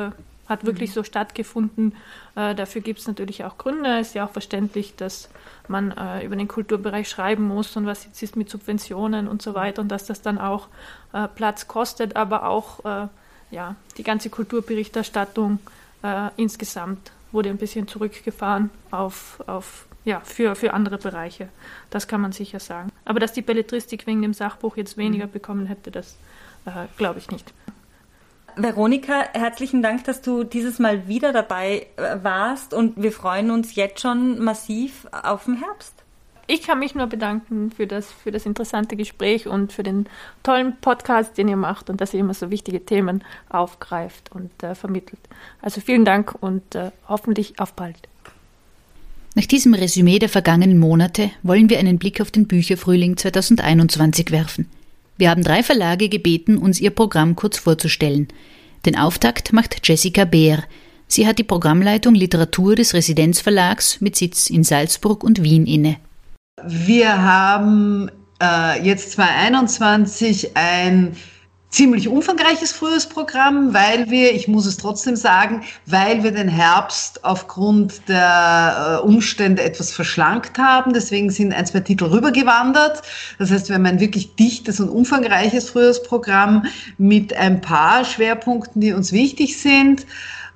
hat 0.51 0.65
wirklich 0.65 0.91
mhm. 0.91 0.93
so 0.95 1.03
stattgefunden. 1.03 1.95
Äh, 2.35 2.53
dafür 2.53 2.81
gibt 2.81 2.99
es 2.99 3.07
natürlich 3.07 3.43
auch 3.43 3.57
Gründe. 3.57 3.99
Es 3.99 4.09
ist 4.09 4.13
ja 4.15 4.25
auch 4.25 4.31
verständlich, 4.31 4.95
dass 4.95 5.29
man 5.67 5.91
äh, 5.91 6.23
über 6.23 6.35
den 6.35 6.47
Kulturbereich 6.47 7.09
schreiben 7.09 7.47
muss 7.47 7.75
und 7.75 7.87
was 7.87 8.05
jetzt 8.05 8.21
ist 8.21 8.35
mit 8.35 8.49
Subventionen 8.49 9.27
und 9.27 9.41
so 9.41 9.55
weiter 9.55 9.81
und 9.81 9.87
dass 9.87 10.05
das 10.05 10.21
dann 10.21 10.37
auch 10.37 10.67
äh, 11.13 11.27
Platz 11.27 11.67
kostet, 11.67 12.15
aber 12.15 12.47
auch 12.47 12.85
äh, 12.85 13.07
ja, 13.49 13.75
die 13.97 14.03
ganze 14.03 14.29
Kulturberichterstattung 14.29 15.59
äh, 16.03 16.29
insgesamt 16.35 17.11
wurde 17.31 17.49
ein 17.49 17.57
bisschen 17.57 17.87
zurückgefahren 17.87 18.69
auf, 18.91 19.41
auf 19.47 19.87
ja, 20.03 20.19
für, 20.21 20.55
für 20.55 20.73
andere 20.73 20.97
Bereiche. 20.97 21.49
Das 21.89 22.07
kann 22.07 22.21
man 22.21 22.31
sicher 22.33 22.59
sagen. 22.59 22.91
Aber 23.11 23.19
dass 23.19 23.33
die 23.33 23.41
Belletristik 23.41 24.07
wegen 24.07 24.21
dem 24.21 24.33
Sachbuch 24.33 24.77
jetzt 24.77 24.95
weniger 24.95 25.27
mhm. 25.27 25.31
bekommen 25.31 25.65
hätte, 25.65 25.91
das 25.91 26.15
äh, 26.65 26.85
glaube 26.95 27.19
ich 27.19 27.29
nicht. 27.29 27.53
Veronika, 28.55 29.25
herzlichen 29.33 29.81
Dank, 29.81 30.05
dass 30.05 30.21
du 30.21 30.45
dieses 30.45 30.79
Mal 30.79 31.09
wieder 31.09 31.33
dabei 31.33 31.87
äh, 31.97 32.23
warst 32.23 32.73
und 32.73 32.95
wir 32.95 33.11
freuen 33.11 33.51
uns 33.51 33.75
jetzt 33.75 33.99
schon 33.99 34.39
massiv 34.41 35.07
auf 35.11 35.43
den 35.43 35.57
Herbst. 35.57 35.93
Ich 36.47 36.63
kann 36.63 36.79
mich 36.79 36.95
nur 36.95 37.07
bedanken 37.07 37.71
für 37.71 37.85
das, 37.85 38.09
für 38.09 38.31
das 38.31 38.45
interessante 38.45 38.95
Gespräch 38.95 39.45
und 39.45 39.73
für 39.73 39.83
den 39.83 40.07
tollen 40.41 40.77
Podcast, 40.77 41.37
den 41.37 41.49
ihr 41.49 41.57
macht 41.57 41.89
und 41.89 41.99
dass 41.99 42.13
ihr 42.13 42.21
immer 42.21 42.33
so 42.33 42.49
wichtige 42.49 42.85
Themen 42.85 43.25
aufgreift 43.49 44.31
und 44.31 44.63
äh, 44.63 44.73
vermittelt. 44.73 45.19
Also 45.61 45.81
vielen 45.81 46.05
Dank 46.05 46.33
und 46.39 46.75
äh, 46.75 46.91
hoffentlich 47.09 47.59
auf 47.59 47.73
bald. 47.73 48.07
Nach 49.33 49.45
diesem 49.45 49.73
Resümee 49.73 50.19
der 50.19 50.29
vergangenen 50.29 50.77
Monate 50.77 51.31
wollen 51.41 51.69
wir 51.69 51.79
einen 51.79 51.97
Blick 51.97 52.19
auf 52.19 52.31
den 52.31 52.47
Bücherfrühling 52.47 53.15
2021 53.15 54.31
werfen. 54.31 54.67
Wir 55.17 55.29
haben 55.29 55.43
drei 55.43 55.63
Verlage 55.63 56.09
gebeten, 56.09 56.57
uns 56.57 56.81
ihr 56.81 56.89
Programm 56.89 57.35
kurz 57.35 57.57
vorzustellen. 57.57 58.27
Den 58.85 58.97
Auftakt 58.97 59.53
macht 59.53 59.87
Jessica 59.87 60.25
Beer. 60.25 60.63
Sie 61.07 61.27
hat 61.27 61.39
die 61.39 61.43
Programmleitung 61.43 62.15
Literatur 62.15 62.75
des 62.75 62.93
Residenzverlags 62.93 64.01
mit 64.01 64.15
Sitz 64.15 64.49
in 64.49 64.63
Salzburg 64.63 65.23
und 65.23 65.43
Wien 65.43 65.65
inne. 65.65 65.97
Wir 66.65 67.21
haben 67.21 68.09
äh, 68.41 68.83
jetzt 68.85 69.13
2021 69.13 70.57
ein 70.57 71.15
ziemlich 71.71 72.09
umfangreiches 72.09 72.73
Frühjahrsprogramm, 72.73 73.73
weil 73.73 74.09
wir, 74.09 74.33
ich 74.33 74.49
muss 74.49 74.65
es 74.65 74.77
trotzdem 74.77 75.15
sagen, 75.15 75.63
weil 75.85 76.21
wir 76.21 76.31
den 76.31 76.49
Herbst 76.49 77.23
aufgrund 77.23 78.09
der 78.09 78.99
äh, 79.01 79.07
Umstände 79.07 79.63
etwas 79.63 79.91
verschlankt 79.91 80.57
haben. 80.57 80.91
Deswegen 80.91 81.29
sind 81.29 81.53
ein, 81.53 81.65
zwei 81.65 81.79
Titel 81.79 82.05
rübergewandert. 82.05 83.01
Das 83.39 83.51
heißt, 83.51 83.69
wir 83.69 83.75
haben 83.75 83.85
ein 83.85 84.01
wirklich 84.01 84.35
dichtes 84.35 84.81
und 84.81 84.89
umfangreiches 84.89 85.69
Frühjahrsprogramm 85.69 86.65
mit 86.97 87.33
ein 87.33 87.61
paar 87.61 88.03
Schwerpunkten, 88.03 88.81
die 88.81 88.91
uns 88.91 89.13
wichtig 89.13 89.59
sind. 89.59 90.05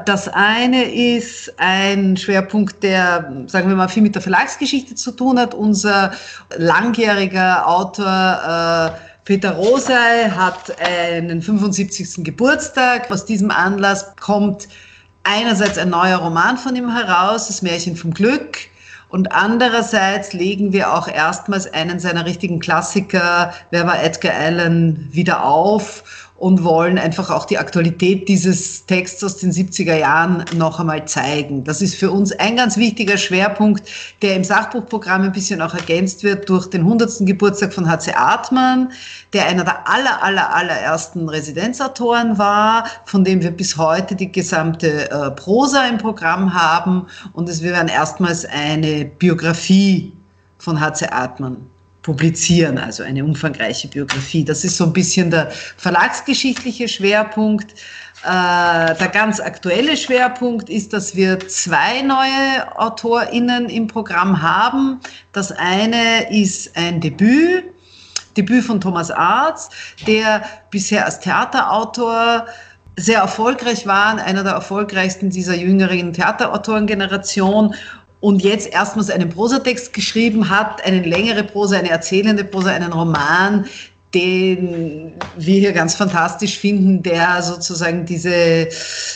Das 0.04 0.28
eine 0.28 0.94
ist 0.94 1.54
ein 1.58 2.18
Schwerpunkt, 2.18 2.84
der, 2.84 3.46
sagen 3.48 3.70
wir 3.70 3.78
mal, 3.78 3.88
viel 3.88 4.04
mit 4.04 4.16
der 4.16 4.22
Verlagsgeschichte 4.22 4.96
zu 4.96 5.12
tun 5.12 5.40
hat. 5.40 5.54
Unser 5.54 6.12
langjähriger 6.58 7.66
Autor, 7.66 8.92
äh, 8.92 9.15
Peter 9.26 9.54
Rosey 9.54 10.30
hat 10.30 10.80
einen 10.80 11.42
75. 11.42 12.24
Geburtstag. 12.24 13.10
Aus 13.10 13.26
diesem 13.26 13.50
Anlass 13.50 14.16
kommt 14.18 14.68
einerseits 15.24 15.80
ein 15.80 15.90
neuer 15.90 16.18
Roman 16.18 16.60
von 16.60 16.76
ihm 16.76 16.92
heraus, 16.92 17.48
Das 17.48 17.64
Märchen 17.64 17.96
vom 17.96 18.14
Glück. 18.14 18.60
Und 19.10 19.32
andererseits 19.32 20.34
legen 20.34 20.74
wir 20.74 20.94
auch 20.94 21.08
erstmals 21.08 21.72
einen 21.74 22.00
seiner 22.00 22.28
richtigen 22.28 22.60
Klassiker, 22.60 23.52
Wer 23.72 23.88
war 23.88 24.04
Edgar 24.04 24.36
Allan, 24.36 25.08
wieder 25.12 25.44
auf 25.44 26.25
und 26.38 26.64
wollen 26.64 26.98
einfach 26.98 27.30
auch 27.30 27.46
die 27.46 27.58
Aktualität 27.58 28.28
dieses 28.28 28.86
Texts 28.86 29.24
aus 29.24 29.38
den 29.38 29.52
70er 29.52 29.96
Jahren 29.96 30.44
noch 30.56 30.80
einmal 30.80 31.08
zeigen. 31.08 31.64
Das 31.64 31.82
ist 31.82 31.96
für 31.96 32.12
uns 32.12 32.34
ein 32.34 32.58
ganz 32.58 32.76
wichtiger 32.76 33.18
Schwerpunkt, 33.18 33.88
der 34.22 34.36
im 34.36 34.44
Sachbuchprogramm 34.44 35.22
ein 35.22 35.32
bisschen 35.32 35.62
auch 35.62 35.74
ergänzt 35.74 36.24
wird 36.24 36.50
durch 36.50 36.68
den 36.70 36.82
100. 36.82 37.26
Geburtstag 37.26 37.74
von 37.74 37.90
H.C. 37.90 38.14
Artmann, 38.14 38.92
der 39.32 39.46
einer 39.46 39.64
der 39.64 39.88
aller, 39.88 40.22
aller, 40.22 40.54
allerersten 40.54 41.30
Residenzautoren 41.30 42.38
war, 42.38 42.86
von 43.06 43.24
dem 43.24 43.42
wir 43.42 43.52
bis 43.52 43.78
heute 43.78 44.16
die 44.16 44.32
gesamte 44.32 45.10
äh, 45.10 45.32
Prosa 45.32 45.88
im 45.88 45.98
Programm 45.98 46.54
haben. 46.54 47.08
Und 47.32 47.48
es, 47.48 47.64
wir 47.64 47.72
werden 47.72 47.88
erstmals 47.88 48.46
eine 48.46 49.06
Biografie 49.06 50.12
von 50.58 50.82
H.C. 50.82 51.08
Artmann 51.08 51.58
publizieren, 52.06 52.78
also 52.78 53.02
eine 53.02 53.26
umfangreiche 53.26 53.88
Biografie. 53.88 54.46
Das 54.46 54.64
ist 54.64 54.78
so 54.78 54.84
ein 54.84 54.94
bisschen 54.94 55.32
der 55.32 55.50
verlagsgeschichtliche 55.50 56.88
Schwerpunkt. 56.88 57.72
Äh, 58.24 58.94
der 58.96 59.10
ganz 59.12 59.40
aktuelle 59.40 59.98
Schwerpunkt 59.98 60.70
ist, 60.70 60.94
dass 60.94 61.16
wir 61.16 61.40
zwei 61.48 62.04
neue 62.04 62.78
AutorInnen 62.78 63.70
im 63.70 63.88
Programm 63.88 64.40
haben. 64.40 65.00
Das 65.32 65.52
eine 65.52 66.32
ist 66.32 66.78
ein 66.78 67.02
Debüt, 67.02 67.64
Debüt 68.38 68.64
von 68.64 68.80
Thomas 68.80 69.10
Arz, 69.10 69.70
der 70.06 70.44
bisher 70.70 71.06
als 71.06 71.20
Theaterautor 71.22 72.46
sehr 72.98 73.20
erfolgreich 73.20 73.88
war, 73.88 74.24
einer 74.24 74.44
der 74.44 74.54
erfolgreichsten 74.54 75.32
dieser 75.32 75.56
jüngeren 75.56 76.14
Theaterautorengeneration 76.14 77.74
und 78.20 78.44
jetzt 78.44 78.72
erstmals 78.72 79.10
einen 79.10 79.30
Prosatext 79.30 79.94
geschrieben 79.94 80.50
hat, 80.50 80.84
eine 80.86 81.02
längere 81.02 81.44
Prosa, 81.44 81.78
eine 81.78 81.90
erzählende 81.90 82.44
Prosa, 82.44 82.72
einen 82.72 82.94
Roman, 82.94 83.66
den 84.16 85.12
wir 85.38 85.60
hier 85.60 85.74
ganz 85.74 85.96
fantastisch 85.96 86.58
finden, 86.58 87.04
der 87.04 87.42
sozusagen 87.42 88.06
diese 88.06 88.70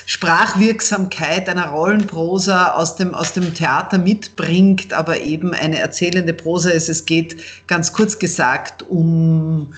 Sprachwirksamkeit 0.06 1.48
einer 1.48 1.68
Rollenprosa 1.68 2.74
aus 2.74 2.98
dem, 2.98 3.16
aus 3.16 3.32
dem 3.32 3.54
Theater 3.54 3.98
mitbringt, 3.98 4.92
aber 4.92 5.22
eben 5.22 5.54
eine 5.54 5.80
erzählende 5.80 6.34
Prosa 6.34 6.72
ist. 6.72 6.90
Es 6.90 7.06
geht 7.06 7.38
ganz 7.68 7.94
kurz 7.94 8.20
gesagt 8.20 8.84
um 8.84 9.74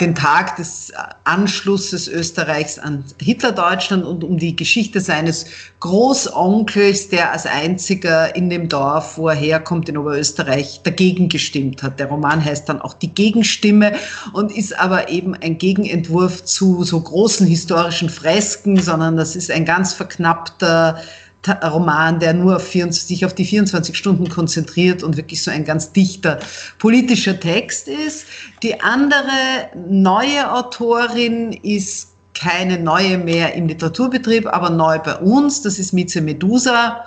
den 0.00 0.14
Tag 0.14 0.56
des 0.56 0.92
Anschlusses 1.24 2.06
Österreichs 2.06 2.78
an 2.78 3.02
Hitlerdeutschland 3.20 4.04
und 4.04 4.22
um 4.22 4.38
die 4.38 4.54
Geschichte 4.54 5.00
seines 5.00 5.46
Großonkels, 5.80 7.08
der 7.08 7.32
als 7.32 7.46
einziger 7.46 8.36
in 8.36 8.48
dem 8.48 8.68
Dorf, 8.68 9.18
wo 9.18 9.28
er 9.28 9.34
herkommt, 9.34 9.88
in 9.88 9.98
Oberösterreich, 9.98 10.82
dagegen 10.84 11.28
gestimmt 11.28 11.82
hat. 11.82 11.98
Der 11.98 12.06
Roman 12.06 12.44
heißt 12.44 12.68
dann 12.68 12.80
auch 12.80 12.94
Die 12.94 13.12
Gegenstimme 13.12 13.94
und 14.32 14.56
ist 14.56 14.78
aber 14.78 15.08
eben 15.08 15.34
ein 15.34 15.58
Gegenentwurf 15.58 16.44
zu 16.44 16.84
so 16.84 17.00
großen 17.00 17.46
historischen 17.46 18.08
Fresken, 18.08 18.80
sondern 18.80 19.16
das 19.16 19.34
ist 19.34 19.50
ein 19.50 19.64
ganz 19.64 19.92
verknappter 19.92 21.02
Roman, 21.48 22.18
der 22.18 22.34
nur 22.34 22.56
auf 22.56 22.66
24, 22.66 23.06
sich 23.06 23.24
auf 23.24 23.34
die 23.34 23.44
24 23.44 23.96
Stunden 23.96 24.28
konzentriert 24.28 25.02
und 25.02 25.16
wirklich 25.16 25.42
so 25.42 25.50
ein 25.50 25.64
ganz 25.64 25.92
dichter 25.92 26.38
politischer 26.78 27.38
Text 27.38 27.88
ist. 27.88 28.26
Die 28.62 28.80
andere 28.80 29.70
neue 29.88 30.52
Autorin 30.52 31.52
ist 31.52 32.08
keine 32.34 32.78
neue 32.78 33.18
mehr 33.18 33.54
im 33.54 33.66
Literaturbetrieb, 33.66 34.46
aber 34.46 34.70
neu 34.70 34.98
bei 34.98 35.16
uns. 35.16 35.62
Das 35.62 35.78
ist 35.78 35.92
Mieze 35.92 36.20
Medusa, 36.20 37.04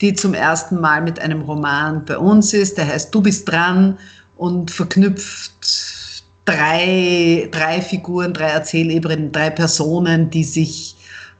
die 0.00 0.12
zum 0.14 0.34
ersten 0.34 0.80
Mal 0.80 1.02
mit 1.02 1.18
einem 1.20 1.42
Roman 1.42 2.04
bei 2.04 2.18
uns 2.18 2.52
ist. 2.52 2.76
Der 2.76 2.86
heißt 2.86 3.14
Du 3.14 3.22
bist 3.22 3.48
dran 3.48 3.98
und 4.36 4.70
verknüpft 4.70 6.24
drei, 6.44 7.48
drei 7.50 7.80
Figuren, 7.80 8.32
drei 8.32 8.48
Erzählebenen, 8.48 9.32
drei 9.32 9.50
Personen, 9.50 10.30
die 10.30 10.44
sich 10.44 10.96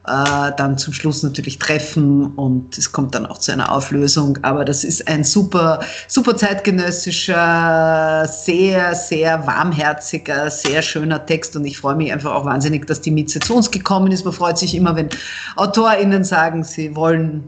äh, 0.07 0.51
dann 0.57 0.77
zum 0.77 0.93
Schluss 0.93 1.23
natürlich 1.23 1.59
treffen 1.59 2.33
und 2.35 2.77
es 2.77 2.91
kommt 2.91 3.15
dann 3.15 3.25
auch 3.25 3.37
zu 3.37 3.51
einer 3.51 3.71
Auflösung. 3.71 4.37
Aber 4.43 4.65
das 4.65 4.83
ist 4.83 5.07
ein 5.07 5.23
super, 5.23 5.81
super 6.07 6.35
zeitgenössischer, 6.35 8.27
sehr, 8.27 8.95
sehr 8.95 9.45
warmherziger, 9.45 10.49
sehr 10.49 10.81
schöner 10.81 11.25
Text 11.25 11.55
und 11.55 11.65
ich 11.65 11.77
freue 11.77 11.95
mich 11.95 12.11
einfach 12.11 12.33
auch 12.33 12.45
wahnsinnig, 12.45 12.87
dass 12.87 13.01
die 13.01 13.11
Mieze 13.11 13.39
zu 13.39 13.55
uns 13.55 13.69
gekommen 13.69 14.11
ist. 14.11 14.23
Man 14.23 14.33
freut 14.33 14.57
sich 14.57 14.73
immer, 14.73 14.95
wenn 14.95 15.09
AutorInnen 15.57 16.23
sagen, 16.23 16.63
sie 16.63 16.95
wollen 16.95 17.47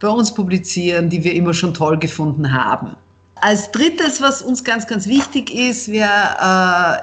bei 0.00 0.08
uns 0.08 0.34
publizieren, 0.34 1.08
die 1.08 1.22
wir 1.24 1.34
immer 1.34 1.54
schon 1.54 1.72
toll 1.72 1.98
gefunden 1.98 2.52
haben. 2.52 2.96
Als 3.36 3.70
drittes, 3.72 4.20
was 4.20 4.42
uns 4.42 4.64
ganz, 4.64 4.86
ganz 4.86 5.06
wichtig 5.06 5.54
ist, 5.54 5.88
wir, 5.88 6.04
äh, 6.06 6.96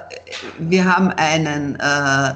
wir 0.60 0.86
haben 0.86 1.12
einen 1.12 1.76
äh, 1.76 2.34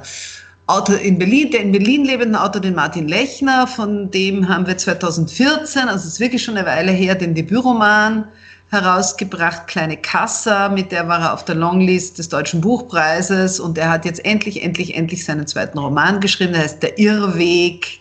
Autor 0.68 0.98
in 0.98 1.20
Berlin, 1.20 1.52
der 1.52 1.62
in 1.62 1.72
Berlin 1.72 2.06
lebenden 2.06 2.36
Autor, 2.36 2.60
den 2.60 2.74
Martin 2.74 3.08
Lechner, 3.08 3.68
von 3.68 4.10
dem 4.10 4.50
haben 4.50 4.66
wir 4.66 4.78
2014, 4.78 5.84
also 5.84 6.08
es 6.08 6.14
ist 6.14 6.20
wirklich 6.20 6.44
schon 6.44 6.58
eine 6.58 6.66
Weile 6.66 6.92
her, 6.92 7.14
den 7.14 7.36
Debütroman 7.36 8.28
herausgebracht, 8.72 9.68
Kleine 9.68 9.96
Kassa, 9.96 10.70
mit 10.70 10.92
der 10.92 11.08
war 11.08 11.20
er 11.20 11.34
auf 11.34 11.46
der 11.46 11.54
Longlist 11.54 12.18
des 12.18 12.30
Deutschen 12.30 12.62
Buchpreises 12.62 13.60
und 13.60 13.78
er 13.78 13.90
hat 13.90 14.06
jetzt 14.06 14.26
endlich, 14.26 14.64
endlich, 14.64 14.96
endlich 14.96 15.24
seinen 15.24 15.46
zweiten 15.46 15.78
Roman 15.78 16.20
geschrieben, 16.20 16.54
der 16.54 16.64
heißt 16.64 16.82
Der 16.82 16.98
Irrweg. 16.98 18.00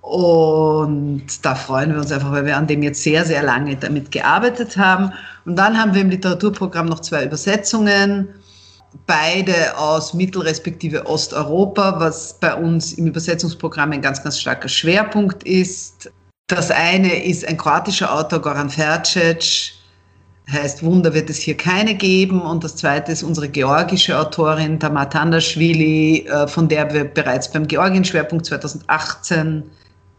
Und 0.00 1.26
da 1.42 1.54
freuen 1.54 1.92
wir 1.92 1.98
uns 1.98 2.12
einfach, 2.12 2.32
weil 2.32 2.46
wir 2.46 2.56
an 2.56 2.66
dem 2.68 2.82
jetzt 2.82 3.02
sehr, 3.02 3.24
sehr 3.26 3.42
lange 3.42 3.76
damit 3.76 4.10
gearbeitet 4.10 4.76
haben. 4.76 5.12
Und 5.44 5.56
dann 5.56 5.76
haben 5.76 5.92
wir 5.92 6.00
im 6.00 6.08
Literaturprogramm 6.08 6.86
noch 6.86 7.00
zwei 7.00 7.24
Übersetzungen 7.24 8.28
beide 9.06 9.76
aus 9.76 10.14
Mittel- 10.14 10.42
respektive 10.42 11.06
Osteuropa, 11.06 12.00
was 12.00 12.38
bei 12.38 12.54
uns 12.54 12.94
im 12.94 13.06
Übersetzungsprogramm 13.06 13.92
ein 13.92 14.02
ganz, 14.02 14.22
ganz 14.22 14.40
starker 14.40 14.68
Schwerpunkt 14.68 15.42
ist. 15.44 16.10
Das 16.46 16.70
eine 16.70 17.24
ist 17.24 17.46
ein 17.46 17.56
kroatischer 17.56 18.12
Autor, 18.12 18.40
Goran 18.40 18.70
Fercic, 18.70 19.72
heißt 20.50 20.82
Wunder 20.82 21.12
wird 21.12 21.28
es 21.30 21.38
hier 21.38 21.56
keine 21.56 21.94
geben. 21.94 22.40
Und 22.40 22.64
das 22.64 22.76
zweite 22.76 23.12
ist 23.12 23.22
unsere 23.22 23.48
georgische 23.48 24.18
Autorin 24.18 24.80
Tamar 24.80 25.10
Tandaschwili, 25.10 26.26
äh, 26.26 26.48
von 26.48 26.68
der 26.68 26.92
wir 26.92 27.04
bereits 27.04 27.50
beim 27.50 27.66
Georgien-Schwerpunkt 27.66 28.46
2018 28.46 29.64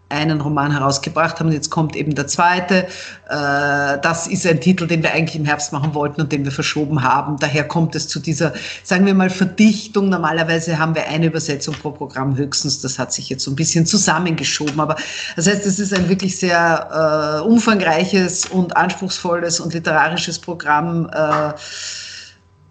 einen 0.09 0.41
Roman 0.41 0.71
herausgebracht 0.71 1.39
haben. 1.39 1.51
Jetzt 1.51 1.69
kommt 1.69 1.95
eben 1.95 2.15
der 2.15 2.27
zweite. 2.27 2.87
Äh, 3.29 3.99
das 4.01 4.27
ist 4.27 4.45
ein 4.45 4.59
Titel, 4.59 4.87
den 4.87 5.03
wir 5.03 5.13
eigentlich 5.13 5.35
im 5.35 5.45
Herbst 5.45 5.71
machen 5.71 5.93
wollten 5.93 6.21
und 6.21 6.31
den 6.31 6.43
wir 6.43 6.51
verschoben 6.51 7.03
haben. 7.03 7.37
Daher 7.37 7.67
kommt 7.67 7.95
es 7.95 8.07
zu 8.07 8.19
dieser, 8.19 8.53
sagen 8.83 9.05
wir 9.05 9.13
mal, 9.13 9.29
Verdichtung. 9.29 10.09
Normalerweise 10.09 10.79
haben 10.79 10.95
wir 10.95 11.07
eine 11.07 11.27
Übersetzung 11.27 11.75
pro 11.75 11.91
Programm 11.91 12.35
höchstens. 12.35 12.81
Das 12.81 12.97
hat 12.97 13.13
sich 13.13 13.29
jetzt 13.29 13.43
so 13.43 13.51
ein 13.51 13.55
bisschen 13.55 13.85
zusammengeschoben. 13.85 14.79
Aber 14.79 14.95
das 15.35 15.47
heißt, 15.47 15.65
es 15.65 15.79
ist 15.79 15.93
ein 15.93 16.09
wirklich 16.09 16.37
sehr 16.37 17.41
äh, 17.41 17.47
umfangreiches 17.47 18.45
und 18.47 18.75
anspruchsvolles 18.75 19.59
und 19.59 19.73
literarisches 19.73 20.39
Programm. 20.39 21.09
Äh, 21.13 21.53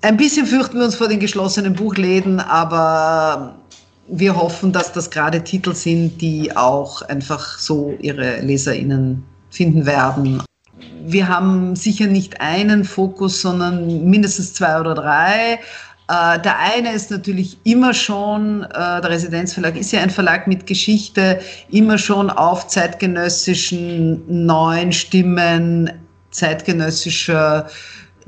ein 0.01 0.17
bisschen 0.17 0.47
fürchten 0.47 0.79
wir 0.79 0.85
uns 0.85 0.95
vor 0.95 1.09
den 1.09 1.19
geschlossenen 1.19 1.75
Buchläden, 1.75 2.39
aber 2.39 3.58
wir 4.11 4.37
hoffen, 4.37 4.73
dass 4.73 4.93
das 4.93 5.11
gerade 5.11 5.43
Titel 5.43 5.75
sind, 5.75 6.21
die 6.21 6.57
auch 6.57 7.03
einfach 7.03 7.59
so 7.59 7.95
ihre 8.01 8.41
LeserInnen 8.41 9.23
finden 9.51 9.87
werden. 9.87 10.43
Wir 11.05 11.29
haben 11.29 11.75
sicher 11.77 12.07
nicht 12.07 12.41
einen 12.41 12.85
Fokus, 12.85 13.41
sondern 13.41 14.09
mindestens 14.09 14.55
zwei 14.55 14.81
oder 14.81 14.95
drei. 14.95 15.59
Äh, 16.09 16.41
der 16.41 16.59
eine 16.59 16.93
ist 16.93 17.11
natürlich 17.11 17.59
immer 17.65 17.93
schon, 17.93 18.63
äh, 18.63 19.01
der 19.01 19.11
Residenzverlag 19.11 19.77
ist 19.77 19.93
ja 19.93 20.01
ein 20.01 20.11
Verlag 20.11 20.47
mit 20.47 20.67
Geschichte, 20.67 21.41
immer 21.71 21.99
schon 21.99 22.31
auf 22.31 22.67
zeitgenössischen 22.67 24.47
neuen 24.47 24.93
Stimmen, 24.93 25.91
zeitgenössischer 26.31 27.69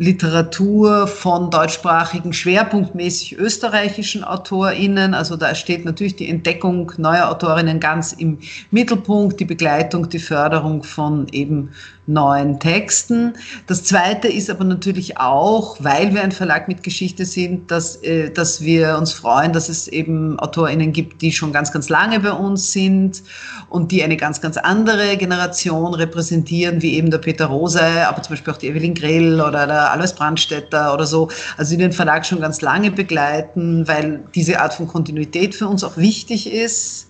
Literatur 0.01 1.07
von 1.07 1.51
deutschsprachigen, 1.51 2.33
schwerpunktmäßig 2.33 3.37
österreichischen 3.37 4.25
AutorInnen. 4.25 5.13
Also 5.13 5.37
da 5.37 5.55
steht 5.55 5.85
natürlich 5.85 6.17
die 6.17 6.31
Entdeckung 6.31 6.91
neuer 6.97 7.29
Autorinnen 7.29 7.81
ganz 7.81 8.15
im 8.15 8.39
Mittelpunkt, 8.71 9.39
die 9.41 9.45
Begleitung, 9.45 10.09
die 10.09 10.19
Förderung 10.19 10.85
von 10.85 11.29
eben 11.33 11.73
neuen 12.13 12.59
Texten. 12.59 13.35
Das 13.67 13.85
Zweite 13.85 14.29
ist 14.29 14.51
aber 14.51 14.65
natürlich 14.65 15.19
auch, 15.19 15.77
weil 15.81 16.15
wir 16.15 16.23
ein 16.23 16.33
Verlag 16.33 16.69
mit 16.69 16.83
Geschichte 16.83 17.25
sind, 17.25 17.71
dass, 17.71 17.97
äh, 18.03 18.31
dass 18.31 18.61
wir 18.61 18.97
uns 18.99 19.13
freuen, 19.13 19.53
dass 19.53 19.69
es 19.69 19.89
eben 19.89 20.39
AutorInnen 20.41 20.93
gibt, 20.93 21.23
die 21.23 21.33
schon 21.33 21.53
ganz, 21.53 21.73
ganz 21.73 21.89
lange 21.89 22.21
bei 22.21 22.33
uns 22.33 22.73
sind 22.73 23.23
und 23.69 23.93
die 23.93 24.03
eine 24.03 24.17
ganz, 24.17 24.41
ganz 24.41 24.57
andere 24.57 25.17
Generation 25.17 25.95
repräsentieren, 25.95 26.83
wie 26.83 26.95
eben 26.95 27.11
der 27.11 27.19
Peter 27.19 27.47
Rose, 27.47 27.81
aber 28.07 28.23
zum 28.23 28.35
Beispiel 28.35 28.53
auch 28.53 28.59
die 28.59 28.69
Evelyn 28.69 28.95
Grell 28.95 29.41
oder 29.41 29.67
der 29.67 29.93
Alois 29.93 30.13
Brandstätter 30.15 30.93
oder 30.93 31.07
so, 31.07 31.29
also 31.57 31.71
die 31.71 31.79
den 31.79 31.93
Verlag 31.93 32.27
schon 32.27 32.41
ganz 32.41 32.61
lange 32.61 32.91
begleiten, 32.91 33.87
weil 33.87 34.23
diese 34.35 34.61
Art 34.61 34.75
von 34.75 34.87
Kontinuität 34.89 35.55
für 35.55 35.69
uns 35.69 35.85
auch 35.85 35.97
wichtig 35.97 36.53
ist. 36.53 37.09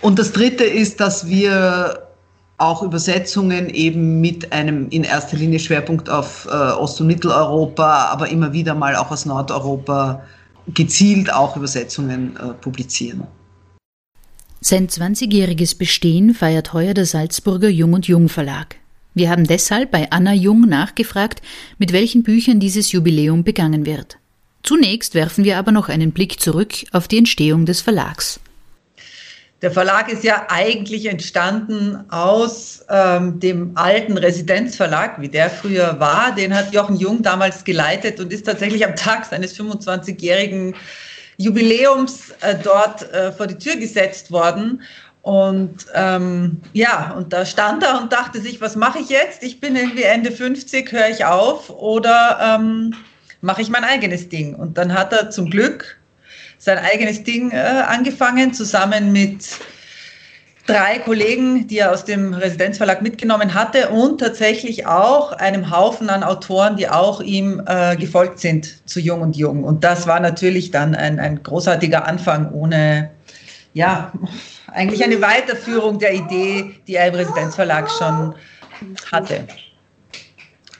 Und 0.00 0.18
das 0.18 0.32
Dritte 0.32 0.64
ist, 0.64 1.00
dass 1.00 1.26
wir 1.26 2.09
auch 2.60 2.82
Übersetzungen 2.82 3.70
eben 3.70 4.20
mit 4.20 4.52
einem 4.52 4.88
in 4.90 5.04
erster 5.04 5.36
Linie 5.36 5.58
Schwerpunkt 5.58 6.10
auf 6.10 6.46
äh, 6.46 6.54
Ost- 6.54 7.00
und 7.00 7.06
Mitteleuropa, 7.06 8.06
aber 8.06 8.28
immer 8.28 8.52
wieder 8.52 8.74
mal 8.74 8.96
auch 8.96 9.10
aus 9.10 9.24
Nordeuropa 9.26 10.22
gezielt 10.68 11.32
auch 11.32 11.56
Übersetzungen 11.56 12.36
äh, 12.36 12.52
publizieren. 12.54 13.24
Sein 14.60 14.88
20-jähriges 14.88 15.78
Bestehen 15.78 16.34
feiert 16.34 16.74
heuer 16.74 16.92
der 16.92 17.06
Salzburger 17.06 17.70
Jung 17.70 17.94
und 17.94 18.06
Jung 18.06 18.28
Verlag. 18.28 18.76
Wir 19.14 19.30
haben 19.30 19.46
deshalb 19.46 19.90
bei 19.90 20.10
Anna 20.10 20.34
Jung 20.34 20.60
nachgefragt, 20.68 21.40
mit 21.78 21.92
welchen 21.92 22.22
Büchern 22.22 22.60
dieses 22.60 22.92
Jubiläum 22.92 23.42
begangen 23.42 23.86
wird. 23.86 24.18
Zunächst 24.62 25.14
werfen 25.14 25.44
wir 25.44 25.56
aber 25.56 25.72
noch 25.72 25.88
einen 25.88 26.12
Blick 26.12 26.40
zurück 26.40 26.74
auf 26.92 27.08
die 27.08 27.18
Entstehung 27.18 27.64
des 27.64 27.80
Verlags. 27.80 28.38
Der 29.62 29.70
Verlag 29.70 30.10
ist 30.10 30.24
ja 30.24 30.46
eigentlich 30.48 31.04
entstanden 31.04 32.04
aus 32.08 32.82
ähm, 32.88 33.38
dem 33.40 33.72
alten 33.74 34.16
Residenzverlag, 34.16 35.20
wie 35.20 35.28
der 35.28 35.50
früher 35.50 36.00
war. 36.00 36.34
Den 36.34 36.54
hat 36.54 36.72
Jochen 36.72 36.96
Jung 36.96 37.22
damals 37.22 37.62
geleitet 37.64 38.20
und 38.20 38.32
ist 38.32 38.46
tatsächlich 38.46 38.86
am 38.86 38.96
Tag 38.96 39.26
seines 39.26 39.58
25-jährigen 39.58 40.74
Jubiläums 41.36 42.30
äh, 42.40 42.54
dort 42.62 43.12
äh, 43.12 43.32
vor 43.32 43.46
die 43.46 43.58
Tür 43.58 43.76
gesetzt 43.76 44.30
worden. 44.30 44.80
Und 45.22 45.86
ähm, 45.94 46.62
ja, 46.72 47.12
und 47.14 47.30
da 47.34 47.44
stand 47.44 47.82
er 47.82 48.00
und 48.00 48.10
dachte 48.10 48.40
sich, 48.40 48.62
was 48.62 48.76
mache 48.76 49.00
ich 49.00 49.10
jetzt? 49.10 49.42
Ich 49.42 49.60
bin 49.60 49.76
irgendwie 49.76 50.04
Ende 50.04 50.32
50, 50.32 50.90
höre 50.90 51.10
ich 51.10 51.26
auf 51.26 51.68
oder 51.68 52.38
ähm, 52.58 52.94
mache 53.42 53.60
ich 53.60 53.68
mein 53.68 53.84
eigenes 53.84 54.30
Ding? 54.30 54.54
Und 54.54 54.78
dann 54.78 54.94
hat 54.94 55.12
er 55.12 55.28
zum 55.28 55.50
Glück 55.50 55.99
sein 56.60 56.78
eigenes 56.78 57.24
Ding 57.24 57.50
äh, 57.50 57.56
angefangen, 57.56 58.52
zusammen 58.52 59.12
mit 59.12 59.46
drei 60.66 60.98
Kollegen, 60.98 61.66
die 61.66 61.78
er 61.78 61.90
aus 61.90 62.04
dem 62.04 62.34
Residenzverlag 62.34 63.00
mitgenommen 63.00 63.54
hatte 63.54 63.88
und 63.88 64.20
tatsächlich 64.20 64.86
auch 64.86 65.32
einem 65.32 65.70
Haufen 65.70 66.10
an 66.10 66.22
Autoren, 66.22 66.76
die 66.76 66.88
auch 66.88 67.22
ihm 67.22 67.62
äh, 67.66 67.96
gefolgt 67.96 68.38
sind 68.38 68.86
zu 68.86 69.00
Jung 69.00 69.22
und 69.22 69.36
Jung. 69.36 69.64
Und 69.64 69.82
das 69.82 70.06
war 70.06 70.20
natürlich 70.20 70.70
dann 70.70 70.94
ein, 70.94 71.18
ein 71.18 71.42
großartiger 71.42 72.06
Anfang 72.06 72.52
ohne, 72.52 73.10
ja, 73.72 74.12
eigentlich 74.68 75.02
eine 75.02 75.20
Weiterführung 75.20 75.98
der 75.98 76.12
Idee, 76.12 76.74
die 76.86 76.96
er 76.96 77.08
im 77.08 77.14
Residenzverlag 77.14 77.90
schon 77.90 78.34
hatte. 79.10 79.46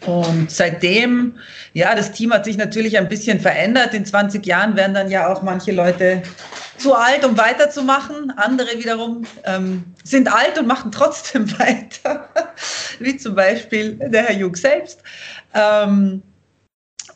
Und 0.07 0.51
seitdem, 0.51 1.37
ja, 1.75 1.95
das 1.95 2.13
Team 2.13 2.33
hat 2.33 2.45
sich 2.47 2.57
natürlich 2.57 2.97
ein 2.97 3.09
bisschen 3.09 3.39
verändert. 3.39 3.93
In 3.93 4.07
20 4.07 4.45
Jahren 4.47 4.77
werden 4.77 4.95
dann 4.95 5.11
ja 5.11 5.31
auch 5.31 5.43
manche 5.43 5.73
Leute 5.73 6.23
zu 6.79 6.95
alt, 6.95 7.25
um 7.25 7.37
weiterzumachen. 7.37 8.33
Andere 8.37 8.79
wiederum 8.79 9.27
ähm, 9.45 9.85
sind 10.03 10.33
alt 10.33 10.59
und 10.59 10.67
machen 10.67 10.91
trotzdem 10.91 11.51
weiter, 11.59 12.29
wie 12.99 13.17
zum 13.17 13.35
Beispiel 13.35 13.95
der 13.95 14.25
Herr 14.25 14.37
Jung 14.37 14.57
selbst. 14.57 15.03
Ähm, 15.55 16.23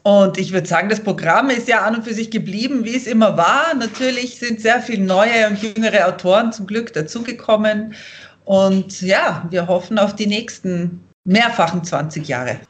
und 0.02 0.36
ich 0.36 0.52
würde 0.52 0.68
sagen, 0.68 0.90
das 0.90 1.00
Programm 1.00 1.48
ist 1.48 1.66
ja 1.66 1.80
an 1.80 1.96
und 1.96 2.04
für 2.04 2.12
sich 2.12 2.30
geblieben, 2.30 2.84
wie 2.84 2.94
es 2.94 3.06
immer 3.06 3.38
war. 3.38 3.72
Natürlich 3.74 4.38
sind 4.38 4.60
sehr 4.60 4.82
viele 4.82 5.02
neue 5.02 5.46
und 5.48 5.62
jüngere 5.62 6.06
Autoren 6.06 6.52
zum 6.52 6.66
Glück 6.66 6.92
dazugekommen. 6.92 7.94
Und 8.44 9.00
ja, 9.00 9.46
wir 9.48 9.66
hoffen 9.66 9.98
auf 9.98 10.14
die 10.14 10.26
nächsten 10.26 11.02
mehrfachen 11.24 11.82
20 11.82 12.28
Jahre. 12.28 12.60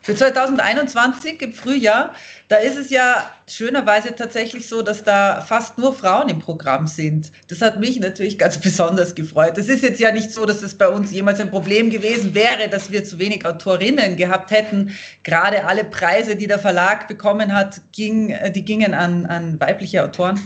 Für 0.00 0.14
2021 0.14 1.42
im 1.42 1.52
Frühjahr, 1.52 2.14
da 2.46 2.56
ist 2.56 2.76
es 2.76 2.88
ja 2.88 3.30
schönerweise 3.46 4.14
tatsächlich 4.14 4.68
so, 4.68 4.80
dass 4.80 5.02
da 5.02 5.42
fast 5.42 5.76
nur 5.76 5.92
Frauen 5.92 6.28
im 6.28 6.38
Programm 6.38 6.86
sind. 6.86 7.32
Das 7.48 7.60
hat 7.60 7.80
mich 7.80 7.98
natürlich 8.00 8.38
ganz 8.38 8.58
besonders 8.60 9.14
gefreut. 9.14 9.58
Es 9.58 9.68
ist 9.68 9.82
jetzt 9.82 10.00
ja 10.00 10.12
nicht 10.12 10.30
so, 10.30 10.46
dass 10.46 10.62
es 10.62 10.76
bei 10.76 10.88
uns 10.88 11.10
jemals 11.10 11.40
ein 11.40 11.50
Problem 11.50 11.90
gewesen 11.90 12.34
wäre, 12.34 12.68
dass 12.70 12.90
wir 12.90 13.04
zu 13.04 13.18
wenig 13.18 13.44
Autorinnen 13.44 14.16
gehabt 14.16 14.50
hätten. 14.50 14.96
Gerade 15.24 15.64
alle 15.64 15.84
Preise, 15.84 16.36
die 16.36 16.46
der 16.46 16.58
Verlag 16.58 17.08
bekommen 17.08 17.52
hat, 17.52 17.80
ging, 17.92 18.34
die 18.54 18.64
gingen 18.64 18.94
an, 18.94 19.26
an 19.26 19.60
weibliche 19.60 20.04
Autoren, 20.04 20.40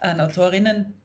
an 0.00 0.20
Autorinnen. 0.20 1.01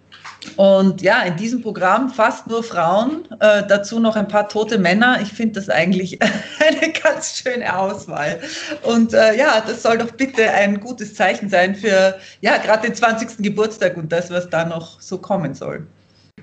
Und 0.56 1.02
ja, 1.02 1.22
in 1.24 1.36
diesem 1.36 1.62
Programm 1.62 2.10
fast 2.10 2.48
nur 2.48 2.64
Frauen, 2.64 3.28
äh, 3.40 3.64
dazu 3.68 4.00
noch 4.00 4.16
ein 4.16 4.28
paar 4.28 4.50
tote 4.50 4.78
Männer. 4.78 5.20
Ich 5.22 5.34
finde 5.34 5.60
das 5.60 5.70
eigentlich 5.70 6.20
eine 6.60 6.92
ganz 6.94 7.38
schöne 7.38 7.78
Auswahl. 7.78 8.40
Und 8.84 9.14
äh, 9.14 9.36
ja, 9.36 9.62
das 9.66 9.84
soll 9.84 9.98
doch 9.98 10.12
bitte 10.12 10.50
ein 10.52 10.80
gutes 10.80 11.14
Zeichen 11.14 11.50
sein 11.50 11.76
für 11.76 12.18
ja, 12.42 12.58
gerade 12.58 12.88
den 12.88 12.96
20. 12.96 13.38
Geburtstag 13.40 13.98
und 13.98 14.12
das, 14.12 14.30
was 14.30 14.50
da 14.50 14.66
noch 14.66 15.02
so 15.02 15.18
kommen 15.18 15.54
soll. 15.54 15.86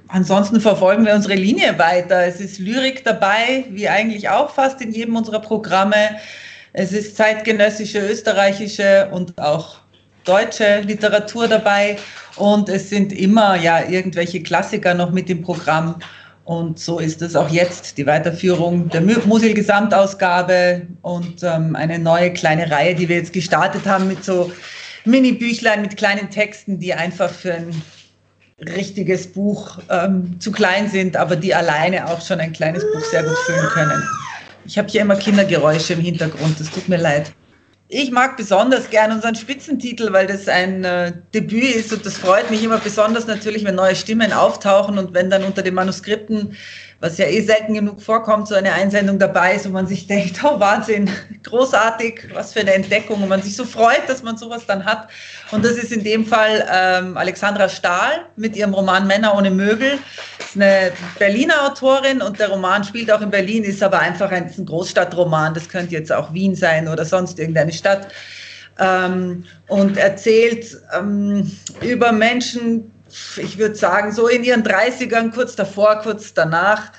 Ansonsten 0.08 0.60
verfolgen 0.60 1.06
wir 1.06 1.14
unsere 1.14 1.34
Linie 1.34 1.78
weiter. 1.78 2.26
Es 2.26 2.40
ist 2.40 2.58
Lyrik 2.58 3.04
dabei, 3.04 3.64
wie 3.70 3.88
eigentlich 3.88 4.28
auch 4.28 4.50
fast 4.50 4.80
in 4.80 4.92
jedem 4.92 5.16
unserer 5.16 5.40
Programme. 5.40 6.18
Es 6.72 6.92
ist 6.92 7.16
zeitgenössische, 7.16 8.00
österreichische 8.00 9.08
und 9.12 9.38
auch 9.40 9.78
deutsche 10.24 10.80
Literatur 10.80 11.48
dabei 11.48 11.96
und 12.36 12.68
es 12.68 12.90
sind 12.90 13.12
immer 13.12 13.56
ja 13.56 13.86
irgendwelche 13.88 14.42
Klassiker 14.42 14.94
noch 14.94 15.10
mit 15.10 15.30
im 15.30 15.42
Programm. 15.42 15.96
Und 16.44 16.78
so 16.78 16.98
ist 16.98 17.22
es 17.22 17.36
auch 17.36 17.48
jetzt, 17.48 17.96
die 17.96 18.06
Weiterführung 18.06 18.90
der 18.90 19.00
Musil-Gesamtausgabe 19.00 20.82
und 21.00 21.42
ähm, 21.42 21.74
eine 21.74 21.98
neue 21.98 22.32
kleine 22.34 22.70
Reihe, 22.70 22.94
die 22.94 23.08
wir 23.08 23.16
jetzt 23.16 23.32
gestartet 23.32 23.86
haben 23.86 24.08
mit 24.08 24.22
so 24.24 24.52
Mini-Büchlein 25.06 25.80
mit 25.80 25.96
kleinen 25.96 26.28
Texten, 26.28 26.78
die 26.78 26.92
einfach 26.92 27.30
für 27.30 27.54
ein 27.54 27.82
richtiges 28.60 29.26
Buch 29.26 29.78
ähm, 29.90 30.38
zu 30.38 30.52
klein 30.52 30.88
sind, 30.88 31.16
aber 31.16 31.36
die 31.36 31.54
alleine 31.54 32.06
auch 32.06 32.20
schon 32.20 32.40
ein 32.40 32.52
kleines 32.52 32.84
Buch 32.92 33.04
sehr 33.10 33.22
gut 33.22 33.36
füllen 33.46 33.66
können. 33.68 34.02
Ich 34.66 34.78
habe 34.78 34.88
hier 34.88 35.00
immer 35.00 35.16
Kindergeräusche 35.16 35.94
im 35.94 36.00
Hintergrund, 36.00 36.60
das 36.60 36.70
tut 36.70 36.88
mir 36.88 36.98
leid. 36.98 37.32
Ich 37.96 38.10
mag 38.10 38.36
besonders 38.36 38.90
gern 38.90 39.12
unseren 39.12 39.36
Spitzentitel, 39.36 40.12
weil 40.12 40.26
das 40.26 40.48
ein 40.48 40.82
äh, 40.82 41.12
Debüt 41.32 41.76
ist 41.76 41.92
und 41.92 42.04
das 42.04 42.18
freut 42.18 42.50
mich 42.50 42.64
immer 42.64 42.78
besonders 42.78 43.28
natürlich, 43.28 43.64
wenn 43.64 43.76
neue 43.76 43.94
Stimmen 43.94 44.32
auftauchen 44.32 44.98
und 44.98 45.14
wenn 45.14 45.30
dann 45.30 45.44
unter 45.44 45.62
den 45.62 45.74
Manuskripten 45.74 46.56
was 47.04 47.18
ja 47.18 47.26
eh 47.26 47.42
selten 47.42 47.74
genug 47.74 48.00
vorkommt, 48.00 48.48
so 48.48 48.54
eine 48.54 48.72
Einsendung 48.72 49.18
dabei 49.18 49.56
ist, 49.56 49.66
wo 49.66 49.68
man 49.68 49.86
sich 49.86 50.06
denkt, 50.14 50.42
oh 50.42 50.58
Wahnsinn, 50.58 51.10
großartig, 51.42 52.30
was 52.32 52.54
für 52.54 52.60
eine 52.60 52.72
Entdeckung 52.72 53.22
und 53.22 53.28
man 53.28 53.42
sich 53.42 53.54
so 53.54 53.66
freut, 53.66 54.08
dass 54.08 54.22
man 54.22 54.38
sowas 54.38 54.64
dann 54.66 54.86
hat. 54.86 55.08
Und 55.50 55.66
das 55.66 55.72
ist 55.72 55.92
in 55.92 56.02
dem 56.02 56.24
Fall 56.24 56.66
ähm, 56.72 57.18
Alexandra 57.18 57.68
Stahl 57.68 58.24
mit 58.36 58.56
ihrem 58.56 58.72
Roman 58.72 59.06
Männer 59.06 59.36
ohne 59.36 59.50
Möbel. 59.50 59.98
Das 60.38 60.48
ist 60.48 60.56
eine 60.56 60.92
Berliner 61.18 61.66
Autorin 61.66 62.22
und 62.22 62.40
der 62.40 62.48
Roman 62.48 62.82
spielt 62.82 63.12
auch 63.12 63.20
in 63.20 63.30
Berlin, 63.30 63.64
ist 63.64 63.82
aber 63.82 63.98
einfach 63.98 64.30
ein, 64.30 64.50
ein 64.56 64.64
Großstadtroman. 64.64 65.52
Das 65.52 65.68
könnte 65.68 65.92
jetzt 65.92 66.10
auch 66.10 66.32
Wien 66.32 66.54
sein 66.54 66.88
oder 66.88 67.04
sonst 67.04 67.38
irgendeine 67.38 67.72
Stadt. 67.72 68.08
Ähm, 68.80 69.44
und 69.68 69.98
erzählt 69.98 70.78
ähm, 70.96 71.52
über 71.82 72.12
Menschen, 72.12 72.90
ich 73.36 73.58
würde 73.58 73.74
sagen, 73.74 74.12
so 74.12 74.28
in 74.28 74.44
ihren 74.44 74.62
30ern, 74.62 75.32
kurz 75.32 75.56
davor, 75.56 76.00
kurz 76.00 76.34
danach. 76.34 76.92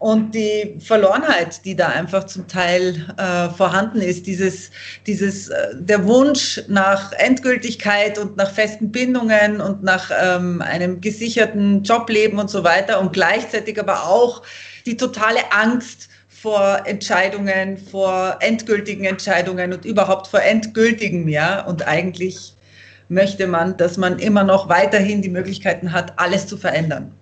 Und 0.00 0.34
die 0.34 0.78
Verlorenheit, 0.80 1.62
die 1.66 1.76
da 1.76 1.88
einfach 1.88 2.24
zum 2.24 2.48
Teil 2.48 3.06
äh, 3.18 3.50
vorhanden 3.54 4.00
ist, 4.00 4.26
dieses, 4.26 4.70
dieses, 5.06 5.48
äh, 5.48 5.74
der 5.74 6.06
Wunsch 6.06 6.62
nach 6.68 7.12
Endgültigkeit 7.12 8.18
und 8.18 8.34
nach 8.38 8.50
festen 8.50 8.90
Bindungen 8.90 9.60
und 9.60 9.82
nach 9.82 10.10
ähm, 10.18 10.62
einem 10.62 11.02
gesicherten 11.02 11.82
Jobleben 11.82 12.38
und 12.38 12.48
so 12.48 12.64
weiter 12.64 12.98
und 12.98 13.12
gleichzeitig 13.12 13.78
aber 13.78 14.04
auch 14.04 14.42
die 14.86 14.96
totale 14.96 15.40
Angst 15.52 16.08
vor 16.28 16.80
Entscheidungen, 16.86 17.76
vor 17.76 18.38
endgültigen 18.40 19.04
Entscheidungen 19.04 19.74
und 19.74 19.84
überhaupt 19.84 20.28
vor 20.28 20.40
endgültigen, 20.40 21.28
ja, 21.28 21.60
und 21.66 21.86
eigentlich 21.86 22.54
möchte 23.10 23.46
man, 23.46 23.76
dass 23.76 23.96
man 23.96 24.18
immer 24.18 24.44
noch 24.44 24.68
weiterhin 24.68 25.20
die 25.20 25.28
Möglichkeiten 25.28 25.92
hat, 25.92 26.18
alles 26.18 26.46
zu 26.46 26.56
verändern. 26.56 27.12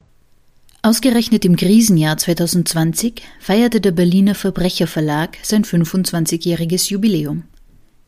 Ausgerechnet 0.82 1.44
im 1.44 1.56
Krisenjahr 1.56 2.16
2020 2.16 3.22
feierte 3.40 3.80
der 3.80 3.90
Berliner 3.90 4.36
Verbrecherverlag 4.36 5.36
sein 5.42 5.64
25-jähriges 5.64 6.90
Jubiläum. 6.90 7.44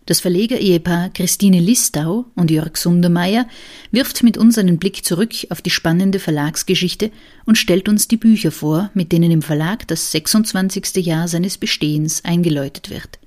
Das 0.06 0.20
Verleger-Ehepaar 0.20 1.10
Christine 1.10 1.60
Listau 1.60 2.26
und 2.34 2.50
Jörg 2.50 2.76
Sundermeier 2.76 3.46
wirft 3.90 4.22
mit 4.22 4.38
uns 4.38 4.58
einen 4.58 4.78
Blick 4.78 5.04
zurück 5.04 5.32
auf 5.50 5.62
die 5.62 5.70
spannende 5.70 6.18
Verlagsgeschichte 6.18 7.10
und 7.44 7.58
stellt 7.58 7.88
uns 7.88 8.08
die 8.08 8.16
Bücher 8.16 8.50
vor, 8.50 8.90
mit 8.94 9.12
denen 9.12 9.30
im 9.30 9.42
Verlag 9.42 9.86
das 9.88 10.10
26. 10.12 11.04
Jahr 11.04 11.28
seines 11.28 11.58
Bestehens 11.58 12.24
eingeläutet 12.24 12.90
wird. 12.90 13.20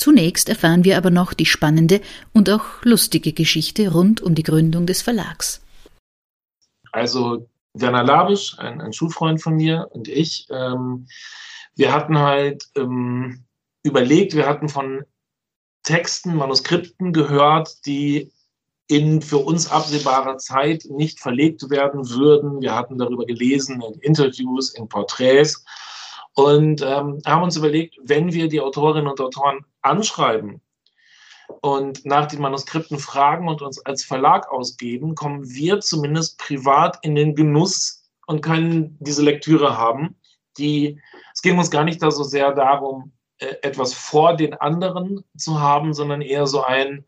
Zunächst 0.00 0.48
erfahren 0.48 0.84
wir 0.84 0.96
aber 0.96 1.10
noch 1.10 1.34
die 1.34 1.44
spannende 1.44 2.00
und 2.32 2.48
auch 2.48 2.64
lustige 2.84 3.34
Geschichte 3.34 3.92
rund 3.92 4.22
um 4.22 4.34
die 4.34 4.42
Gründung 4.42 4.86
des 4.86 5.02
Verlags. 5.02 5.60
Also 6.90 7.46
Werner 7.74 8.02
Labisch, 8.02 8.58
ein, 8.58 8.80
ein 8.80 8.94
Schulfreund 8.94 9.42
von 9.42 9.56
mir 9.56 9.88
und 9.90 10.08
ich, 10.08 10.46
ähm, 10.48 11.06
wir 11.76 11.92
hatten 11.92 12.18
halt 12.18 12.64
ähm, 12.76 13.44
überlegt, 13.82 14.34
wir 14.34 14.46
hatten 14.46 14.70
von 14.70 15.04
Texten, 15.82 16.34
Manuskripten 16.34 17.12
gehört, 17.12 17.84
die 17.84 18.32
in 18.86 19.20
für 19.20 19.36
uns 19.36 19.70
absehbarer 19.70 20.38
Zeit 20.38 20.86
nicht 20.88 21.20
verlegt 21.20 21.68
werden 21.68 22.08
würden. 22.08 22.62
Wir 22.62 22.74
hatten 22.74 22.96
darüber 22.96 23.26
gelesen 23.26 23.82
in 23.82 24.00
Interviews, 24.00 24.70
in 24.70 24.88
Porträts 24.88 25.62
und 26.32 26.80
ähm, 26.80 27.20
haben 27.26 27.42
uns 27.42 27.58
überlegt, 27.58 27.98
wenn 28.02 28.32
wir 28.32 28.48
die 28.48 28.62
Autorinnen 28.62 29.06
und 29.06 29.20
Autoren 29.20 29.66
anschreiben 29.82 30.60
und 31.60 32.04
nach 32.06 32.26
den 32.26 32.40
Manuskripten 32.40 32.98
fragen 32.98 33.48
und 33.48 33.62
uns 33.62 33.84
als 33.84 34.04
Verlag 34.04 34.50
ausgeben, 34.50 35.14
kommen 35.14 35.48
wir 35.50 35.80
zumindest 35.80 36.38
privat 36.38 36.98
in 37.02 37.14
den 37.14 37.34
Genuss 37.34 38.04
und 38.26 38.42
können 38.42 38.96
diese 39.00 39.22
Lektüre 39.22 39.76
haben. 39.76 40.16
Die, 40.58 41.00
es 41.34 41.42
ging 41.42 41.58
uns 41.58 41.70
gar 41.70 41.84
nicht 41.84 42.02
da 42.02 42.10
so 42.10 42.22
sehr 42.22 42.52
darum, 42.52 43.12
äh, 43.38 43.56
etwas 43.62 43.94
vor 43.94 44.36
den 44.36 44.54
anderen 44.54 45.24
zu 45.36 45.60
haben, 45.60 45.94
sondern 45.94 46.20
eher 46.20 46.46
so 46.46 46.62
ein, 46.62 47.04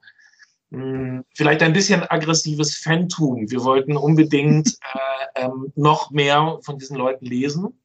hm, 0.71 1.25
vielleicht 1.35 1.63
ein 1.63 1.73
bisschen 1.73 2.03
aggressives 2.03 2.77
Fantum. 2.77 3.51
Wir 3.51 3.65
wollten 3.65 3.97
unbedingt 3.97 4.77
äh, 5.35 5.45
ähm, 5.45 5.73
noch 5.77 6.11
mehr 6.11 6.59
von 6.63 6.79
diesen 6.79 6.97
Leuten 6.97 7.27
lesen. 7.27 7.82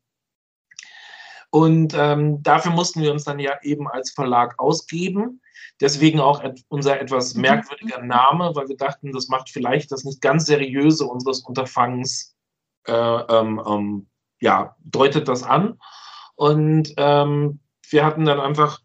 Und 1.50 1.94
ähm, 1.96 2.44
dafür 2.44 2.72
mussten 2.72 3.02
wir 3.02 3.12
uns 3.12 3.24
dann 3.24 3.40
ja 3.40 3.54
eben 3.62 3.88
als 3.88 4.12
Verlag 4.12 4.60
ausgeben. 4.60 5.42
Deswegen 5.80 6.20
auch 6.20 6.44
et 6.44 6.64
unser 6.68 7.00
etwas 7.00 7.36
mhm. 7.36 7.42
merkwürdiger 7.42 8.02
Name, 8.02 8.52
weil 8.56 8.68
wir 8.68 8.78
dachten, 8.78 9.12
das 9.12 9.28
macht 9.28 9.50
vielleicht 9.50 9.92
das 9.92 10.04
nicht 10.04 10.22
ganz 10.22 10.46
seriöse 10.46 11.06
unseres 11.06 11.42
Unterfangens, 11.42 12.36
äh, 12.88 12.94
ähm, 12.94 13.62
ähm, 13.66 14.08
ja, 14.40 14.76
deutet 14.80 15.28
das 15.28 15.44
an. 15.44 15.80
Und 16.36 16.94
ähm, 16.98 17.60
wir 17.90 18.06
hatten 18.06 18.26
dann 18.26 18.40
einfach 18.40 18.80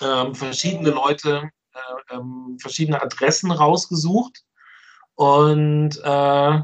ähm, 0.00 0.34
verschiedene 0.34 0.90
Leute, 0.90 1.50
äh, 1.74 2.14
ähm, 2.14 2.56
verschiedene 2.60 3.02
Adressen 3.02 3.50
rausgesucht 3.50 4.44
und 5.14 5.98
äh, 6.02 6.60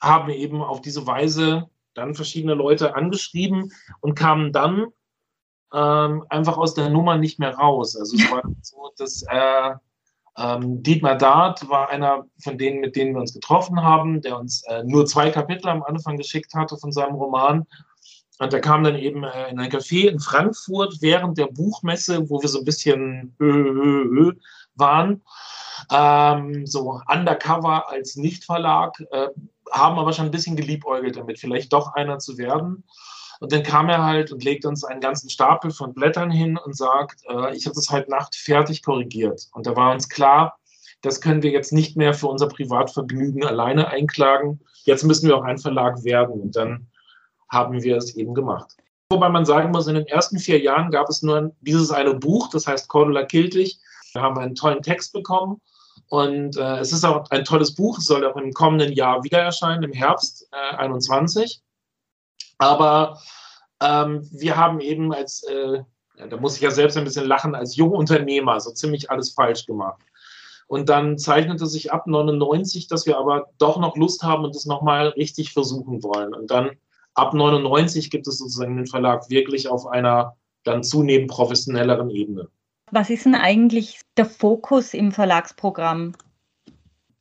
haben 0.00 0.30
eben 0.30 0.62
auf 0.62 0.80
diese 0.80 1.06
Weise 1.06 1.70
dann 1.94 2.14
verschiedene 2.14 2.54
Leute 2.54 2.94
angeschrieben 2.94 3.72
und 4.00 4.14
kamen 4.14 4.52
dann 4.52 4.86
ähm, 5.72 6.24
einfach 6.28 6.58
aus 6.58 6.74
der 6.74 6.90
Nummer 6.90 7.18
nicht 7.18 7.38
mehr 7.38 7.54
raus. 7.54 7.96
Also 7.96 8.16
es 8.16 8.22
war 8.30 8.42
so, 8.62 8.92
dass 8.96 9.22
äh, 9.28 9.74
ähm, 10.38 10.82
Dietmar 10.82 11.16
Dart 11.16 11.68
war 11.68 11.90
einer 11.90 12.24
von 12.42 12.56
denen, 12.56 12.80
mit 12.80 12.96
denen 12.96 13.14
wir 13.14 13.20
uns 13.20 13.34
getroffen 13.34 13.82
haben, 13.82 14.22
der 14.22 14.38
uns 14.38 14.62
äh, 14.64 14.82
nur 14.84 15.06
zwei 15.06 15.30
Kapitel 15.30 15.68
am 15.68 15.82
Anfang 15.82 16.16
geschickt 16.16 16.54
hatte 16.54 16.76
von 16.76 16.92
seinem 16.92 17.14
Roman. 17.14 17.66
Und 18.38 18.52
der 18.52 18.60
kam 18.60 18.82
dann 18.82 18.96
eben 18.96 19.24
äh, 19.24 19.50
in 19.50 19.60
ein 19.60 19.70
Café 19.70 20.08
in 20.08 20.18
Frankfurt 20.18 20.96
während 21.00 21.38
der 21.38 21.46
Buchmesse, 21.46 22.28
wo 22.30 22.40
wir 22.40 22.48
so 22.48 22.60
ein 22.60 22.64
bisschen 22.64 23.36
ö, 23.40 23.46
ö, 23.46 24.28
ö 24.28 24.32
waren. 24.74 25.22
Ähm, 25.90 26.66
so 26.66 27.00
undercover 27.06 27.90
als 27.90 28.16
Nichtverlag, 28.16 29.00
äh, 29.10 29.28
haben 29.70 29.98
aber 29.98 30.12
schon 30.12 30.26
ein 30.26 30.30
bisschen 30.30 30.56
geliebäugelt 30.56 31.16
damit, 31.16 31.38
vielleicht 31.38 31.72
doch 31.72 31.94
einer 31.94 32.18
zu 32.18 32.38
werden. 32.38 32.84
Und 33.40 33.52
dann 33.52 33.62
kam 33.64 33.88
er 33.88 34.04
halt 34.04 34.30
und 34.30 34.44
legt 34.44 34.64
uns 34.64 34.84
einen 34.84 35.00
ganzen 35.00 35.28
Stapel 35.28 35.72
von 35.72 35.94
Blättern 35.94 36.30
hin 36.30 36.56
und 36.56 36.76
sagt, 36.76 37.22
äh, 37.28 37.56
ich 37.56 37.66
habe 37.66 37.74
das 37.74 37.90
heute 37.90 38.10
Nacht 38.10 38.36
fertig 38.36 38.84
korrigiert. 38.84 39.48
Und 39.52 39.66
da 39.66 39.74
war 39.74 39.92
uns 39.92 40.08
klar, 40.08 40.58
das 41.00 41.20
können 41.20 41.42
wir 41.42 41.50
jetzt 41.50 41.72
nicht 41.72 41.96
mehr 41.96 42.14
für 42.14 42.28
unser 42.28 42.46
Privatvergnügen 42.46 43.44
alleine 43.44 43.88
einklagen. 43.88 44.60
Jetzt 44.84 45.02
müssen 45.02 45.28
wir 45.28 45.36
auch 45.36 45.42
ein 45.42 45.58
Verlag 45.58 46.04
werden. 46.04 46.40
Und 46.40 46.54
dann 46.54 46.86
haben 47.48 47.82
wir 47.82 47.96
es 47.96 48.14
eben 48.14 48.34
gemacht. 48.34 48.76
Wobei 49.10 49.28
man 49.28 49.44
sagen 49.44 49.72
muss, 49.72 49.88
in 49.88 49.96
den 49.96 50.06
ersten 50.06 50.38
vier 50.38 50.60
Jahren 50.60 50.90
gab 50.90 51.08
es 51.08 51.22
nur 51.22 51.52
dieses 51.60 51.90
eine 51.90 52.14
Buch, 52.14 52.48
das 52.50 52.66
heißt 52.66 52.88
Cordula 52.88 53.24
Kiltig. 53.24 53.78
Wir 54.12 54.22
haben 54.22 54.38
einen 54.38 54.54
tollen 54.54 54.82
Text 54.82 55.12
bekommen 55.12 55.60
und 56.08 56.56
äh, 56.56 56.78
es 56.78 56.92
ist 56.92 57.04
auch 57.04 57.30
ein 57.30 57.44
tolles 57.44 57.74
Buch. 57.74 57.98
Es 57.98 58.06
soll 58.06 58.24
auch 58.26 58.36
im 58.36 58.52
kommenden 58.52 58.92
Jahr 58.92 59.24
wieder 59.24 59.38
erscheinen, 59.38 59.82
im 59.82 59.92
Herbst 59.92 60.48
äh, 60.52 60.76
21. 60.76 61.62
Aber 62.58 63.18
ähm, 63.82 64.28
wir 64.30 64.56
haben 64.56 64.80
eben 64.80 65.12
als, 65.12 65.42
äh, 65.44 65.82
da 66.28 66.36
muss 66.36 66.56
ich 66.56 66.62
ja 66.62 66.70
selbst 66.70 66.96
ein 66.96 67.04
bisschen 67.04 67.26
lachen, 67.26 67.54
als 67.54 67.76
Jungunternehmer 67.76 68.60
so 68.60 68.70
ziemlich 68.72 69.10
alles 69.10 69.32
falsch 69.32 69.66
gemacht. 69.66 70.02
Und 70.68 70.88
dann 70.88 71.18
zeichnete 71.18 71.66
sich 71.66 71.92
ab 71.92 72.06
99, 72.06 72.86
dass 72.86 73.06
wir 73.06 73.18
aber 73.18 73.50
doch 73.58 73.78
noch 73.78 73.96
Lust 73.96 74.22
haben 74.22 74.44
und 74.44 74.54
es 74.54 74.64
nochmal 74.64 75.08
richtig 75.08 75.52
versuchen 75.52 76.02
wollen. 76.02 76.34
Und 76.34 76.50
dann 76.50 76.70
ab 77.14 77.34
99 77.34 78.10
gibt 78.10 78.26
es 78.26 78.38
sozusagen 78.38 78.76
den 78.76 78.86
Verlag 78.86 79.28
wirklich 79.28 79.68
auf 79.68 79.86
einer 79.86 80.36
dann 80.64 80.82
zunehmend 80.82 81.30
professionelleren 81.30 82.10
Ebene. 82.10 82.48
Was 82.92 83.08
ist 83.08 83.24
denn 83.24 83.34
eigentlich 83.34 84.00
der 84.18 84.26
Fokus 84.26 84.92
im 84.92 85.12
Verlagsprogramm? 85.12 86.12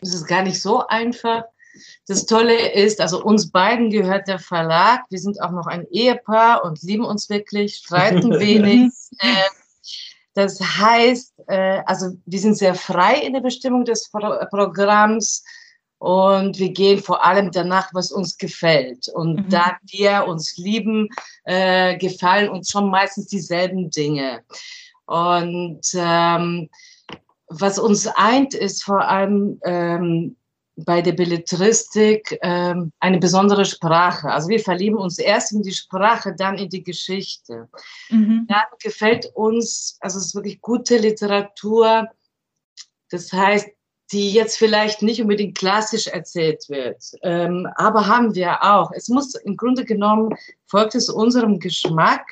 Es 0.02 0.14
ist 0.14 0.28
gar 0.28 0.44
nicht 0.44 0.62
so 0.62 0.86
einfach. 0.88 1.46
Das 2.08 2.26
Tolle 2.26 2.74
ist, 2.74 3.00
also 3.00 3.24
uns 3.24 3.52
beiden 3.52 3.90
gehört 3.90 4.28
der 4.28 4.40
Verlag. 4.40 5.00
Wir 5.10 5.20
sind 5.20 5.42
auch 5.42 5.52
noch 5.52 5.68
ein 5.68 5.88
Ehepaar 5.90 6.66
und 6.66 6.84
lieben 6.84 7.06
uns 7.06 7.30
wirklich, 7.30 7.78
streiten 7.78 8.32
wenig. 8.40 8.92
Ähm, 9.22 9.52
das 10.34 10.60
heißt, 10.60 11.36
äh, 11.48 11.82
also 11.86 12.18
wir 12.26 12.40
sind 12.40 12.58
sehr 12.58 12.76
frei 12.76 13.22
in 13.22 13.32
der 13.32 13.40
Bestimmung 13.40 13.86
des 13.86 14.12
Programms 14.12 15.42
und 16.00 16.60
wir 16.60 16.74
gehen 16.74 17.00
vor 17.00 17.26
allem 17.26 17.50
danach, 17.50 17.94
was 17.94 18.12
uns 18.12 18.38
gefällt. 18.38 19.08
Und 19.08 19.36
mhm. 19.36 19.50
da 19.50 19.78
wir 19.84 20.26
uns 20.28 20.58
lieben, 20.58 21.08
äh, 21.46 21.96
gefallen 21.98 22.50
uns 22.50 22.72
schon 22.72 22.90
meistens 22.90 23.28
dieselben 23.28 23.90
Dinge. 23.90 24.44
Und 25.12 25.82
ähm, 25.94 26.70
was 27.48 27.78
uns 27.78 28.08
eint, 28.08 28.54
ist 28.54 28.86
vor 28.86 29.06
allem 29.06 29.60
ähm, 29.66 30.38
bei 30.78 31.02
der 31.02 31.12
Belletristik 31.12 32.40
ähm, 32.42 32.94
eine 33.02 33.20
besondere 33.20 33.66
Sprache. 33.66 34.30
Also 34.30 34.48
wir 34.48 34.62
verlieben 34.62 34.98
uns 34.98 35.20
erst 35.20 35.52
in 35.52 35.64
die 35.64 35.74
Sprache, 35.74 36.34
dann 36.34 36.58
in 36.58 36.70
die 36.70 36.84
Geschichte. 36.84 37.68
Mhm. 38.10 38.46
Dann 38.48 38.64
gefällt 38.82 39.26
uns, 39.34 39.98
also 40.00 40.18
es 40.18 40.28
ist 40.28 40.36
wirklich 40.36 40.62
gute 40.62 40.98
Literatur. 40.98 42.08
Das 43.10 43.34
heißt, 43.34 43.68
die 44.14 44.32
jetzt 44.32 44.58
vielleicht 44.58 45.02
nicht 45.02 45.22
unbedingt 45.22 45.58
klassisch 45.58 46.08
erzählt 46.08 46.70
wird, 46.70 47.04
ähm, 47.22 47.68
aber 47.76 48.08
haben 48.08 48.34
wir 48.34 48.64
auch. 48.64 48.92
Es 48.94 49.10
muss 49.10 49.36
im 49.36 49.58
Grunde 49.58 49.84
genommen 49.84 50.34
folgt 50.68 50.96
es 50.96 51.10
unserem 51.10 51.60
Geschmack 51.60 52.26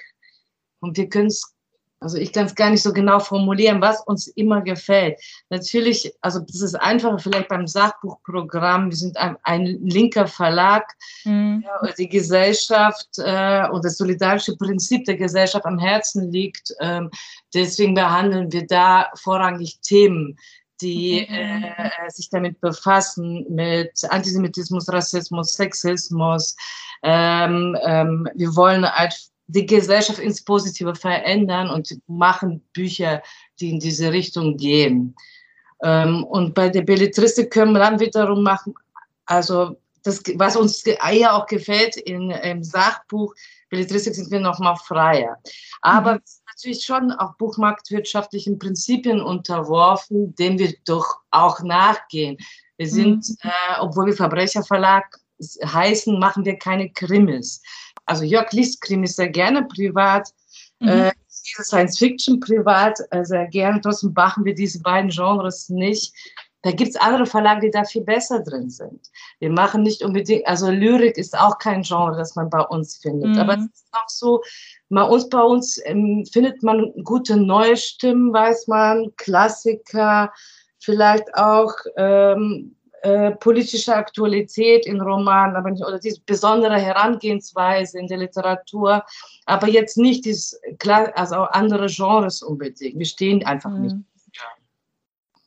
und 0.80 0.96
wir 0.96 1.10
können 1.10 1.28
es 1.28 1.54
also 2.02 2.18
ich 2.18 2.32
kann 2.32 2.46
es 2.46 2.56
gar 2.56 2.70
nicht 2.70 2.82
so 2.82 2.94
genau 2.94 3.20
formulieren, 3.20 3.82
was 3.82 4.02
uns 4.02 4.28
immer 4.28 4.62
gefällt. 4.62 5.20
Natürlich, 5.50 6.14
also 6.22 6.40
das 6.40 6.62
ist 6.62 6.76
einfacher 6.76 7.20
vielleicht 7.20 7.50
beim 7.50 7.68
Sachbuchprogramm. 7.68 8.90
Wir 8.90 8.98
sind 8.98 9.18
ein, 9.18 9.36
ein 9.44 9.66
linker 9.66 10.28
Verlag. 10.28 10.94
Mhm. 11.26 11.64
Ja, 11.66 11.92
die 11.98 12.08
Gesellschaft 12.08 13.10
äh, 13.18 13.68
und 13.70 13.84
das 13.84 13.98
solidarische 13.98 14.56
Prinzip 14.56 15.06
der 15.06 15.18
Gesellschaft 15.18 15.66
am 15.66 15.78
Herzen 15.78 16.32
liegt. 16.32 16.74
Ähm, 16.80 17.10
deswegen 17.54 17.94
behandeln 17.96 18.52
wir 18.52 18.66
da 18.66 19.10
vorrangig 19.16 19.80
Themen, 19.82 20.38
die 20.82 21.28
mhm. 21.30 21.36
äh, 21.36 22.10
sich 22.10 22.30
damit 22.30 22.62
befassen, 22.62 23.46
mit 23.50 23.92
Antisemitismus, 24.10 24.88
Rassismus, 24.88 25.52
Sexismus. 25.52 26.56
Ähm, 27.04 27.78
ähm, 27.84 28.30
wir 28.36 28.56
wollen 28.56 28.90
halt 28.90 29.29
die 29.50 29.66
Gesellschaft 29.66 30.20
ins 30.20 30.44
Positive 30.44 30.94
verändern 30.96 31.70
und 31.70 32.00
machen 32.08 32.62
Bücher, 32.74 33.24
die 33.60 33.72
in 33.72 33.80
diese 33.80 34.12
Richtung 34.12 34.58
gehen. 34.58 35.16
Ähm, 35.82 36.24
und 36.24 36.54
bei 36.54 36.70
der 36.70 36.84
Belletristik 36.84 37.52
können 37.52 37.74
wir 37.74 37.80
dann 37.80 38.00
wiederum 38.00 38.44
machen, 38.44 38.76
also 39.26 39.78
das, 40.04 40.22
was 40.36 40.56
uns 40.56 40.84
eher 40.84 41.34
auch 41.34 41.48
gefällt 41.48 41.98
in, 41.98 42.30
im 42.30 42.64
Sachbuch, 42.64 43.34
Belletristik 43.70 44.16
sind 44.16 44.32
wir 44.32 44.40
noch 44.40 44.60
mal 44.60 44.76
freier. 44.76 45.38
Aber 45.82 46.16
mhm. 46.16 46.22
natürlich 46.48 46.86
schon 46.86 47.12
auch 47.12 47.36
buchmarktwirtschaftlichen 47.38 48.60
Prinzipien 48.60 49.20
unterworfen, 49.20 50.36
denen 50.36 50.60
wir 50.60 50.74
doch 50.86 51.22
auch 51.32 51.62
nachgehen. 51.64 52.38
Wir 52.78 52.88
sind, 52.88 53.28
mhm. 53.28 53.50
äh, 53.50 53.80
obwohl 53.80 54.06
wir 54.06 54.14
Verbrecherverlag 54.14 55.20
heißen, 55.66 56.20
machen 56.20 56.46
wir 56.46 56.58
keine 56.58 56.90
Krimis 56.92 57.62
also 58.10 58.24
Jörg 58.24 58.52
liest 58.52 58.82
Krimis 58.82 59.16
sehr 59.16 59.30
gerne 59.30 59.64
privat, 59.66 60.30
mhm. 60.80 60.90
äh, 60.90 61.12
Science 61.30 61.98
Fiction 61.98 62.40
privat 62.40 63.00
äh, 63.12 63.24
sehr 63.24 63.48
gerne. 63.48 63.80
Trotzdem 63.82 64.14
machen 64.14 64.46
wir 64.46 64.56
diese 64.56 64.82
beiden 64.82 65.10
Genres 65.10 65.70
nicht. 65.70 66.14
Da 66.62 66.72
gibt 66.72 66.90
es 66.90 66.96
andere 66.98 67.26
Verlage, 67.26 67.62
die 67.62 67.72
da 67.72 67.86
viel 67.86 68.04
besser 68.04 68.42
drin 68.42 68.70
sind. 68.70 69.00
Wir 69.40 69.50
machen 69.50 69.82
nicht 69.82 70.04
unbedingt, 70.04 70.46
also 70.46 70.70
Lyrik 70.70 71.18
ist 71.18 71.38
auch 71.38 71.58
kein 71.58 71.84
Genre, 71.84 72.18
das 72.18 72.36
man 72.36 72.50
bei 72.50 72.62
uns 72.62 72.98
findet. 72.98 73.30
Mhm. 73.30 73.38
Aber 73.38 73.54
es 73.54 73.64
ist 73.64 73.88
auch 73.94 74.10
so, 74.10 74.42
bei 74.90 75.04
uns, 75.04 75.30
bei 75.30 75.42
uns 75.42 75.80
ähm, 75.86 76.26
findet 76.32 76.62
man 76.62 76.92
gute 77.04 77.38
neue 77.38 77.78
Stimmen, 77.78 78.34
weiß 78.34 78.68
man, 78.68 79.14
Klassiker, 79.16 80.34
vielleicht 80.80 81.34
auch 81.36 81.74
ähm, 81.96 82.76
äh, 83.02 83.32
politische 83.32 83.96
Aktualität 83.96 84.86
in 84.86 85.00
Romanen, 85.02 85.56
aber 85.56 85.72
nicht, 85.72 85.86
oder 85.86 86.00
diese 86.00 86.22
besondere 86.22 86.78
Herangehensweise 86.78 88.00
in 88.00 88.08
der 88.08 88.18
Literatur, 88.18 89.04
aber 89.46 89.68
jetzt 89.68 89.98
nicht 89.98 90.26
dieses, 90.26 90.60
also 91.16 91.36
andere 91.36 91.88
Genres 91.88 92.42
unbedingt. 92.42 92.98
Wir 92.98 93.06
stehen 93.06 93.46
einfach 93.46 93.72
mhm. 93.72 93.82
nicht. 93.82 93.96
Ja. 94.34 94.44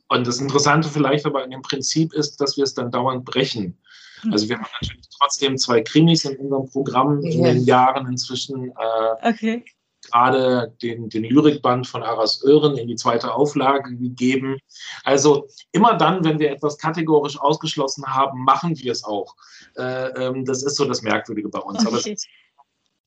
Und 0.09 0.27
das 0.27 0.41
Interessante 0.41 0.89
vielleicht 0.89 1.27
aber 1.27 1.45
in 1.45 1.51
dem 1.51 1.63
Prinzip 1.63 2.13
ist, 2.15 2.41
dass 2.41 2.57
wir 2.57 2.65
es 2.65 2.75
dann 2.75 2.91
dauernd 2.91 3.25
brechen. 3.25 3.79
Mhm. 4.23 4.33
Also 4.33 4.49
wir 4.49 4.57
haben 4.57 4.67
natürlich 4.81 5.09
trotzdem 5.19 5.59
zwei 5.59 5.81
Krimis 5.83 6.25
in 6.25 6.37
unserem 6.39 6.71
Programm 6.71 7.23
in 7.23 7.43
den 7.43 7.65
Jahren 7.65 8.07
inzwischen. 8.07 8.71
Äh, 8.71 9.29
okay 9.29 9.65
gerade 10.13 10.73
den, 10.83 11.09
den 11.09 11.25
Lyrikband 11.25 11.87
von 11.87 12.03
Aras 12.03 12.43
Ören 12.45 12.77
in 12.77 12.89
die 12.89 12.97
zweite 12.97 13.33
Auflage 13.35 13.97
gegeben. 13.97 14.59
Also 15.05 15.49
immer 15.73 15.97
dann, 15.97 16.25
wenn 16.25 16.39
wir 16.39 16.51
etwas 16.51 16.79
kategorisch 16.79 17.41
ausgeschlossen 17.41 18.07
haben, 18.07 18.45
machen 18.45 18.79
wir 18.79 18.93
es 18.93 19.05
auch. 19.05 19.35
Äh, 19.77 20.09
ähm, 20.11 20.45
das 20.45 20.63
ist 20.63 20.77
so 20.77 20.85
das 20.85 21.03
Merkwürdige 21.03 21.49
bei 21.49 21.61
uns. 21.61 21.87
Okay. 21.87 22.17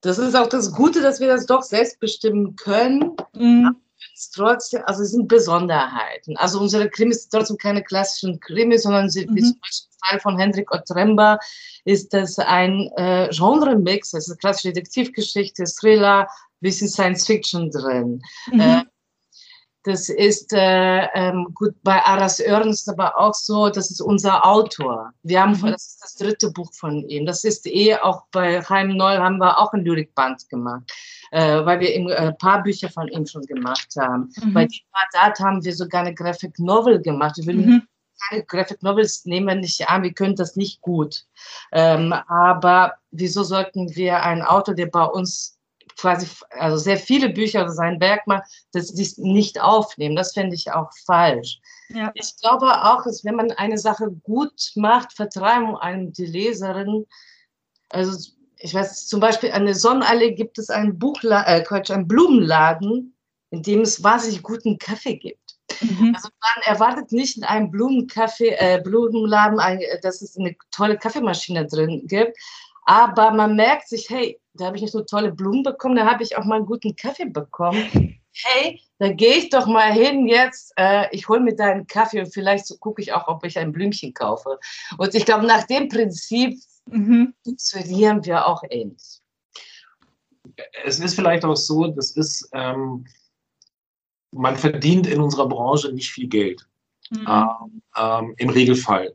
das 0.01 0.17
ist 0.17 0.35
auch 0.35 0.47
das 0.47 0.71
Gute, 0.73 1.01
dass 1.01 1.19
wir 1.19 1.27
das 1.27 1.45
doch 1.45 1.63
selbst 1.63 1.99
bestimmen 1.99 2.55
können. 2.55 3.15
Mhm. 3.33 3.75
Trotzdem, 4.33 4.81
also 4.85 5.03
es 5.03 5.11
sind 5.11 5.27
Besonderheiten. 5.27 6.37
Also 6.37 6.59
unsere 6.59 6.89
Krimis 6.89 7.23
sind 7.23 7.31
trotzdem 7.33 7.57
keine 7.57 7.83
klassischen 7.83 8.39
Krimis, 8.39 8.83
sondern 8.83 9.09
sie, 9.09 9.27
mhm. 9.27 9.37
zum 9.37 9.59
Beispiel 9.59 10.19
von 10.21 10.39
Hendrik 10.39 10.71
Otremba 10.71 11.37
ist 11.83 12.13
das 12.13 12.39
ein 12.39 12.89
äh, 12.95 13.29
Genre-Mix. 13.31 14.13
Ist 14.13 14.39
klassische 14.39 14.73
Detektivgeschichte, 14.73 15.65
Thriller, 15.65 16.27
bisschen 16.61 16.87
Science 16.87 17.25
Fiction 17.25 17.69
drin. 17.71 18.21
Mhm. 18.51 18.59
Äh, 18.59 18.83
das 19.85 20.09
ist 20.09 20.51
äh, 20.51 21.05
ähm, 21.13 21.47
gut 21.53 21.75
bei 21.83 22.01
Aras 22.01 22.39
Ernst 22.39 22.89
aber 22.89 23.17
auch 23.19 23.35
so, 23.35 23.69
das 23.69 23.91
ist 23.91 24.01
unser 24.01 24.43
Autor. 24.43 25.13
Wir 25.21 25.41
haben, 25.41 25.51
mhm. 25.51 25.71
das 25.71 25.85
ist 25.85 26.03
das 26.03 26.15
dritte 26.15 26.49
Buch 26.51 26.73
von 26.73 27.07
ihm. 27.07 27.27
Das 27.27 27.43
ist 27.43 27.67
eh 27.67 27.95
auch 27.95 28.23
bei 28.31 28.61
Heim 28.63 28.97
Noll 28.97 29.17
haben 29.17 29.37
wir 29.37 29.59
auch 29.59 29.73
ein 29.73 29.85
Lyrikband 29.85 30.49
gemacht, 30.49 30.91
äh, 31.31 31.63
weil 31.63 31.79
wir 31.79 31.95
ein 31.95 32.09
äh, 32.09 32.33
paar 32.33 32.63
Bücher 32.63 32.89
von 32.89 33.07
ihm 33.09 33.27
schon 33.27 33.43
gemacht 33.43 33.93
haben. 33.99 34.33
Mhm. 34.43 34.53
Bei 34.53 34.65
Diktatat 34.65 35.39
haben 35.39 35.63
wir 35.63 35.75
sogar 35.75 36.01
eine 36.01 36.15
Graphic 36.15 36.57
Novel 36.57 36.99
gemacht. 36.99 37.37
Wir 37.37 37.45
will 37.45 37.57
mhm. 37.57 37.87
keine 38.27 38.43
Graphic 38.43 38.81
Novels 38.81 39.25
nehmen 39.25 39.47
wir 39.47 39.55
nicht 39.55 39.87
an, 39.87 40.01
wir 40.01 40.13
können 40.13 40.35
das 40.35 40.55
nicht 40.55 40.81
gut. 40.81 41.25
Ähm, 41.71 42.11
aber 42.27 42.95
wieso 43.11 43.43
sollten 43.43 43.95
wir 43.95 44.23
einen 44.23 44.41
Autor, 44.41 44.73
der 44.73 44.87
bei 44.87 45.03
uns 45.03 45.54
quasi, 45.97 46.27
also 46.51 46.77
sehr 46.77 46.97
viele 46.97 47.29
Bücher 47.29 47.63
oder 47.63 47.71
sein 47.71 47.99
Werk 47.99 48.27
macht, 48.27 48.43
dass 48.73 48.89
sie 48.89 49.03
es 49.03 49.17
nicht 49.17 49.61
aufnehmen. 49.61 50.15
Das 50.15 50.33
finde 50.33 50.55
ich 50.55 50.71
auch 50.71 50.89
falsch. 51.05 51.59
Ja. 51.89 52.11
Ich 52.15 52.35
glaube 52.41 52.67
auch, 52.83 53.03
dass 53.03 53.23
wenn 53.23 53.35
man 53.35 53.51
eine 53.51 53.77
Sache 53.77 54.11
gut 54.23 54.71
macht, 54.75 55.13
vertreiben 55.13 55.75
einem 55.77 56.11
die 56.13 56.25
Leserin. 56.25 57.05
Also 57.89 58.31
ich 58.57 58.73
weiß, 58.73 59.07
zum 59.07 59.19
Beispiel 59.19 59.51
an 59.51 59.65
der 59.65 59.75
Sonnenallee 59.75 60.33
gibt 60.33 60.57
es 60.57 60.69
einen 60.69 60.97
Buchla 60.97 61.45
äh, 61.45 61.61
Quatsch, 61.61 61.91
einen 61.91 62.07
Blumenladen, 62.07 63.15
in 63.51 63.61
dem 63.61 63.81
es 63.81 64.03
wahnsinnig 64.03 64.43
guten 64.43 64.77
Kaffee 64.77 65.17
gibt. 65.17 65.57
Mhm. 65.81 66.13
Also 66.15 66.29
man 66.41 66.63
erwartet 66.73 67.11
nicht 67.11 67.37
in 67.37 67.43
einem 67.43 67.71
Blumenkaffee, 67.71 68.55
äh, 68.57 68.81
Blumenladen, 68.81 69.59
dass 70.01 70.21
es 70.21 70.37
eine 70.37 70.55
tolle 70.71 70.97
Kaffeemaschine 70.97 71.65
drin 71.67 72.03
gibt, 72.07 72.37
aber 72.85 73.31
man 73.31 73.55
merkt 73.55 73.89
sich, 73.89 74.09
hey, 74.09 74.39
da 74.57 74.65
habe 74.65 74.77
ich 74.77 74.81
nicht 74.81 74.91
so 74.91 75.01
tolle 75.01 75.31
Blumen 75.31 75.63
bekommen, 75.63 75.95
da 75.95 76.05
habe 76.05 76.23
ich 76.23 76.37
auch 76.37 76.45
mal 76.45 76.55
einen 76.55 76.65
guten 76.65 76.95
Kaffee 76.95 77.25
bekommen. 77.25 78.19
Hey, 78.37 78.81
da 78.99 79.13
gehe 79.13 79.37
ich 79.37 79.49
doch 79.49 79.65
mal 79.65 79.93
hin 79.93 80.27
jetzt, 80.27 80.73
äh, 80.75 81.07
ich 81.15 81.29
hole 81.29 81.39
mir 81.39 81.55
deinen 81.55 81.87
Kaffee 81.87 82.19
und 82.19 82.33
vielleicht 82.33 82.65
so 82.65 82.75
gucke 82.75 83.01
ich 83.01 83.13
auch, 83.13 83.29
ob 83.29 83.45
ich 83.45 83.57
ein 83.57 83.71
Blümchen 83.71 84.13
kaufe. 84.13 84.59
Und 84.97 85.15
ich 85.15 85.23
glaube, 85.23 85.45
nach 85.45 85.63
dem 85.67 85.87
Prinzip 85.87 86.59
mhm. 86.85 87.33
funktionieren 87.45 88.25
wir 88.25 88.45
auch 88.45 88.61
ähnlich. 88.69 89.21
es 90.83 90.99
ist 90.99 91.15
vielleicht 91.15 91.45
auch 91.45 91.55
so, 91.55 91.87
das 91.87 92.11
ist, 92.11 92.49
ähm, 92.51 93.05
man 94.31 94.57
verdient 94.57 95.07
in 95.07 95.21
unserer 95.21 95.47
Branche 95.47 95.93
nicht 95.93 96.11
viel 96.11 96.27
Geld. 96.27 96.67
Mhm. 97.11 97.27
Ähm, 97.29 97.81
ähm, 97.95 98.33
Im 98.35 98.49
Regelfall. 98.49 99.13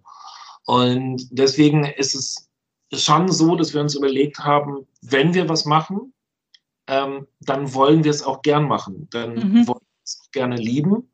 Und 0.65 1.29
deswegen 1.31 1.85
ist 1.85 2.15
es 2.15 2.50
schon 2.93 3.31
so, 3.31 3.57
dass 3.57 3.75
wir 3.75 3.81
uns 3.81 3.95
überlegt 3.95 4.39
haben, 4.39 4.87
wenn 5.03 5.35
wir 5.35 5.49
was 5.49 5.65
machen, 5.65 6.13
ähm, 6.87 7.27
dann 7.41 7.73
wollen 7.75 8.05
wir 8.05 8.11
es 8.11 8.23
auch 8.23 8.43
gern 8.43 8.67
machen. 8.67 9.09
Dann 9.11 9.35
mhm. 9.35 9.67
wollen 9.69 9.81
wir 9.81 10.03
es 10.05 10.29
gerne 10.33 10.57
lieben. 10.57 11.13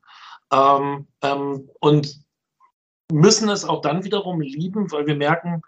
Ähm, 0.53 1.07
ähm, 1.23 1.69
und 1.81 2.25
müssen 3.13 3.49
es 3.49 3.65
auch 3.65 3.81
dann 3.83 4.05
wiederum 4.05 4.41
lieben, 4.41 4.91
weil 4.91 5.07
wir 5.07 5.17
merken, 5.17 5.63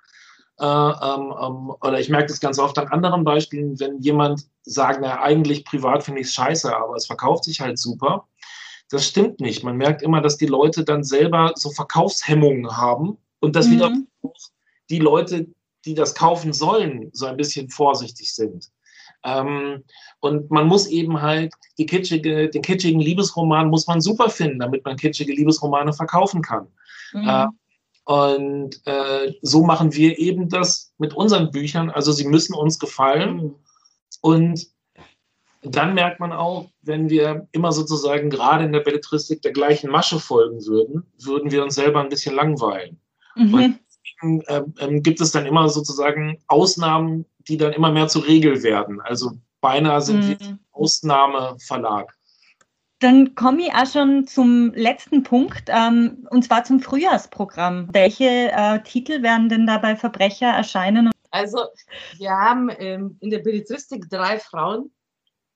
äh, 0.60 0.64
ähm, 0.64 1.34
ähm, 1.40 1.70
oder 1.80 2.00
ich 2.00 2.08
merke 2.08 2.28
das 2.28 2.40
ganz 2.40 2.58
oft 2.58 2.78
an 2.78 2.88
anderen 2.88 3.24
Beispielen, 3.24 3.78
wenn 3.78 3.98
jemand 4.00 4.48
sagt, 4.62 5.00
na, 5.02 5.20
eigentlich 5.20 5.64
privat 5.64 6.02
finde 6.02 6.20
ich 6.20 6.28
es 6.28 6.34
scheiße, 6.34 6.74
aber 6.74 6.96
es 6.96 7.06
verkauft 7.06 7.44
sich 7.44 7.60
halt 7.60 7.78
super. 7.78 8.26
Das 8.90 9.06
stimmt 9.06 9.40
nicht. 9.40 9.62
Man 9.62 9.76
merkt 9.76 10.02
immer, 10.02 10.20
dass 10.20 10.36
die 10.36 10.46
Leute 10.46 10.84
dann 10.84 11.04
selber 11.04 11.52
so 11.54 11.70
Verkaufshemmungen 11.70 12.76
haben 12.76 13.18
und 13.40 13.54
dass 13.54 13.68
mhm. 13.68 13.72
wieder 13.72 13.92
die 14.90 14.98
Leute, 14.98 15.46
die 15.84 15.94
das 15.94 16.14
kaufen 16.14 16.52
sollen, 16.52 17.10
so 17.12 17.26
ein 17.26 17.36
bisschen 17.36 17.68
vorsichtig 17.70 18.34
sind. 18.34 18.70
Ähm, 19.24 19.84
und 20.20 20.50
man 20.50 20.66
muss 20.66 20.86
eben 20.86 21.20
halt 21.20 21.52
die 21.78 21.86
kitschige, 21.86 22.48
den 22.48 22.62
kitschigen 22.62 23.00
Liebesroman 23.00 23.68
muss 23.68 23.86
man 23.86 24.00
super 24.00 24.30
finden, 24.30 24.60
damit 24.60 24.84
man 24.84 24.96
kitschige 24.96 25.32
Liebesromane 25.32 25.92
verkaufen 25.92 26.42
kann. 26.42 26.68
Mhm. 27.12 27.28
Äh, 27.28 27.46
und 28.04 28.86
äh, 28.86 29.34
so 29.42 29.64
machen 29.64 29.94
wir 29.94 30.18
eben 30.18 30.48
das 30.48 30.92
mit 30.98 31.14
unseren 31.14 31.50
Büchern. 31.50 31.90
Also 31.90 32.12
sie 32.12 32.26
müssen 32.26 32.54
uns 32.54 32.78
gefallen. 32.78 33.36
Mhm. 33.36 33.54
Und 34.20 34.66
dann 35.62 35.94
merkt 35.94 36.20
man 36.20 36.32
auch, 36.32 36.70
wenn 36.82 37.10
wir 37.10 37.48
immer 37.52 37.72
sozusagen 37.72 38.30
gerade 38.30 38.64
in 38.64 38.72
der 38.72 38.80
Belletristik 38.80 39.42
der 39.42 39.52
gleichen 39.52 39.90
Masche 39.90 40.20
folgen 40.20 40.64
würden, 40.64 41.04
würden 41.18 41.50
wir 41.50 41.62
uns 41.62 41.74
selber 41.74 42.00
ein 42.00 42.08
bisschen 42.08 42.34
langweilen. 42.34 42.98
Mhm. 43.36 43.54
Und 43.54 43.78
deswegen 44.22 44.40
äh, 44.42 44.62
äh, 44.84 45.00
gibt 45.00 45.20
es 45.20 45.32
dann 45.32 45.46
immer 45.46 45.68
sozusagen 45.68 46.38
Ausnahmen, 46.46 47.24
die 47.48 47.56
dann 47.56 47.72
immer 47.72 47.92
mehr 47.92 48.08
zur 48.08 48.26
Regel 48.26 48.62
werden. 48.62 49.00
Also 49.00 49.32
beinahe 49.60 50.00
sind 50.00 50.24
mhm. 50.24 50.28
wir 50.28 50.58
Ausnahmeverlag. 50.72 52.14
Dann 53.00 53.36
komme 53.36 53.62
ich 53.62 53.72
auch 53.72 53.86
schon 53.86 54.26
zum 54.26 54.72
letzten 54.74 55.22
Punkt, 55.22 55.68
ähm, 55.68 56.26
und 56.30 56.44
zwar 56.44 56.64
zum 56.64 56.80
Frühjahrsprogramm. 56.80 57.88
Welche 57.92 58.50
äh, 58.50 58.82
Titel 58.82 59.22
werden 59.22 59.48
denn 59.48 59.66
da 59.68 59.78
bei 59.78 59.94
Verbrecher 59.94 60.48
erscheinen? 60.48 61.10
Also, 61.30 61.58
wir 62.16 62.30
haben 62.30 62.70
ähm, 62.78 63.16
in 63.20 63.30
der 63.30 63.38
Belletristik 63.38 64.10
drei 64.10 64.40
Frauen, 64.40 64.90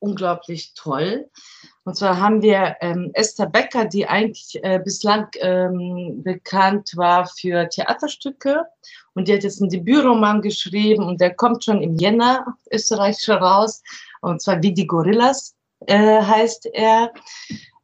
unglaublich 0.03 0.75
toll. 0.75 1.31
Und 1.85 1.97
zwar 1.97 2.21
haben 2.21 2.43
wir 2.43 2.77
ähm, 2.81 3.11
Esther 3.15 3.47
Becker, 3.47 3.85
die 3.87 4.07
eigentlich 4.07 4.63
äh, 4.63 4.79
bislang 4.79 5.29
ähm, 5.41 6.23
bekannt 6.23 6.93
war 6.97 7.27
für 7.27 7.69
Theaterstücke. 7.69 8.65
Und 9.15 9.27
die 9.27 9.35
hat 9.35 9.43
jetzt 9.43 9.61
einen 9.61 9.71
Debütroman 9.71 10.43
geschrieben 10.43 11.05
und 11.05 11.21
der 11.21 11.35
kommt 11.35 11.65
schon 11.65 11.83
im 11.83 11.97
Jänner 11.97 12.47
Österreich 12.71 13.29
raus. 13.29 13.83
Und 14.21 14.41
zwar 14.41 14.63
Wie 14.63 14.73
die 14.73 14.87
Gorillas 14.87 15.55
äh, 15.87 16.23
heißt 16.23 16.67
er, 16.73 17.13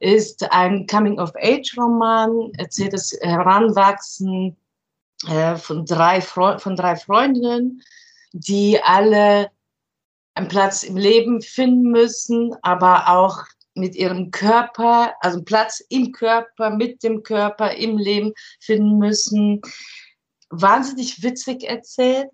ist 0.00 0.50
ein 0.52 0.86
Coming-of-Age-Roman, 0.86 2.52
erzählt 2.56 2.92
das 2.92 3.12
Heranwachsen 3.20 4.56
äh, 5.28 5.56
von, 5.56 5.84
drei 5.84 6.20
von 6.20 6.76
drei 6.76 6.94
Freundinnen, 6.94 7.82
die 8.32 8.80
alle 8.80 9.50
einen 10.38 10.48
Platz 10.48 10.84
im 10.84 10.96
Leben 10.96 11.42
finden 11.42 11.90
müssen, 11.90 12.54
aber 12.62 13.08
auch 13.08 13.44
mit 13.74 13.96
ihrem 13.96 14.30
Körper, 14.30 15.12
also 15.20 15.38
einen 15.38 15.44
Platz 15.44 15.80
im 15.88 16.12
Körper, 16.12 16.70
mit 16.70 17.02
dem 17.02 17.22
Körper, 17.24 17.74
im 17.74 17.98
Leben 17.98 18.32
finden 18.60 18.98
müssen. 18.98 19.60
Wahnsinnig 20.50 21.22
witzig 21.22 21.64
erzählt, 21.64 22.30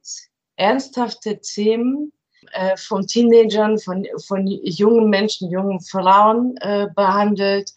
ernsthafte 0.57 1.41
Themen, 1.41 2.13
äh, 2.53 2.77
von 2.77 3.07
Teenagern, 3.07 3.79
von, 3.79 4.07
von 4.27 4.47
jungen 4.47 5.09
Menschen, 5.09 5.51
jungen 5.51 5.81
Frauen 5.81 6.57
äh, 6.59 6.89
behandelt. 6.95 7.73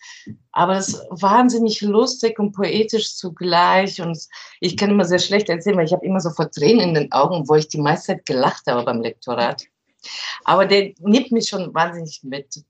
Aber 0.51 0.75
es 0.75 0.89
ist 0.89 1.01
wahnsinnig 1.09 1.81
lustig 1.81 2.37
und 2.37 2.51
poetisch 2.51 3.15
zugleich. 3.15 4.01
Und 4.01 4.19
ich 4.59 4.75
kann 4.75 4.91
immer 4.91 5.05
sehr 5.05 5.19
schlecht 5.19 5.47
erzählen, 5.47 5.77
weil 5.77 5.85
ich 5.85 5.93
habe 5.93 6.05
immer 6.05 6.19
so 6.19 6.31
vor 6.31 6.51
Tränen 6.51 6.89
in 6.89 6.93
den 6.95 7.11
Augen, 7.13 7.47
wo 7.47 7.55
ich 7.55 7.69
die 7.69 7.79
meiste 7.79 8.07
Zeit 8.07 8.25
gelacht 8.25 8.63
habe 8.67 8.83
beim 8.83 9.01
Lektorat. 9.01 9.63
Aber 10.43 10.65
der 10.65 10.93
nimmt 10.99 11.31
mich 11.31 11.49
schon 11.49 11.73
wahnsinnig 11.73 12.21
mit. 12.23 12.63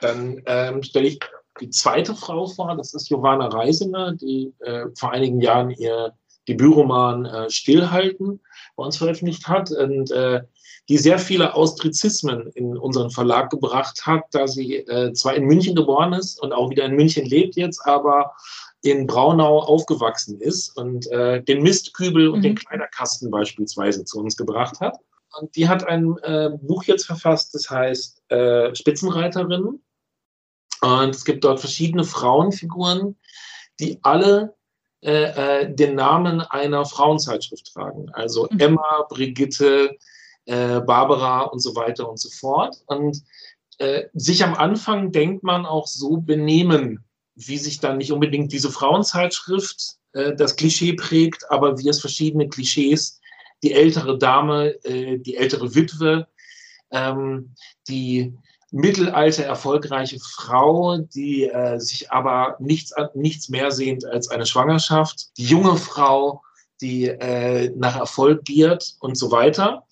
Dann 0.00 0.42
ähm, 0.46 0.82
stelle 0.82 1.08
ich 1.08 1.20
die 1.60 1.70
zweite 1.70 2.14
Frau 2.14 2.46
vor, 2.46 2.76
das 2.76 2.94
ist 2.94 3.08
Giovanna 3.08 3.48
Reisinger, 3.48 4.12
die 4.12 4.54
äh, 4.60 4.86
vor 4.98 5.12
einigen 5.12 5.40
Jahren 5.40 5.70
ihr 5.70 6.14
Debütroman 6.48 7.26
äh, 7.26 7.50
Stillhalten 7.50 8.40
bei 8.76 8.84
uns 8.84 8.96
veröffentlicht 8.96 9.46
hat. 9.46 9.70
Und 9.70 10.10
äh, 10.10 10.42
die 10.88 10.98
sehr 10.98 11.18
viele 11.18 11.54
Austrizismen 11.54 12.48
in 12.54 12.76
unseren 12.76 13.10
Verlag 13.10 13.50
gebracht 13.50 14.04
hat, 14.04 14.24
da 14.32 14.48
sie 14.48 14.76
äh, 14.76 15.12
zwar 15.12 15.34
in 15.34 15.44
München 15.44 15.76
geboren 15.76 16.12
ist 16.12 16.42
und 16.42 16.52
auch 16.52 16.70
wieder 16.70 16.84
in 16.84 16.96
München 16.96 17.24
lebt 17.24 17.56
jetzt, 17.56 17.86
aber 17.86 18.32
in 18.82 19.06
Braunau 19.06 19.60
aufgewachsen 19.60 20.40
ist 20.40 20.76
und 20.76 21.10
äh, 21.12 21.42
den 21.42 21.62
Mistkübel 21.62 22.28
und 22.28 22.40
mhm. 22.40 22.42
den 22.42 22.54
Kleiderkasten 22.56 23.30
beispielsweise 23.30 24.04
zu 24.04 24.18
uns 24.18 24.36
gebracht 24.36 24.80
hat. 24.80 24.98
Und 25.40 25.56
die 25.56 25.68
hat 25.68 25.86
ein 25.86 26.16
äh, 26.18 26.50
Buch 26.60 26.84
jetzt 26.84 27.06
verfasst, 27.06 27.54
das 27.54 27.70
heißt 27.70 28.22
äh, 28.30 28.74
Spitzenreiterinnen. 28.74 29.82
Und 30.82 31.14
es 31.14 31.24
gibt 31.24 31.44
dort 31.44 31.60
verschiedene 31.60 32.04
Frauenfiguren, 32.04 33.16
die 33.80 33.98
alle 34.02 34.54
äh, 35.02 35.62
äh, 35.62 35.74
den 35.74 35.96
Namen 35.96 36.42
einer 36.42 36.84
Frauenzeitschrift 36.84 37.72
tragen. 37.72 38.08
Also 38.12 38.46
mhm. 38.50 38.60
Emma, 38.60 39.06
Brigitte, 39.08 39.96
äh, 40.44 40.80
Barbara 40.80 41.42
und 41.42 41.60
so 41.60 41.74
weiter 41.74 42.08
und 42.08 42.20
so 42.20 42.28
fort. 42.30 42.76
Und 42.86 43.20
äh, 43.78 44.04
sich 44.12 44.44
am 44.44 44.54
Anfang 44.54 45.10
denkt 45.10 45.42
man 45.42 45.66
auch 45.66 45.88
so 45.88 46.18
benehmen, 46.18 47.04
wie 47.34 47.58
sich 47.58 47.80
dann 47.80 47.98
nicht 47.98 48.12
unbedingt 48.12 48.52
diese 48.52 48.70
Frauenzeitschrift 48.70 49.96
das 50.36 50.56
Klischee 50.56 50.92
prägt, 50.92 51.50
aber 51.50 51.78
wie 51.78 51.88
es 51.88 51.98
verschiedene 51.98 52.46
Klischees, 52.46 53.21
die 53.62 53.72
ältere 53.72 54.18
Dame, 54.18 54.70
äh, 54.84 55.18
die 55.18 55.36
ältere 55.36 55.74
Witwe, 55.74 56.26
ähm, 56.90 57.54
die 57.88 58.34
mittelalter 58.72 59.44
erfolgreiche 59.44 60.18
Frau, 60.18 60.96
die 60.98 61.44
äh, 61.44 61.78
sich 61.78 62.10
aber 62.10 62.56
nichts, 62.58 62.92
nichts 63.14 63.48
mehr 63.48 63.70
sehnt 63.70 64.04
als 64.04 64.28
eine 64.28 64.46
Schwangerschaft, 64.46 65.36
die 65.36 65.44
junge 65.44 65.76
Frau, 65.76 66.42
die 66.80 67.06
äh, 67.06 67.70
nach 67.76 67.96
Erfolg 67.96 68.44
giert 68.44 68.94
und 69.00 69.16
so 69.16 69.30
weiter. 69.30 69.86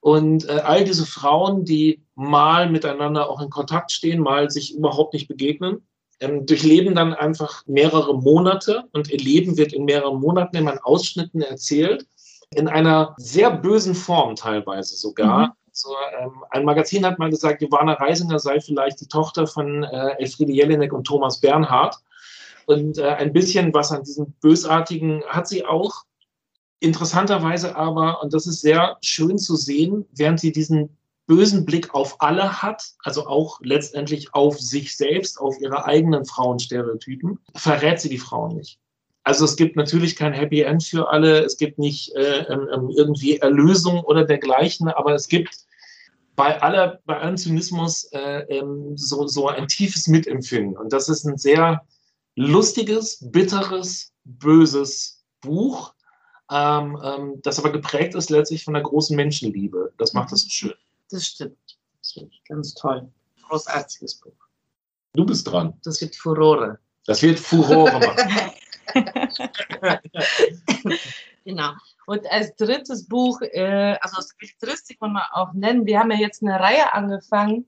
Und 0.00 0.48
äh, 0.48 0.60
all 0.62 0.84
diese 0.84 1.06
Frauen, 1.06 1.64
die 1.64 2.02
mal 2.14 2.70
miteinander 2.70 3.28
auch 3.28 3.40
in 3.40 3.50
Kontakt 3.50 3.90
stehen, 3.90 4.20
mal 4.20 4.50
sich 4.50 4.74
überhaupt 4.74 5.14
nicht 5.14 5.28
begegnen, 5.28 5.86
ähm, 6.20 6.46
durchleben 6.46 6.94
dann 6.94 7.14
einfach 7.14 7.66
mehrere 7.66 8.16
Monate 8.16 8.84
und 8.92 9.10
ihr 9.10 9.18
Leben 9.18 9.56
wird 9.56 9.72
in 9.72 9.84
mehreren 9.84 10.20
Monaten 10.20 10.56
in 10.56 10.68
Ausschnitten 10.68 11.42
erzählt, 11.42 12.06
in 12.54 12.68
einer 12.68 13.14
sehr 13.18 13.50
bösen 13.50 13.94
Form 13.94 14.36
teilweise 14.36 14.96
sogar. 14.96 15.48
Mhm. 15.48 15.52
Also, 15.68 15.94
ähm, 16.18 16.44
ein 16.50 16.64
Magazin 16.64 17.04
hat 17.04 17.18
mal 17.18 17.30
gesagt, 17.30 17.60
Johanna 17.60 17.94
Reisinger 17.94 18.38
sei 18.38 18.60
vielleicht 18.60 19.00
die 19.00 19.08
Tochter 19.08 19.46
von 19.46 19.84
äh, 19.84 20.16
Elfriede 20.18 20.52
Jelinek 20.52 20.92
und 20.92 21.04
Thomas 21.06 21.40
Bernhard. 21.40 21.96
Und 22.66 22.98
äh, 22.98 23.08
ein 23.08 23.32
bisschen 23.32 23.72
was 23.74 23.92
an 23.92 24.02
diesem 24.02 24.32
Bösartigen 24.40 25.22
hat 25.28 25.48
sie 25.48 25.64
auch. 25.64 26.04
Interessanterweise 26.80 27.76
aber, 27.76 28.22
und 28.22 28.34
das 28.34 28.46
ist 28.46 28.60
sehr 28.60 28.96
schön 29.02 29.38
zu 29.38 29.56
sehen, 29.56 30.06
während 30.12 30.40
sie 30.40 30.52
diesen 30.52 30.96
bösen 31.26 31.64
Blick 31.64 31.94
auf 31.94 32.20
alle 32.20 32.62
hat, 32.62 32.92
also 33.02 33.26
auch 33.26 33.60
letztendlich 33.62 34.34
auf 34.34 34.60
sich 34.60 34.96
selbst, 34.96 35.40
auf 35.40 35.60
ihre 35.60 35.84
eigenen 35.86 36.24
Frauenstereotypen, 36.24 37.38
verrät 37.54 38.00
sie 38.00 38.08
die 38.08 38.18
Frauen 38.18 38.56
nicht. 38.56 38.78
Also 39.26 39.44
es 39.44 39.56
gibt 39.56 39.74
natürlich 39.74 40.14
kein 40.14 40.32
Happy 40.32 40.60
End 40.60 40.84
für 40.84 41.10
alle, 41.10 41.44
es 41.44 41.56
gibt 41.56 41.80
nicht 41.80 42.14
äh, 42.14 42.42
ähm, 42.44 42.68
ähm 42.72 42.90
irgendwie 42.90 43.38
Erlösung 43.38 43.98
oder 44.04 44.24
dergleichen, 44.24 44.86
aber 44.86 45.14
es 45.14 45.26
gibt 45.26 45.66
bei 46.36 46.62
aller, 46.62 47.00
bei 47.06 47.18
allem 47.18 47.36
Zynismus 47.36 48.04
äh, 48.12 48.42
ähm, 48.42 48.96
so, 48.96 49.26
so 49.26 49.48
ein 49.48 49.66
tiefes 49.66 50.06
Mitempfinden. 50.06 50.76
Und 50.76 50.92
das 50.92 51.08
ist 51.08 51.24
ein 51.24 51.38
sehr 51.38 51.84
lustiges, 52.36 53.18
bitteres, 53.20 54.12
böses 54.22 55.24
Buch, 55.40 55.92
ähm, 56.48 56.96
ähm, 57.02 57.42
das 57.42 57.58
aber 57.58 57.72
geprägt 57.72 58.14
ist 58.14 58.30
letztlich 58.30 58.62
von 58.62 58.74
der 58.74 58.84
großen 58.84 59.16
Menschenliebe. 59.16 59.92
Das 59.98 60.12
macht 60.12 60.30
es 60.30 60.42
so 60.42 60.50
schön. 60.50 60.74
Das 61.10 61.26
stimmt. 61.26 61.58
Das 62.00 62.16
ganz 62.48 62.74
toll. 62.74 63.08
Großartiges 63.48 64.20
Buch. 64.20 64.46
Du 65.14 65.26
bist 65.26 65.50
dran. 65.50 65.74
Das 65.82 66.00
wird 66.00 66.14
Furore. 66.14 66.78
Das 67.06 67.22
wird 67.22 67.40
Furore 67.40 67.98
machen. 67.98 68.52
Genau. 71.46 71.70
Und 72.06 72.30
als 72.30 72.56
drittes 72.56 73.06
Buch, 73.06 73.40
äh, 73.40 73.96
also 74.00 74.16
aus 74.16 74.34
Belletristik 74.36 75.00
wollen 75.00 75.12
wir 75.12 75.28
auch 75.32 75.52
nennen, 75.52 75.86
wir 75.86 76.00
haben 76.00 76.10
ja 76.10 76.18
jetzt 76.18 76.42
eine 76.42 76.58
Reihe 76.58 76.92
angefangen 76.92 77.66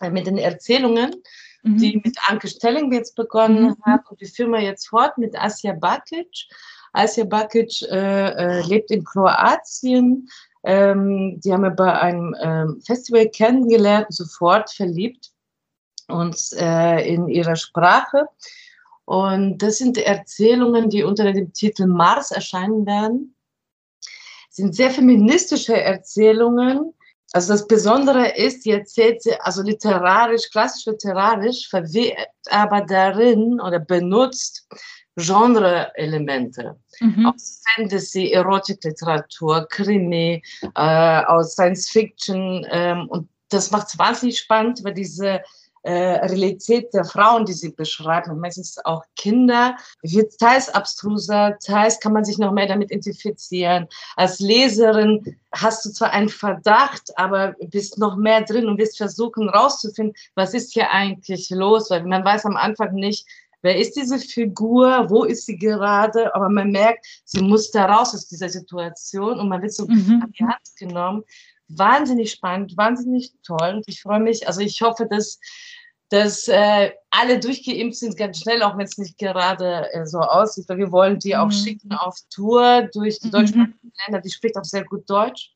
äh, 0.00 0.08
mit 0.08 0.26
den 0.26 0.38
Erzählungen, 0.38 1.14
mhm. 1.62 1.76
die 1.76 2.00
mit 2.02 2.16
Anke 2.26 2.48
Stelling 2.48 2.90
jetzt 2.92 3.14
begonnen 3.16 3.64
mhm. 3.64 3.76
hat. 3.84 4.10
Und 4.10 4.22
die 4.22 4.26
führen 4.26 4.52
wir 4.52 4.62
jetzt 4.62 4.88
fort 4.88 5.18
mit 5.18 5.38
Asja 5.38 5.74
Bakic. 5.74 6.48
Asja 6.94 7.24
Bakic 7.24 7.82
äh, 7.82 8.30
äh, 8.30 8.62
lebt 8.62 8.90
in 8.90 9.04
Kroatien. 9.04 10.26
Ähm, 10.64 11.38
die 11.44 11.52
haben 11.52 11.62
wir 11.62 11.70
bei 11.70 12.00
einem 12.00 12.34
ähm, 12.40 12.80
Festival 12.80 13.28
kennengelernt, 13.28 14.06
sofort 14.08 14.70
verliebt 14.70 15.30
uns 16.08 16.52
äh, 16.52 17.06
in 17.06 17.28
ihrer 17.28 17.56
Sprache. 17.56 18.28
Und 19.10 19.58
das 19.58 19.78
sind 19.78 19.98
Erzählungen, 19.98 20.88
die 20.88 21.02
unter 21.02 21.32
dem 21.32 21.52
Titel 21.52 21.86
Mars 21.86 22.30
erscheinen 22.30 22.86
werden. 22.86 23.34
Das 24.00 24.54
sind 24.54 24.76
sehr 24.76 24.90
feministische 24.90 25.74
Erzählungen. 25.76 26.94
Also 27.32 27.52
das 27.52 27.66
Besondere 27.66 28.36
ist, 28.36 28.62
sie 28.62 28.70
erzählt 28.70 29.20
sie 29.20 29.34
also 29.40 29.62
literarisch, 29.62 30.48
klassisch 30.52 30.86
literarisch, 30.86 31.68
verwehrt 31.68 32.28
aber 32.50 32.82
darin 32.82 33.60
oder 33.60 33.80
benutzt 33.80 34.68
Genre-Elemente 35.16 36.78
mhm. 37.00 37.26
aus 37.26 37.64
Fantasy, 37.74 38.30
Erotikliteratur, 38.30 39.66
Krimi, 39.68 40.40
äh, 40.76 41.24
aus 41.24 41.54
Science 41.54 41.90
Fiction. 41.90 42.64
Ähm, 42.70 43.08
und 43.08 43.28
das 43.48 43.72
macht 43.72 43.88
es 43.88 43.98
wahnsinnig 43.98 44.38
spannend, 44.38 44.84
weil 44.84 44.94
diese 44.94 45.40
äh, 45.82 45.92
Realität 46.26 46.92
der 46.92 47.04
Frauen, 47.04 47.46
die 47.46 47.52
sie 47.52 47.70
beschreiben, 47.70 48.38
meistens 48.38 48.78
auch 48.84 49.02
Kinder, 49.16 49.76
wird 50.02 50.38
teils 50.38 50.68
abstruser, 50.68 51.56
teils 51.64 52.00
kann 52.00 52.12
man 52.12 52.24
sich 52.24 52.38
noch 52.38 52.52
mehr 52.52 52.66
damit 52.66 52.90
identifizieren. 52.90 53.88
Als 54.16 54.40
Leserin 54.40 55.36
hast 55.52 55.84
du 55.84 55.90
zwar 55.90 56.10
einen 56.12 56.28
Verdacht, 56.28 57.16
aber 57.16 57.54
bist 57.60 57.98
noch 57.98 58.16
mehr 58.16 58.42
drin 58.42 58.68
und 58.68 58.78
wirst 58.78 58.98
versuchen 58.98 59.48
rauszufinden, 59.48 60.14
was 60.34 60.54
ist 60.54 60.72
hier 60.72 60.90
eigentlich 60.90 61.50
los, 61.50 61.90
weil 61.90 62.04
man 62.04 62.24
weiß 62.24 62.44
am 62.46 62.56
Anfang 62.56 62.94
nicht, 62.94 63.26
wer 63.62 63.76
ist 63.76 63.96
diese 63.96 64.18
Figur, 64.18 65.08
wo 65.08 65.24
ist 65.24 65.46
sie 65.46 65.56
gerade, 65.56 66.34
aber 66.34 66.48
man 66.48 66.70
merkt, 66.70 67.06
sie 67.24 67.42
muss 67.42 67.70
da 67.70 67.86
raus 67.86 68.14
aus 68.14 68.26
dieser 68.26 68.48
Situation 68.48 69.38
und 69.38 69.48
man 69.48 69.62
wird 69.62 69.72
so 69.72 69.86
mhm. 69.86 70.22
an 70.22 70.32
die 70.38 70.44
Hand 70.44 70.76
genommen 70.78 71.24
wahnsinnig 71.76 72.32
spannend, 72.32 72.76
wahnsinnig 72.76 73.32
toll. 73.42 73.74
Und 73.76 73.84
ich 73.86 74.02
freue 74.02 74.20
mich, 74.20 74.46
also 74.46 74.60
ich 74.60 74.80
hoffe, 74.82 75.06
dass, 75.08 75.38
dass 76.08 76.48
äh, 76.48 76.90
alle 77.10 77.38
durchgeimpft 77.38 77.98
sind 77.98 78.16
ganz 78.16 78.40
schnell, 78.40 78.62
auch 78.62 78.76
wenn 78.76 78.86
es 78.86 78.98
nicht 78.98 79.18
gerade 79.18 79.92
äh, 79.92 80.06
so 80.06 80.18
aussieht. 80.18 80.68
Weil 80.68 80.78
wir 80.78 80.92
wollen 80.92 81.18
die 81.18 81.34
mhm. 81.34 81.40
auch 81.40 81.52
schicken 81.52 81.92
auf 81.92 82.16
Tour 82.30 82.88
durch 82.92 83.20
die 83.20 83.28
mhm. 83.28 83.32
deutschsprachigen 83.32 83.92
Länder. 84.06 84.20
Die 84.20 84.30
spricht 84.30 84.56
auch 84.56 84.64
sehr 84.64 84.84
gut 84.84 85.08
Deutsch. 85.08 85.52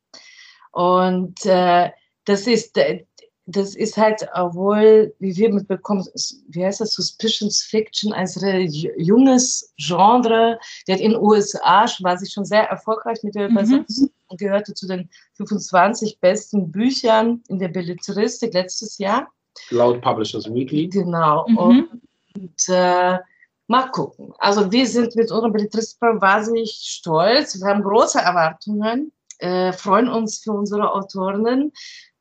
Und 0.72 1.44
äh, 1.46 1.90
das 2.24 2.46
ist, 2.46 2.76
äh, 2.78 3.04
das 3.46 3.74
ist 3.74 3.96
halt 3.96 4.26
obwohl, 4.34 5.14
wie 5.18 5.36
wir 5.36 5.52
mitbekommen, 5.52 6.06
wie 6.48 6.64
heißt 6.64 6.80
das, 6.80 6.94
Suspicions 6.94 7.62
Fiction, 7.62 8.12
ein 8.12 8.26
sehr 8.26 8.62
junges 8.62 9.72
Genre. 9.76 10.58
Hat 10.88 11.00
in 11.00 11.12
den 11.12 11.20
USA, 11.20 11.86
war 12.00 12.16
sie 12.16 12.30
schon 12.30 12.44
sehr 12.44 12.64
erfolgreich 12.64 13.22
mit 13.22 13.34
der 13.34 13.48
mhm. 13.48 13.56
Übersetzung 13.56 14.04
mhm. 14.04 14.13
Und 14.28 14.38
gehörte 14.38 14.74
zu 14.74 14.86
den 14.86 15.08
25 15.34 16.20
besten 16.20 16.70
Büchern 16.70 17.42
in 17.48 17.58
der 17.58 17.68
Belletristik 17.68 18.54
letztes 18.54 18.98
Jahr. 18.98 19.28
Laut 19.70 20.00
Publishers 20.00 20.52
Weekly. 20.52 20.88
Genau. 20.88 21.46
Mhm. 21.48 21.58
Und, 21.58 21.88
und 22.34 22.68
äh, 22.68 23.18
mal 23.66 23.90
gucken. 23.90 24.32
Also 24.38 24.70
wir 24.70 24.86
sind 24.86 25.14
mit 25.16 25.30
unserem 25.30 25.52
Belletristik 25.52 26.00
wahnsinnig 26.00 26.72
stolz. 26.82 27.60
Wir 27.60 27.68
haben 27.68 27.82
große 27.82 28.18
Erwartungen, 28.18 29.12
äh, 29.38 29.72
freuen 29.72 30.08
uns 30.08 30.38
für 30.38 30.52
unsere 30.52 30.92
Autorinnen 30.92 31.72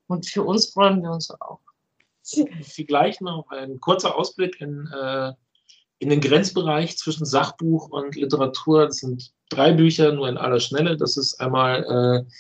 und 0.08 0.26
für 0.26 0.43
uns 0.43 0.72
freuen 0.72 1.01
wir 1.01 1.12
uns 1.12 1.30
auch. 1.32 1.60
Vielleicht 2.24 3.22
noch 3.22 3.49
ein 3.49 3.80
kurzer 3.82 4.18
Ausblick 4.18 4.62
in, 4.62 4.88
äh, 4.93 5.34
in 5.99 6.10
den 6.10 6.22
Grenzbereich 6.22 6.97
zwischen 6.97 7.26
Sachbuch 7.26 7.89
und 7.89 8.16
Literatur. 8.16 8.86
Das 8.86 8.97
sind 8.97 9.34
drei 9.54 9.72
Bücher, 9.72 10.12
nur 10.12 10.30
in 10.30 10.38
aller 10.38 10.60
Schnelle. 10.60 10.97
Das 10.97 11.18
ist 11.18 11.39
einmal 11.39 11.84
äh, 11.84 12.32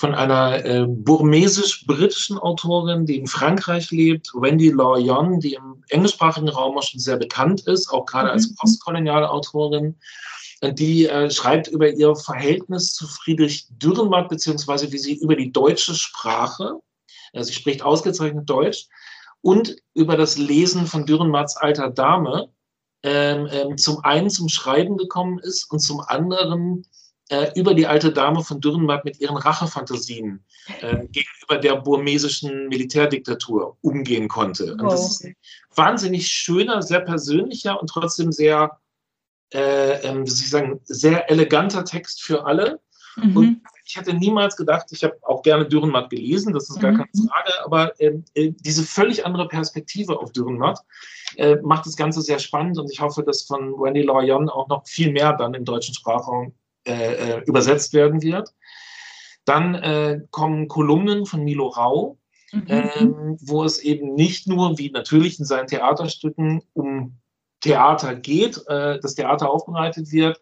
von 0.00 0.14
einer 0.14 0.64
äh, 0.64 0.86
burmesisch-britischen 0.88 2.38
Autorin, 2.38 3.04
die 3.04 3.18
in 3.18 3.26
Frankreich 3.26 3.90
lebt, 3.90 4.30
Wendy 4.34 4.70
Lorion, 4.70 5.40
die 5.40 5.54
im 5.54 5.84
englischsprachigen 5.90 6.48
Raum 6.48 6.78
auch 6.78 6.82
schon 6.82 7.00
sehr 7.00 7.18
bekannt 7.18 7.66
ist, 7.66 7.90
auch 7.90 8.06
gerade 8.06 8.28
mhm. 8.28 8.32
als 8.32 8.54
postkoloniale 8.54 9.30
Autorin. 9.30 9.96
Die 10.62 11.06
äh, 11.06 11.30
schreibt 11.30 11.68
über 11.68 11.90
ihr 11.90 12.14
Verhältnis 12.16 12.94
zu 12.94 13.06
Friedrich 13.06 13.66
Dürrenmatt, 13.70 14.28
beziehungsweise 14.28 14.90
wie 14.92 14.98
sie 14.98 15.16
über 15.16 15.36
die 15.36 15.52
deutsche 15.52 15.94
Sprache, 15.94 16.80
äh, 17.32 17.42
sie 17.42 17.52
spricht 17.52 17.82
ausgezeichnet 17.82 18.48
Deutsch, 18.48 18.86
und 19.42 19.76
über 19.94 20.16
das 20.16 20.38
Lesen 20.38 20.86
von 20.86 21.06
Dürrenmatts 21.06 21.56
alter 21.56 21.90
Dame 21.90 22.50
ähm, 23.02 23.48
ähm, 23.50 23.78
zum 23.78 24.04
einen 24.04 24.30
zum 24.30 24.48
Schreiben 24.48 24.96
gekommen 24.96 25.38
ist 25.38 25.70
und 25.70 25.80
zum 25.80 26.00
anderen 26.00 26.86
äh, 27.28 27.50
über 27.54 27.74
die 27.74 27.86
alte 27.86 28.12
Dame 28.12 28.42
von 28.42 28.60
Dürrenmatt 28.60 29.04
mit 29.04 29.20
ihren 29.20 29.36
Rachefantasien 29.36 30.44
äh, 30.80 31.06
gegenüber 31.06 31.58
der 31.62 31.76
burmesischen 31.76 32.68
Militärdiktatur 32.68 33.76
umgehen 33.80 34.28
konnte. 34.28 34.72
Und 34.72 34.84
das 34.84 35.10
ist 35.10 35.24
ein 35.24 35.36
wahnsinnig 35.74 36.26
schöner, 36.26 36.82
sehr 36.82 37.00
persönlicher 37.00 37.80
und 37.80 37.88
trotzdem 37.88 38.32
sehr 38.32 38.78
äh, 39.52 40.00
ähm, 40.02 40.26
wie 40.26 40.30
soll 40.30 40.44
ich 40.44 40.50
sagen, 40.50 40.80
sehr 40.84 41.30
eleganter 41.30 41.84
Text 41.84 42.22
für 42.22 42.44
alle. 42.44 42.80
Mhm. 43.16 43.36
Und 43.36 43.62
ich 43.90 43.96
hätte 43.96 44.14
niemals 44.14 44.56
gedacht, 44.56 44.86
ich 44.92 45.02
habe 45.02 45.18
auch 45.22 45.42
gerne 45.42 45.66
Dürrenmatt 45.66 46.10
gelesen, 46.10 46.52
das 46.52 46.70
ist 46.70 46.80
gar 46.80 46.92
mhm. 46.92 46.98
keine 46.98 47.28
Frage, 47.28 47.64
aber 47.64 48.00
ähm, 48.00 48.24
äh, 48.34 48.52
diese 48.60 48.84
völlig 48.84 49.26
andere 49.26 49.48
Perspektive 49.48 50.20
auf 50.20 50.30
Dürrenmatt 50.30 50.78
äh, 51.36 51.56
macht 51.62 51.86
das 51.86 51.96
Ganze 51.96 52.22
sehr 52.22 52.38
spannend 52.38 52.78
und 52.78 52.90
ich 52.90 53.00
hoffe, 53.00 53.24
dass 53.24 53.42
von 53.42 53.72
Wendy 53.72 54.02
Lorion 54.02 54.48
auch 54.48 54.68
noch 54.68 54.86
viel 54.86 55.10
mehr 55.10 55.32
dann 55.32 55.54
im 55.54 55.64
deutschen 55.64 55.94
Sprachraum 55.94 56.54
äh, 56.86 57.14
äh 57.14 57.42
übersetzt 57.46 57.92
werden 57.92 58.22
wird. 58.22 58.54
Dann 59.44 59.74
äh, 59.74 60.20
kommen 60.30 60.68
Kolumnen 60.68 61.26
von 61.26 61.42
Milo 61.42 61.66
Rau, 61.66 62.16
mhm. 62.52 62.64
ähm, 62.68 63.38
wo 63.40 63.64
es 63.64 63.80
eben 63.80 64.14
nicht 64.14 64.46
nur, 64.46 64.78
wie 64.78 64.90
natürlich 64.90 65.40
in 65.40 65.44
seinen 65.44 65.66
Theaterstücken, 65.66 66.62
um 66.74 67.18
Theater 67.60 68.14
geht, 68.14 68.62
äh, 68.68 69.00
das 69.00 69.16
Theater 69.16 69.50
aufbereitet 69.50 70.12
wird, 70.12 70.40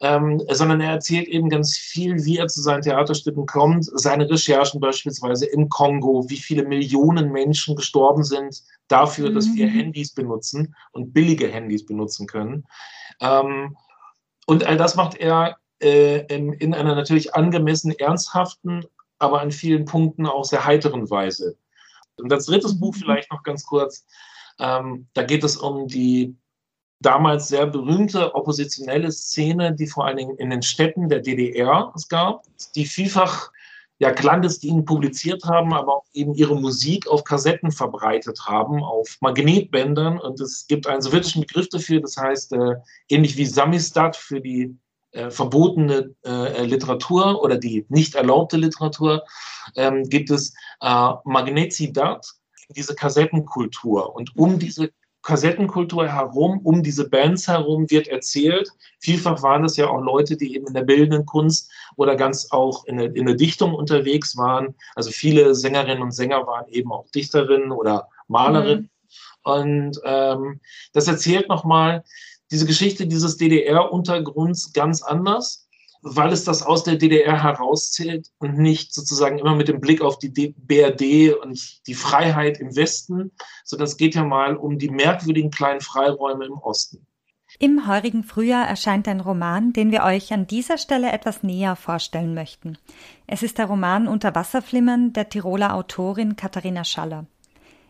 ähm, 0.00 0.42
sondern 0.50 0.80
er 0.80 0.92
erzählt 0.92 1.28
eben 1.28 1.48
ganz 1.48 1.76
viel, 1.76 2.24
wie 2.24 2.38
er 2.38 2.48
zu 2.48 2.62
seinen 2.62 2.82
Theaterstücken 2.82 3.46
kommt, 3.46 3.88
seine 3.94 4.28
Recherchen 4.28 4.80
beispielsweise 4.80 5.46
im 5.46 5.68
Kongo, 5.68 6.28
wie 6.28 6.36
viele 6.36 6.64
Millionen 6.64 7.30
Menschen 7.32 7.76
gestorben 7.76 8.24
sind 8.24 8.62
dafür, 8.88 9.30
mhm. 9.30 9.34
dass 9.34 9.54
wir 9.54 9.66
mhm. 9.66 9.72
Handys 9.72 10.12
benutzen 10.12 10.74
und 10.92 11.12
billige 11.12 11.48
Handys 11.48 11.86
benutzen 11.86 12.26
können. 12.26 12.64
Ähm, 13.20 13.76
und 14.46 14.64
all 14.64 14.76
das 14.76 14.94
macht 14.94 15.16
er 15.16 15.56
äh, 15.80 16.26
in, 16.34 16.52
in 16.54 16.74
einer 16.74 16.94
natürlich 16.94 17.34
angemessen 17.34 17.92
ernsthaften, 17.92 18.84
aber 19.18 19.40
an 19.40 19.50
vielen 19.50 19.84
Punkten 19.84 20.26
auch 20.26 20.44
sehr 20.44 20.64
heiteren 20.64 21.08
Weise. 21.10 21.56
Und 22.16 22.32
als 22.32 22.46
drittes 22.46 22.78
Buch 22.78 22.94
mhm. 22.94 22.98
vielleicht 23.00 23.30
noch 23.30 23.42
ganz 23.42 23.64
kurz, 23.64 24.04
ähm, 24.58 25.08
da 25.14 25.22
geht 25.22 25.44
es 25.44 25.56
um 25.56 25.88
die 25.88 26.36
damals 27.04 27.48
sehr 27.48 27.66
berühmte 27.66 28.34
oppositionelle 28.34 29.12
Szene, 29.12 29.74
die 29.74 29.86
vor 29.86 30.06
allen 30.06 30.16
Dingen 30.16 30.36
in 30.36 30.50
den 30.50 30.62
Städten 30.62 31.08
der 31.08 31.20
DDR 31.20 31.92
es 31.94 32.08
gab, 32.08 32.42
die 32.74 32.86
vielfach 32.86 33.50
ja 33.98 34.10
clandestin 34.12 34.84
publiziert 34.84 35.44
haben, 35.44 35.72
aber 35.72 35.98
auch 35.98 36.04
eben 36.12 36.34
ihre 36.34 36.56
Musik 36.56 37.06
auf 37.06 37.24
Kassetten 37.24 37.70
verbreitet 37.70 38.40
haben, 38.46 38.82
auf 38.82 39.16
Magnetbändern. 39.20 40.18
Und 40.18 40.40
es 40.40 40.66
gibt 40.66 40.86
einen 40.86 41.02
sowjetischen 41.02 41.42
Begriff 41.42 41.68
dafür, 41.68 42.00
das 42.00 42.16
heißt 42.16 42.52
äh, 42.52 42.74
ähnlich 43.08 43.36
wie 43.36 43.46
Samistat 43.46 44.16
für 44.16 44.40
die 44.40 44.76
äh, 45.12 45.30
verbotene 45.30 46.14
äh, 46.24 46.64
Literatur 46.64 47.40
oder 47.42 47.56
die 47.56 47.86
nicht 47.88 48.16
erlaubte 48.16 48.56
Literatur, 48.56 49.22
ähm, 49.76 50.08
gibt 50.08 50.30
es 50.30 50.54
äh, 50.80 51.10
Magnetzidat, 51.24 52.26
diese 52.70 52.94
Kassettenkultur. 52.94 54.14
Und 54.16 54.36
um 54.36 54.58
diese 54.58 54.90
Kassettenkultur 55.24 56.06
herum, 56.06 56.60
um 56.62 56.82
diese 56.82 57.08
Bands 57.08 57.48
herum 57.48 57.90
wird 57.90 58.08
erzählt. 58.08 58.68
Vielfach 59.00 59.42
waren 59.42 59.64
es 59.64 59.76
ja 59.76 59.88
auch 59.88 60.00
Leute, 60.00 60.36
die 60.36 60.54
eben 60.54 60.66
in 60.66 60.74
der 60.74 60.82
bildenden 60.82 61.24
Kunst 61.24 61.72
oder 61.96 62.14
ganz 62.14 62.48
auch 62.50 62.84
in 62.84 62.98
der, 62.98 63.16
in 63.16 63.26
der 63.26 63.34
Dichtung 63.34 63.74
unterwegs 63.74 64.36
waren. 64.36 64.74
Also 64.94 65.10
viele 65.10 65.54
Sängerinnen 65.54 66.02
und 66.02 66.12
Sänger 66.12 66.46
waren 66.46 66.68
eben 66.68 66.92
auch 66.92 67.10
Dichterinnen 67.10 67.72
oder 67.72 68.08
Malerinnen. 68.28 68.82
Mhm. 68.82 68.90
Und 69.42 70.00
ähm, 70.04 70.60
das 70.92 71.08
erzählt 71.08 71.48
nochmal 71.48 72.04
diese 72.50 72.66
Geschichte 72.66 73.06
dieses 73.06 73.36
DDR-Untergrunds 73.38 74.72
ganz 74.72 75.02
anders 75.02 75.63
weil 76.04 76.32
es 76.32 76.44
das 76.44 76.62
aus 76.62 76.84
der 76.84 76.96
DDR 76.96 77.42
herauszählt 77.42 78.28
und 78.38 78.58
nicht 78.58 78.92
sozusagen 78.92 79.38
immer 79.38 79.56
mit 79.56 79.68
dem 79.68 79.80
Blick 79.80 80.02
auf 80.02 80.18
die 80.18 80.28
BRD 80.28 81.34
und 81.42 81.86
die 81.86 81.94
Freiheit 81.94 82.60
im 82.60 82.76
Westen, 82.76 83.32
sondern 83.64 83.88
es 83.88 83.96
geht 83.96 84.14
ja 84.14 84.22
mal 84.22 84.56
um 84.56 84.78
die 84.78 84.90
merkwürdigen 84.90 85.50
kleinen 85.50 85.80
Freiräume 85.80 86.44
im 86.44 86.58
Osten. 86.58 87.06
Im 87.58 87.86
heurigen 87.86 88.24
Frühjahr 88.24 88.66
erscheint 88.66 89.08
ein 89.08 89.20
Roman, 89.20 89.72
den 89.72 89.92
wir 89.92 90.02
euch 90.02 90.32
an 90.32 90.46
dieser 90.46 90.76
Stelle 90.76 91.10
etwas 91.12 91.42
näher 91.42 91.76
vorstellen 91.76 92.34
möchten. 92.34 92.76
Es 93.26 93.42
ist 93.42 93.58
der 93.58 93.66
Roman 93.66 94.06
Unterwasserflimmern 94.06 95.12
der 95.12 95.28
Tiroler 95.28 95.74
Autorin 95.74 96.36
Katharina 96.36 96.84
Schaller. 96.84 97.26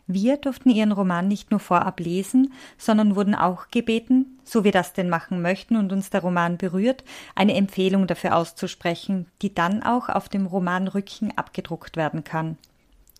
Wir 0.06 0.36
durften 0.36 0.68
ihren 0.68 0.92
Roman 0.92 1.28
nicht 1.28 1.50
nur 1.50 1.60
vorab 1.60 1.98
lesen, 1.98 2.52
sondern 2.76 3.16
wurden 3.16 3.34
auch 3.34 3.68
gebeten, 3.70 4.38
so 4.44 4.62
wir 4.62 4.72
das 4.72 4.92
denn 4.92 5.08
machen 5.08 5.40
möchten 5.40 5.76
und 5.76 5.92
uns 5.92 6.10
der 6.10 6.20
Roman 6.20 6.58
berührt, 6.58 7.04
eine 7.34 7.54
Empfehlung 7.54 8.06
dafür 8.06 8.36
auszusprechen, 8.36 9.26
die 9.40 9.54
dann 9.54 9.82
auch 9.82 10.10
auf 10.10 10.28
dem 10.28 10.44
Romanrücken 10.44 11.36
abgedruckt 11.36 11.96
werden 11.96 12.22
kann. 12.22 12.58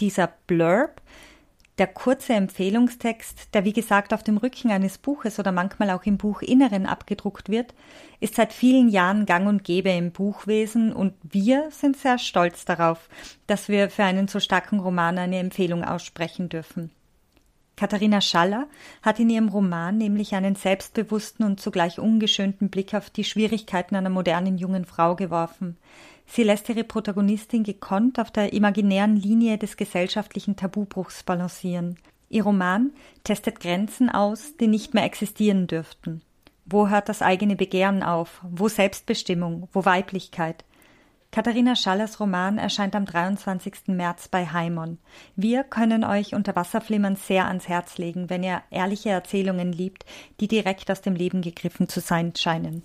Dieser 0.00 0.28
Blurb 0.46 1.00
der 1.78 1.88
kurze 1.88 2.34
Empfehlungstext, 2.34 3.52
der 3.52 3.64
wie 3.64 3.72
gesagt 3.72 4.14
auf 4.14 4.22
dem 4.22 4.36
Rücken 4.36 4.70
eines 4.70 4.98
Buches 4.98 5.38
oder 5.38 5.50
manchmal 5.50 5.90
auch 5.90 6.04
im 6.04 6.18
Buchinneren 6.18 6.86
abgedruckt 6.86 7.48
wird, 7.48 7.74
ist 8.20 8.36
seit 8.36 8.52
vielen 8.52 8.88
Jahren 8.88 9.26
gang 9.26 9.48
und 9.48 9.64
gäbe 9.64 9.90
im 9.90 10.12
Buchwesen 10.12 10.92
und 10.92 11.14
wir 11.22 11.68
sind 11.70 11.96
sehr 11.96 12.18
stolz 12.18 12.64
darauf, 12.64 13.08
dass 13.48 13.68
wir 13.68 13.90
für 13.90 14.04
einen 14.04 14.28
so 14.28 14.38
starken 14.38 14.78
Roman 14.78 15.18
eine 15.18 15.38
Empfehlung 15.38 15.82
aussprechen 15.84 16.48
dürfen. 16.48 16.90
Katharina 17.76 18.20
Schaller 18.20 18.68
hat 19.02 19.18
in 19.18 19.30
ihrem 19.30 19.48
Roman 19.48 19.98
nämlich 19.98 20.36
einen 20.36 20.54
selbstbewussten 20.54 21.44
und 21.44 21.60
zugleich 21.60 21.98
ungeschönten 21.98 22.70
Blick 22.70 22.94
auf 22.94 23.10
die 23.10 23.24
Schwierigkeiten 23.24 23.96
einer 23.96 24.10
modernen 24.10 24.58
jungen 24.58 24.84
Frau 24.84 25.16
geworfen. 25.16 25.76
Sie 26.26 26.42
lässt 26.42 26.68
ihre 26.68 26.84
Protagonistin 26.84 27.64
gekonnt 27.64 28.18
auf 28.18 28.30
der 28.30 28.52
imaginären 28.52 29.16
Linie 29.16 29.58
des 29.58 29.76
gesellschaftlichen 29.76 30.56
Tabubruchs 30.56 31.22
balancieren. 31.22 31.96
Ihr 32.28 32.44
Roman 32.44 32.90
testet 33.22 33.60
Grenzen 33.60 34.10
aus, 34.10 34.56
die 34.56 34.66
nicht 34.66 34.94
mehr 34.94 35.04
existieren 35.04 35.66
dürften. 35.66 36.22
Wo 36.66 36.88
hört 36.88 37.08
das 37.08 37.22
eigene 37.22 37.56
Begehren 37.56 38.02
auf? 38.02 38.40
Wo 38.42 38.68
Selbstbestimmung? 38.68 39.68
Wo 39.72 39.84
Weiblichkeit? 39.84 40.64
Katharina 41.30 41.74
Schallers 41.74 42.20
Roman 42.20 42.58
erscheint 42.58 42.94
am 42.94 43.04
23. 43.04 43.88
März 43.88 44.28
bei 44.28 44.46
Heimon. 44.46 44.98
Wir 45.34 45.64
können 45.64 46.04
euch 46.04 46.32
unter 46.32 46.54
Wasserflimmern 46.54 47.16
sehr 47.16 47.48
ans 47.48 47.68
Herz 47.68 47.98
legen, 47.98 48.30
wenn 48.30 48.44
ihr 48.44 48.62
ehrliche 48.70 49.10
Erzählungen 49.10 49.72
liebt, 49.72 50.06
die 50.38 50.46
direkt 50.46 50.90
aus 50.92 51.00
dem 51.00 51.16
Leben 51.16 51.42
gegriffen 51.42 51.88
zu 51.88 51.98
sein 51.98 52.34
scheinen. 52.36 52.84